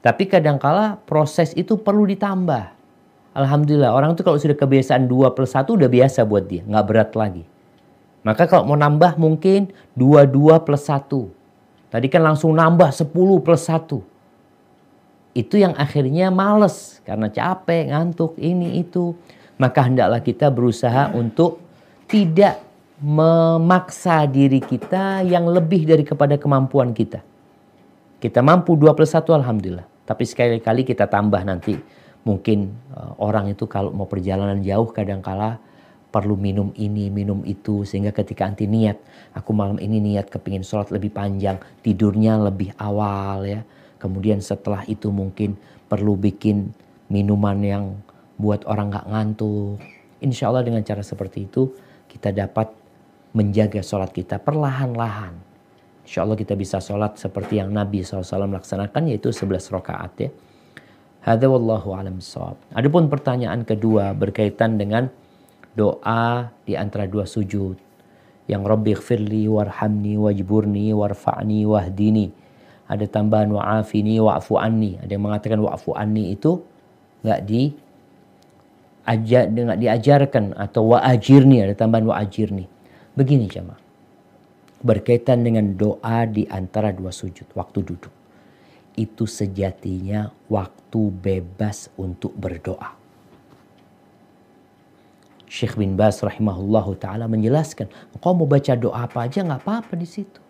[0.00, 2.72] Tapi kadangkala proses itu perlu ditambah.
[3.36, 6.64] Alhamdulillah orang itu kalau sudah kebiasaan dua plus satu udah biasa buat dia.
[6.64, 7.44] Nggak berat lagi.
[8.20, 11.08] Maka kalau mau nambah mungkin 22 plus 1.
[11.90, 13.96] Tadi kan langsung nambah 10 plus 1.
[15.32, 19.16] Itu yang akhirnya males karena capek, ngantuk, ini itu.
[19.56, 21.60] Maka hendaklah kita berusaha untuk
[22.08, 22.60] tidak
[23.00, 27.24] memaksa diri kita yang lebih dari kepada kemampuan kita.
[28.20, 29.88] Kita mampu 2 plus 1 Alhamdulillah.
[30.04, 31.80] Tapi sekali-kali kita tambah nanti.
[32.20, 35.56] Mungkin uh, orang itu kalau mau perjalanan jauh kadangkala
[36.12, 37.88] perlu minum ini, minum itu.
[37.88, 39.00] Sehingga ketika anti niat,
[39.32, 43.64] aku malam ini niat kepingin sholat lebih panjang, tidurnya lebih awal ya.
[43.96, 45.56] Kemudian setelah itu mungkin
[45.88, 46.76] perlu bikin
[47.08, 47.84] minuman yang
[48.36, 49.80] buat orang gak ngantuk.
[50.20, 51.72] Insya Allah dengan cara seperti itu
[52.04, 52.68] kita dapat
[53.32, 55.49] menjaga sholat kita perlahan-lahan.
[56.10, 60.30] Insya Allah kita bisa sholat seperti yang Nabi SAW laksanakan yaitu 11 rakaat ya.
[61.22, 62.58] Hadza wallahu alam sawab.
[62.74, 65.06] Adapun pertanyaan kedua berkaitan dengan
[65.78, 67.78] doa di antara dua sujud.
[68.50, 72.34] Yang Rabbi gfirli warhamni wajburni warfa'ni wahdini.
[72.90, 74.98] Ada tambahan wa'afini wa'fu anni.
[74.98, 76.58] Ada yang mengatakan wa'fu anni itu
[77.22, 77.70] nggak di
[79.06, 82.66] nggak diajarkan atau wa'ajirni ada tambahan wa'ajirni.
[83.14, 83.89] Begini jemaah.
[84.80, 88.12] Berkaitan dengan doa di antara dua sujud waktu duduk.
[88.96, 92.96] Itu sejatinya waktu bebas untuk berdoa.
[95.50, 100.06] Syekh bin Bas rahimahullahu taala menjelaskan, engkau mau baca doa apa aja nggak apa-apa di
[100.06, 100.40] situ.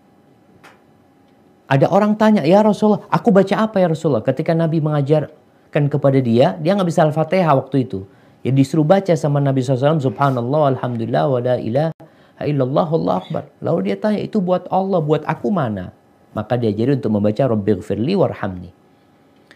[1.70, 4.20] Ada orang tanya, ya Rasulullah, aku baca apa ya Rasulullah?
[4.20, 8.04] Ketika Nabi mengajarkan kepada dia, dia nggak bisa Al-Fatihah waktu itu.
[8.44, 12.09] Ya disuruh baca sama Nabi SAW, Subhanallah, Alhamdulillah, wa la ilaha
[12.46, 13.44] illallah, Allah Akbar.
[13.60, 15.92] Lalu dia tanya, itu buat Allah, buat aku mana?
[16.32, 18.70] Maka dia jadi untuk membaca Rabbighfirli warhamni.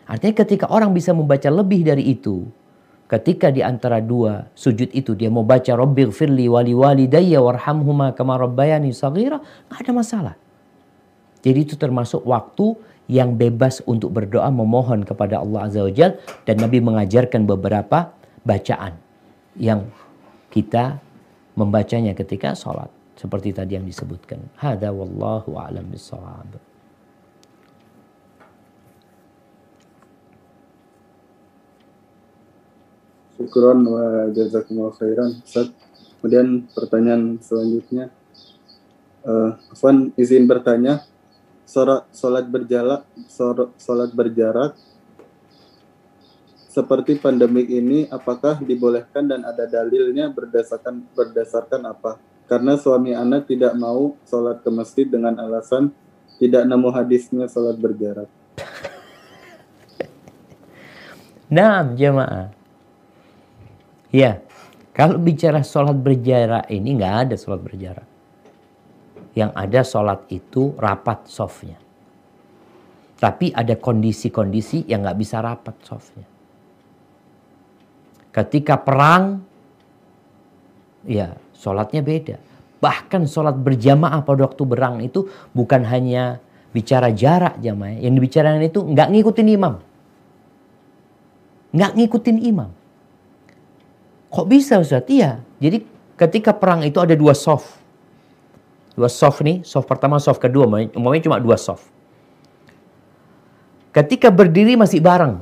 [0.04, 2.44] Artinya ketika orang bisa membaca lebih dari itu,
[3.08, 8.90] ketika di antara dua sujud itu dia mau baca Rabbighfirli wali walidayya warhamhuma kama rabbayani
[8.90, 9.40] saghira,
[9.70, 10.34] nggak ada masalah.
[11.44, 16.16] Jadi itu termasuk waktu yang bebas untuk berdoa memohon kepada Allah Azza wa Jal
[16.48, 18.16] dan Nabi mengajarkan beberapa
[18.48, 18.96] bacaan
[19.60, 19.84] yang
[20.48, 21.03] kita
[21.54, 24.42] membacanya ketika sholat seperti tadi yang disebutkan.
[24.58, 26.58] Hada wallahu a'lam bishawab.
[33.38, 35.70] Syukron wa jazakumullah khairan Ustaz.
[36.18, 38.10] Kemudian pertanyaan selanjutnya.
[39.24, 39.56] Uh,
[40.20, 41.00] izin bertanya,
[41.64, 43.08] sholat, sholat berjarak,
[43.80, 44.76] sholat berjarak
[46.74, 52.18] seperti pandemik ini apakah dibolehkan dan ada dalilnya berdasarkan berdasarkan apa?
[52.50, 55.94] Karena suami anak tidak mau sholat ke masjid dengan alasan
[56.42, 58.26] tidak nemu hadisnya sholat berjarak.
[61.46, 62.50] Nah, jemaah.
[64.10, 64.42] Ya,
[64.90, 68.08] kalau bicara sholat berjarak ini nggak ada sholat berjarak.
[69.38, 71.78] Yang ada sholat itu rapat softnya.
[73.14, 76.33] Tapi ada kondisi-kondisi yang nggak bisa rapat softnya.
[78.34, 79.46] Ketika perang,
[81.06, 82.36] ya sholatnya beda.
[82.82, 86.42] Bahkan sholat berjamaah pada waktu berang itu bukan hanya
[86.74, 88.02] bicara jarak jamaah.
[88.02, 89.74] Yang dibicarakan itu nggak ngikutin imam.
[91.70, 92.70] Nggak ngikutin imam.
[94.34, 95.06] Kok bisa Ustaz?
[95.06, 95.38] Iya.
[95.62, 95.86] Jadi
[96.18, 97.70] ketika perang itu ada dua soft.
[98.98, 100.66] Dua soft nih, soft pertama, soft kedua.
[100.66, 101.86] Umumnya cuma dua soft.
[103.94, 105.38] Ketika berdiri masih bareng.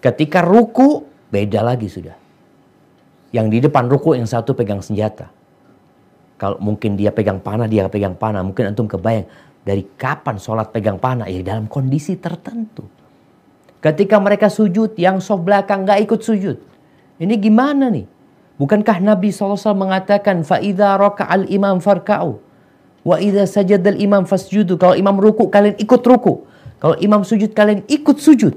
[0.00, 2.14] Ketika ruku, beda lagi sudah.
[3.32, 5.32] Yang di depan ruku yang satu pegang senjata.
[6.36, 8.44] Kalau mungkin dia pegang panah, dia pegang panah.
[8.44, 9.24] Mungkin antum kebayang
[9.64, 11.32] dari kapan sholat pegang panah?
[11.32, 12.84] Ya dalam kondisi tertentu.
[13.80, 16.60] Ketika mereka sujud, yang soft belakang nggak ikut sujud.
[17.16, 18.04] Ini gimana nih?
[18.60, 22.38] Bukankah Nabi SAW mengatakan faida roka al imam farka'u?
[23.02, 24.78] Wa idza sajadal imam fasjudu.
[24.78, 26.46] Kalau imam ruku kalian ikut ruku.
[26.78, 28.54] Kalau imam sujud kalian ikut sujud.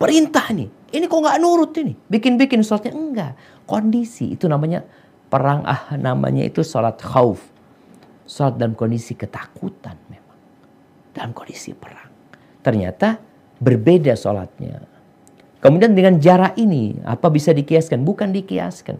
[0.00, 0.72] Perintah nih.
[0.90, 1.94] Ini kok nggak nurut ini?
[1.94, 3.32] Bikin-bikin sholatnya enggak.
[3.62, 4.82] Kondisi itu namanya
[5.30, 7.38] perang ah namanya itu sholat khauf.
[8.26, 10.38] Sholat dalam kondisi ketakutan memang.
[11.14, 12.10] Dalam kondisi perang.
[12.66, 13.22] Ternyata
[13.62, 14.82] berbeda sholatnya.
[15.62, 18.02] Kemudian dengan jarak ini apa bisa dikiaskan?
[18.02, 18.98] Bukan dikiaskan.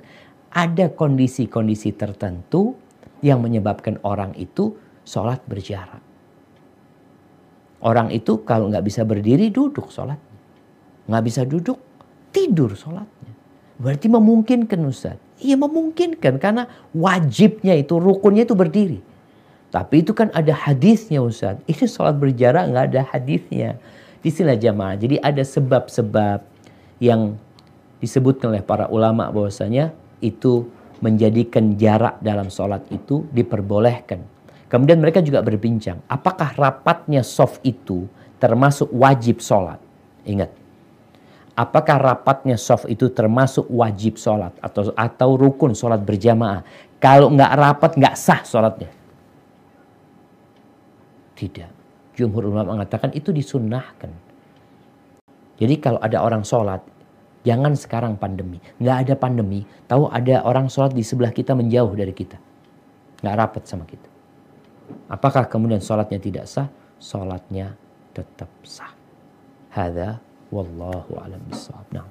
[0.50, 2.78] Ada kondisi-kondisi tertentu
[3.22, 6.02] yang menyebabkan orang itu sholat berjarak.
[7.80, 10.29] Orang itu kalau nggak bisa berdiri duduk sholat
[11.06, 11.78] nggak bisa duduk,
[12.34, 13.32] tidur sholatnya.
[13.80, 15.16] Berarti memungkinkan Ustaz.
[15.40, 19.00] Iya memungkinkan karena wajibnya itu, rukunnya itu berdiri.
[19.70, 21.56] Tapi itu kan ada hadisnya Ustaz.
[21.64, 23.80] Ini sholat berjarak nggak ada hadisnya.
[24.20, 25.00] Di sinilah jamaah.
[25.00, 26.44] Jadi ada sebab-sebab
[27.00, 27.40] yang
[28.04, 30.68] disebutkan oleh para ulama bahwasanya itu
[31.00, 34.20] menjadikan jarak dalam sholat itu diperbolehkan.
[34.68, 38.06] Kemudian mereka juga berbincang, apakah rapatnya soft itu
[38.38, 39.80] termasuk wajib sholat?
[40.28, 40.52] Ingat,
[41.58, 46.62] Apakah rapatnya soft itu termasuk wajib sholat atau atau rukun sholat berjamaah?
[47.02, 48.90] Kalau nggak rapat nggak sah sholatnya.
[51.34, 51.70] Tidak.
[52.14, 54.12] Jumhur ulama mengatakan itu disunnahkan.
[55.60, 56.80] Jadi kalau ada orang sholat,
[57.44, 58.60] jangan sekarang pandemi.
[58.80, 62.36] Nggak ada pandemi, tahu ada orang sholat di sebelah kita menjauh dari kita.
[63.20, 64.08] Nggak rapat sama kita.
[65.08, 66.68] Apakah kemudian sholatnya tidak sah?
[67.00, 67.76] Sholatnya
[68.12, 68.92] tetap sah.
[69.70, 71.86] Hada Wallahu a'lam bishawab.
[71.94, 72.06] Nah.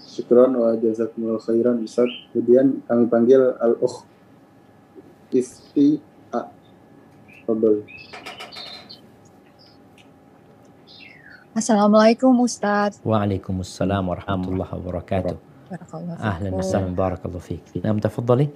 [0.00, 2.08] Syukran wa jazakumullah khairan Ustaz.
[2.32, 4.04] Kemudian kami panggil Al-Ukh
[5.32, 6.00] Isti
[6.32, 6.48] A.
[7.48, 7.84] Fadol.
[11.52, 12.96] Assalamualaikum Ustaz.
[13.04, 15.36] Waalaikumsalam warahmatullahi wabarakatuh.
[16.20, 17.64] Ahlan wa sahlan barakallahu fiik.
[17.80, 18.52] Nah, tafadhali.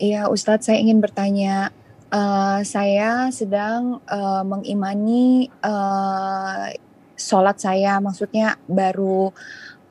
[0.00, 1.72] Iya, Ustadz, saya ingin bertanya
[2.08, 6.72] Uh, saya sedang uh, mengimani uh,
[7.18, 9.28] sholat saya, maksudnya baru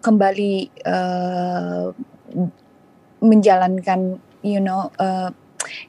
[0.02, 1.94] kembali uh,
[3.22, 4.90] menjalankan, you know.
[4.98, 5.30] Uh,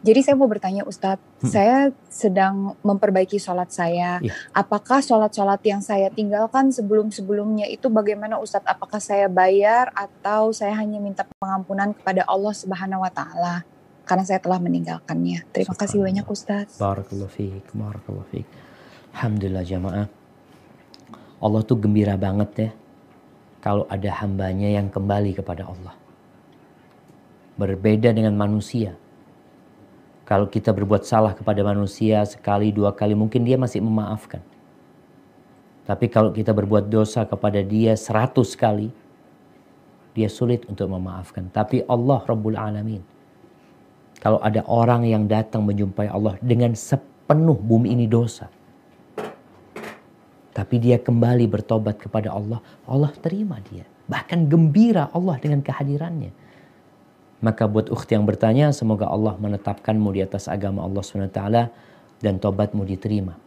[0.02, 1.48] jadi saya mau bertanya Ustadz, hmm.
[1.48, 1.78] saya
[2.10, 4.18] sedang memperbaiki sholat saya.
[4.20, 4.34] Yeah.
[4.52, 8.68] Apakah sholat-sholat yang saya tinggalkan sebelum-sebelumnya itu bagaimana Ustadz?
[8.68, 13.56] Apakah saya bayar atau saya hanya minta pengampunan kepada Allah Subhanahu Wa Taala?
[14.08, 15.44] Karena saya telah meninggalkannya.
[15.52, 16.80] Terima kasih banyak Ustaz.
[16.80, 18.48] Barakallahu fiik, barakallahu fiik.
[19.12, 20.08] Alhamdulillah jamaah.
[21.38, 22.70] Allah tuh gembira banget ya
[23.60, 25.92] kalau ada hambanya yang kembali kepada Allah.
[27.60, 28.96] Berbeda dengan manusia.
[30.24, 34.40] Kalau kita berbuat salah kepada manusia sekali dua kali mungkin dia masih memaafkan.
[35.84, 38.92] Tapi kalau kita berbuat dosa kepada dia seratus kali,
[40.12, 41.48] dia sulit untuk memaafkan.
[41.48, 43.17] Tapi Allah Rabbul Alamin
[44.18, 48.50] kalau ada orang yang datang menjumpai Allah dengan sepenuh bumi ini dosa.
[50.50, 52.58] Tapi dia kembali bertobat kepada Allah.
[52.82, 53.86] Allah terima dia.
[54.10, 56.34] Bahkan gembira Allah dengan kehadirannya.
[57.38, 61.40] Maka buat ukhti yang bertanya, semoga Allah menetapkanmu di atas agama Allah SWT
[62.18, 63.38] dan tobatmu diterima.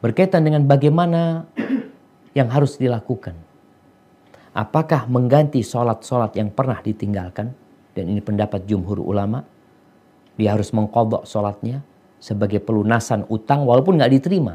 [0.00, 1.44] Berkaitan dengan bagaimana
[2.32, 3.36] yang harus dilakukan.
[4.56, 7.52] Apakah mengganti sholat-sholat yang pernah ditinggalkan?
[7.92, 9.44] Dan ini pendapat jumhur ulama
[10.36, 11.84] dia harus mengkodok sholatnya
[12.22, 14.54] sebagai pelunasan utang walaupun nggak diterima.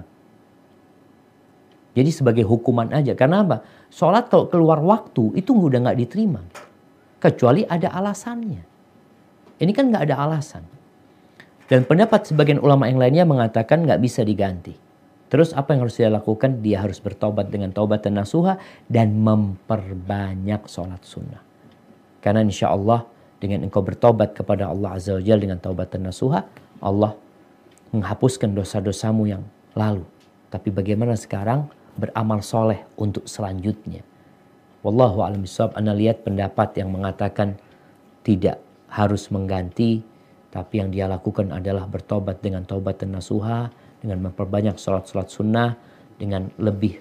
[1.98, 3.18] Jadi sebagai hukuman aja.
[3.18, 3.66] Karena apa?
[3.90, 6.46] Sholat kalau keluar waktu itu udah nggak diterima.
[7.18, 8.62] Kecuali ada alasannya.
[9.58, 10.62] Ini kan nggak ada alasan.
[11.66, 14.78] Dan pendapat sebagian ulama yang lainnya mengatakan nggak bisa diganti.
[15.28, 16.64] Terus apa yang harus dia lakukan?
[16.64, 18.56] Dia harus bertobat dengan taubat dan nasuha
[18.88, 21.44] dan memperbanyak sholat sunnah.
[22.24, 23.04] Karena insya Allah
[23.38, 26.42] dengan engkau bertobat kepada Allah Azza wa Jalla dengan taubat dan nasuha,
[26.82, 27.14] Allah
[27.94, 29.44] menghapuskan dosa-dosamu yang
[29.78, 30.04] lalu.
[30.50, 34.02] Tapi bagaimana sekarang beramal soleh untuk selanjutnya?
[34.82, 35.76] Wallahu a'lam bishawab.
[35.78, 37.58] Anda lihat pendapat yang mengatakan
[38.24, 40.02] tidak harus mengganti,
[40.50, 43.70] tapi yang dia lakukan adalah bertobat dengan taubat dan nasuha,
[44.00, 45.76] dengan memperbanyak sholat-sholat sunnah,
[46.16, 46.98] dengan lebih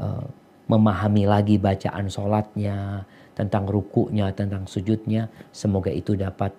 [0.00, 0.24] uh,
[0.66, 3.06] memahami lagi bacaan sholatnya,
[3.36, 5.28] tentang rukunya, tentang sujudnya.
[5.52, 6.56] Semoga itu dapat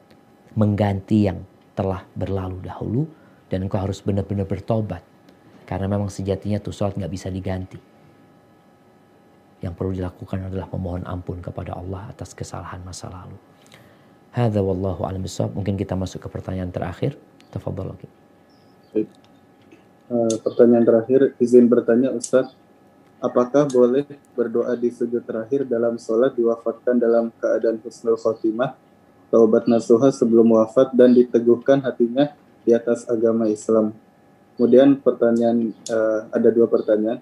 [0.54, 1.42] mengganti yang
[1.74, 3.10] telah berlalu dahulu
[3.50, 5.02] dan engkau harus benar-benar bertobat.
[5.66, 7.82] Karena memang sejatinya tuh sholat nggak bisa diganti.
[9.58, 13.36] Yang perlu dilakukan adalah memohon ampun kepada Allah atas kesalahan masa lalu.
[14.32, 15.26] Hadza wallahu a'lam.
[15.26, 17.18] Mungkin kita masuk ke pertanyaan terakhir.
[17.50, 18.08] Tafadhol lagi.
[20.08, 22.56] Uh, pertanyaan terakhir izin bertanya Ustaz
[23.18, 24.06] apakah boleh
[24.38, 28.78] berdoa di sujud terakhir dalam sholat diwafatkan dalam keadaan husnul khotimah,
[29.34, 32.32] taubat nasuha sebelum wafat dan diteguhkan hatinya
[32.64, 33.96] di atas agama Islam.
[34.58, 37.22] Kemudian pertanyaan uh, ada dua pertanyaan.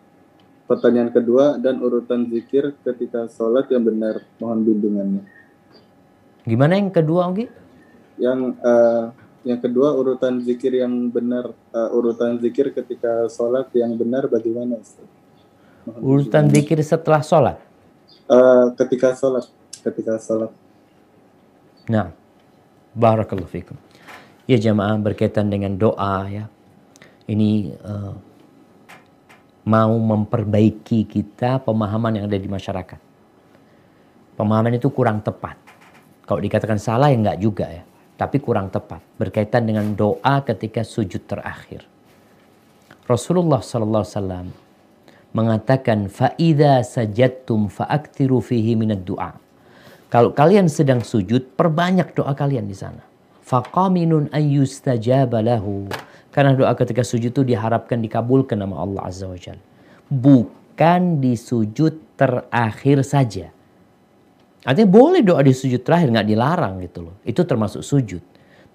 [0.65, 5.21] Pertanyaan kedua dan urutan zikir ketika sholat yang benar, mohon bimbingannya.
[6.41, 7.45] Gimana yang kedua, Ogi?
[8.17, 9.13] Yang uh,
[9.45, 14.81] yang kedua urutan zikir yang benar, uh, urutan zikir ketika sholat yang benar bagaimana?
[14.81, 15.05] Ustaz?
[15.85, 17.61] Urutan zikir setelah sholat?
[18.25, 19.45] Uh, ketika sholat,
[19.85, 20.49] ketika sholat.
[21.85, 22.09] Nah,
[22.97, 23.77] barakallahu fikum.
[24.49, 26.49] Ya jamaah berkaitan dengan doa ya.
[27.29, 28.13] Ini uh,
[29.65, 33.01] mau memperbaiki kita pemahaman yang ada di masyarakat.
[34.37, 35.57] Pemahaman itu kurang tepat.
[36.25, 37.85] Kalau dikatakan salah ya enggak juga ya.
[38.17, 39.01] Tapi kurang tepat.
[39.21, 41.85] Berkaitan dengan doa ketika sujud terakhir.
[43.05, 44.64] Rasulullah Sallallahu Alaihi Wasallam
[45.35, 49.35] mengatakan faida sajadtum faaktiru fihi minad du'a.
[50.07, 53.03] Kalau kalian sedang sujud, perbanyak doa kalian di sana.
[53.43, 55.91] Faqaminun lahu.
[56.31, 59.35] Karena doa ketika sujud itu diharapkan dikabulkan nama Allah Azza wa.
[60.07, 63.51] Bukan di sujud terakhir saja.
[64.65, 67.15] Artinya boleh doa di sujud terakhir, nggak dilarang gitu loh.
[67.27, 68.23] Itu termasuk sujud.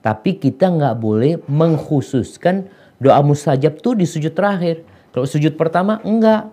[0.04, 2.68] Tapi kita nggak boleh mengkhususkan
[3.00, 4.86] doa mustajab tuh di sujud terakhir.
[5.10, 6.50] Kalau sujud pertama enggak.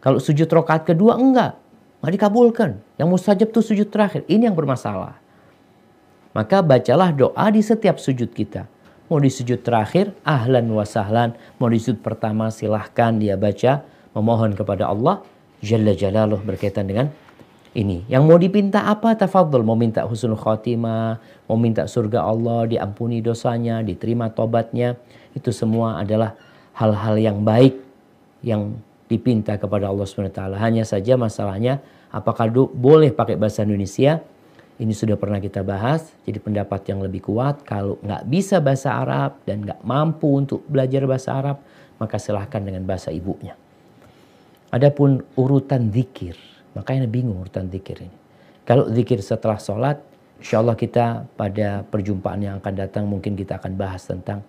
[0.00, 1.60] Kalau sujud rokaat kedua enggak.
[2.00, 2.70] Enggak dikabulkan.
[2.96, 4.24] Yang mustajab itu sujud terakhir.
[4.24, 5.20] Ini yang bermasalah.
[6.32, 8.64] Maka bacalah doa di setiap sujud kita.
[9.10, 11.34] Mau di sujud terakhir, ahlan wa sahlan.
[11.58, 13.84] Mau di sujud pertama, silahkan dia baca.
[14.16, 15.20] Memohon kepada Allah.
[15.60, 17.12] Jalla jalaluh berkaitan dengan
[17.76, 18.06] ini.
[18.08, 19.12] Yang mau dipinta apa?
[19.18, 19.66] Tafadhol.
[19.66, 21.20] Mau minta husnul khatimah.
[21.50, 22.64] Mau minta surga Allah.
[22.70, 23.84] Diampuni dosanya.
[23.84, 24.96] Diterima tobatnya.
[25.36, 26.38] Itu semua adalah
[26.78, 27.89] hal-hal yang baik
[28.40, 28.78] yang
[29.10, 30.40] dipinta kepada Allah SWT.
[30.56, 31.82] Hanya saja masalahnya
[32.14, 34.22] apakah boleh pakai bahasa Indonesia?
[34.80, 37.68] Ini sudah pernah kita bahas, jadi pendapat yang lebih kuat.
[37.68, 41.60] Kalau nggak bisa bahasa Arab dan nggak mampu untuk belajar bahasa Arab,
[42.00, 43.52] maka silahkan dengan bahasa ibunya.
[44.72, 46.32] Adapun urutan zikir,
[46.72, 48.16] makanya bingung urutan zikir ini.
[48.64, 50.00] Kalau zikir setelah sholat,
[50.40, 54.40] insya Allah kita pada perjumpaan yang akan datang mungkin kita akan bahas tentang,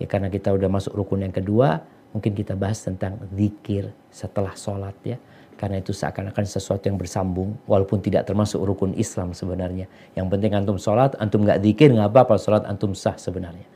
[0.00, 1.84] ya karena kita udah masuk rukun yang kedua,
[2.16, 5.16] Mungkin kita bahas tentang zikir setelah sholat ya.
[5.58, 9.90] Karena itu seakan-akan sesuatu yang bersambung walaupun tidak termasuk rukun Islam sebenarnya.
[10.14, 13.66] Yang penting antum sholat, antum nggak zikir nggak apa-apa sholat antum sah sebenarnya.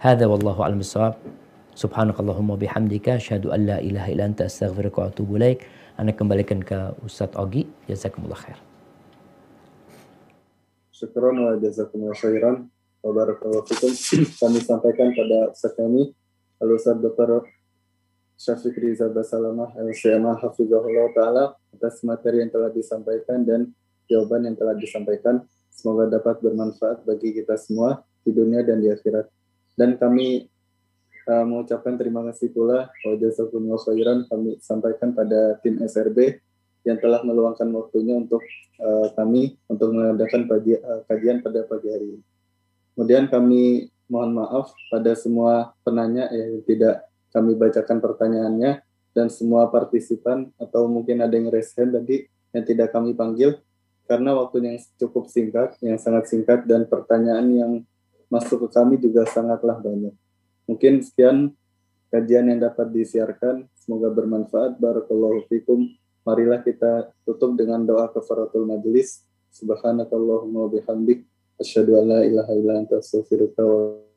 [0.00, 1.20] Hada wallahu a'lam bishawab.
[1.76, 5.68] Subhanakallahumma bihamdika asyhadu an la ilaha illa anta astaghfiruka wa atubu ilaik.
[6.00, 7.68] Anda kembalikan ke Ustaz Ogi.
[7.86, 8.58] Jazakumullah khair.
[10.90, 12.72] Syukran wa jazakumullah khairan.
[13.04, 13.92] Wa fikum.
[14.42, 16.10] Kami sampaikan pada Ustaz kami,
[16.58, 17.46] Al-Ustaz Dr.
[18.38, 21.44] Syafiq Riza Basalamah LCMA Hafizahullah Ta'ala
[21.74, 23.74] atas materi yang telah disampaikan dan
[24.06, 25.42] jawaban yang telah disampaikan.
[25.74, 29.26] Semoga dapat bermanfaat bagi kita semua di dunia dan di akhirat.
[29.74, 30.46] Dan kami
[31.26, 36.38] uh, mengucapkan terima kasih pula wa jazakumullah khairan kami sampaikan pada tim SRB
[36.86, 38.42] yang telah meluangkan waktunya untuk
[38.78, 42.22] uh, kami untuk mengadakan pagi, uh, kajian pada pagi hari ini.
[42.94, 48.80] Kemudian kami mohon maaf pada semua penanya yang tidak kami bacakan pertanyaannya
[49.12, 53.60] dan semua partisipan atau mungkin ada yang raise hand tadi yang tidak kami panggil
[54.08, 57.72] karena waktunya yang cukup singkat, yang sangat singkat dan pertanyaan yang
[58.32, 60.16] masuk ke kami juga sangatlah banyak.
[60.64, 61.52] Mungkin sekian
[62.08, 63.68] kajian yang dapat disiarkan.
[63.76, 64.80] Semoga bermanfaat.
[64.80, 65.92] Barakallahu fikum.
[66.24, 69.28] Marilah kita tutup dengan doa kafaratul majelis.
[69.52, 71.28] Subhanakallahumma bihamdik.
[71.60, 74.00] Asyhadu an la ilaha illa anta astaghfiruka wa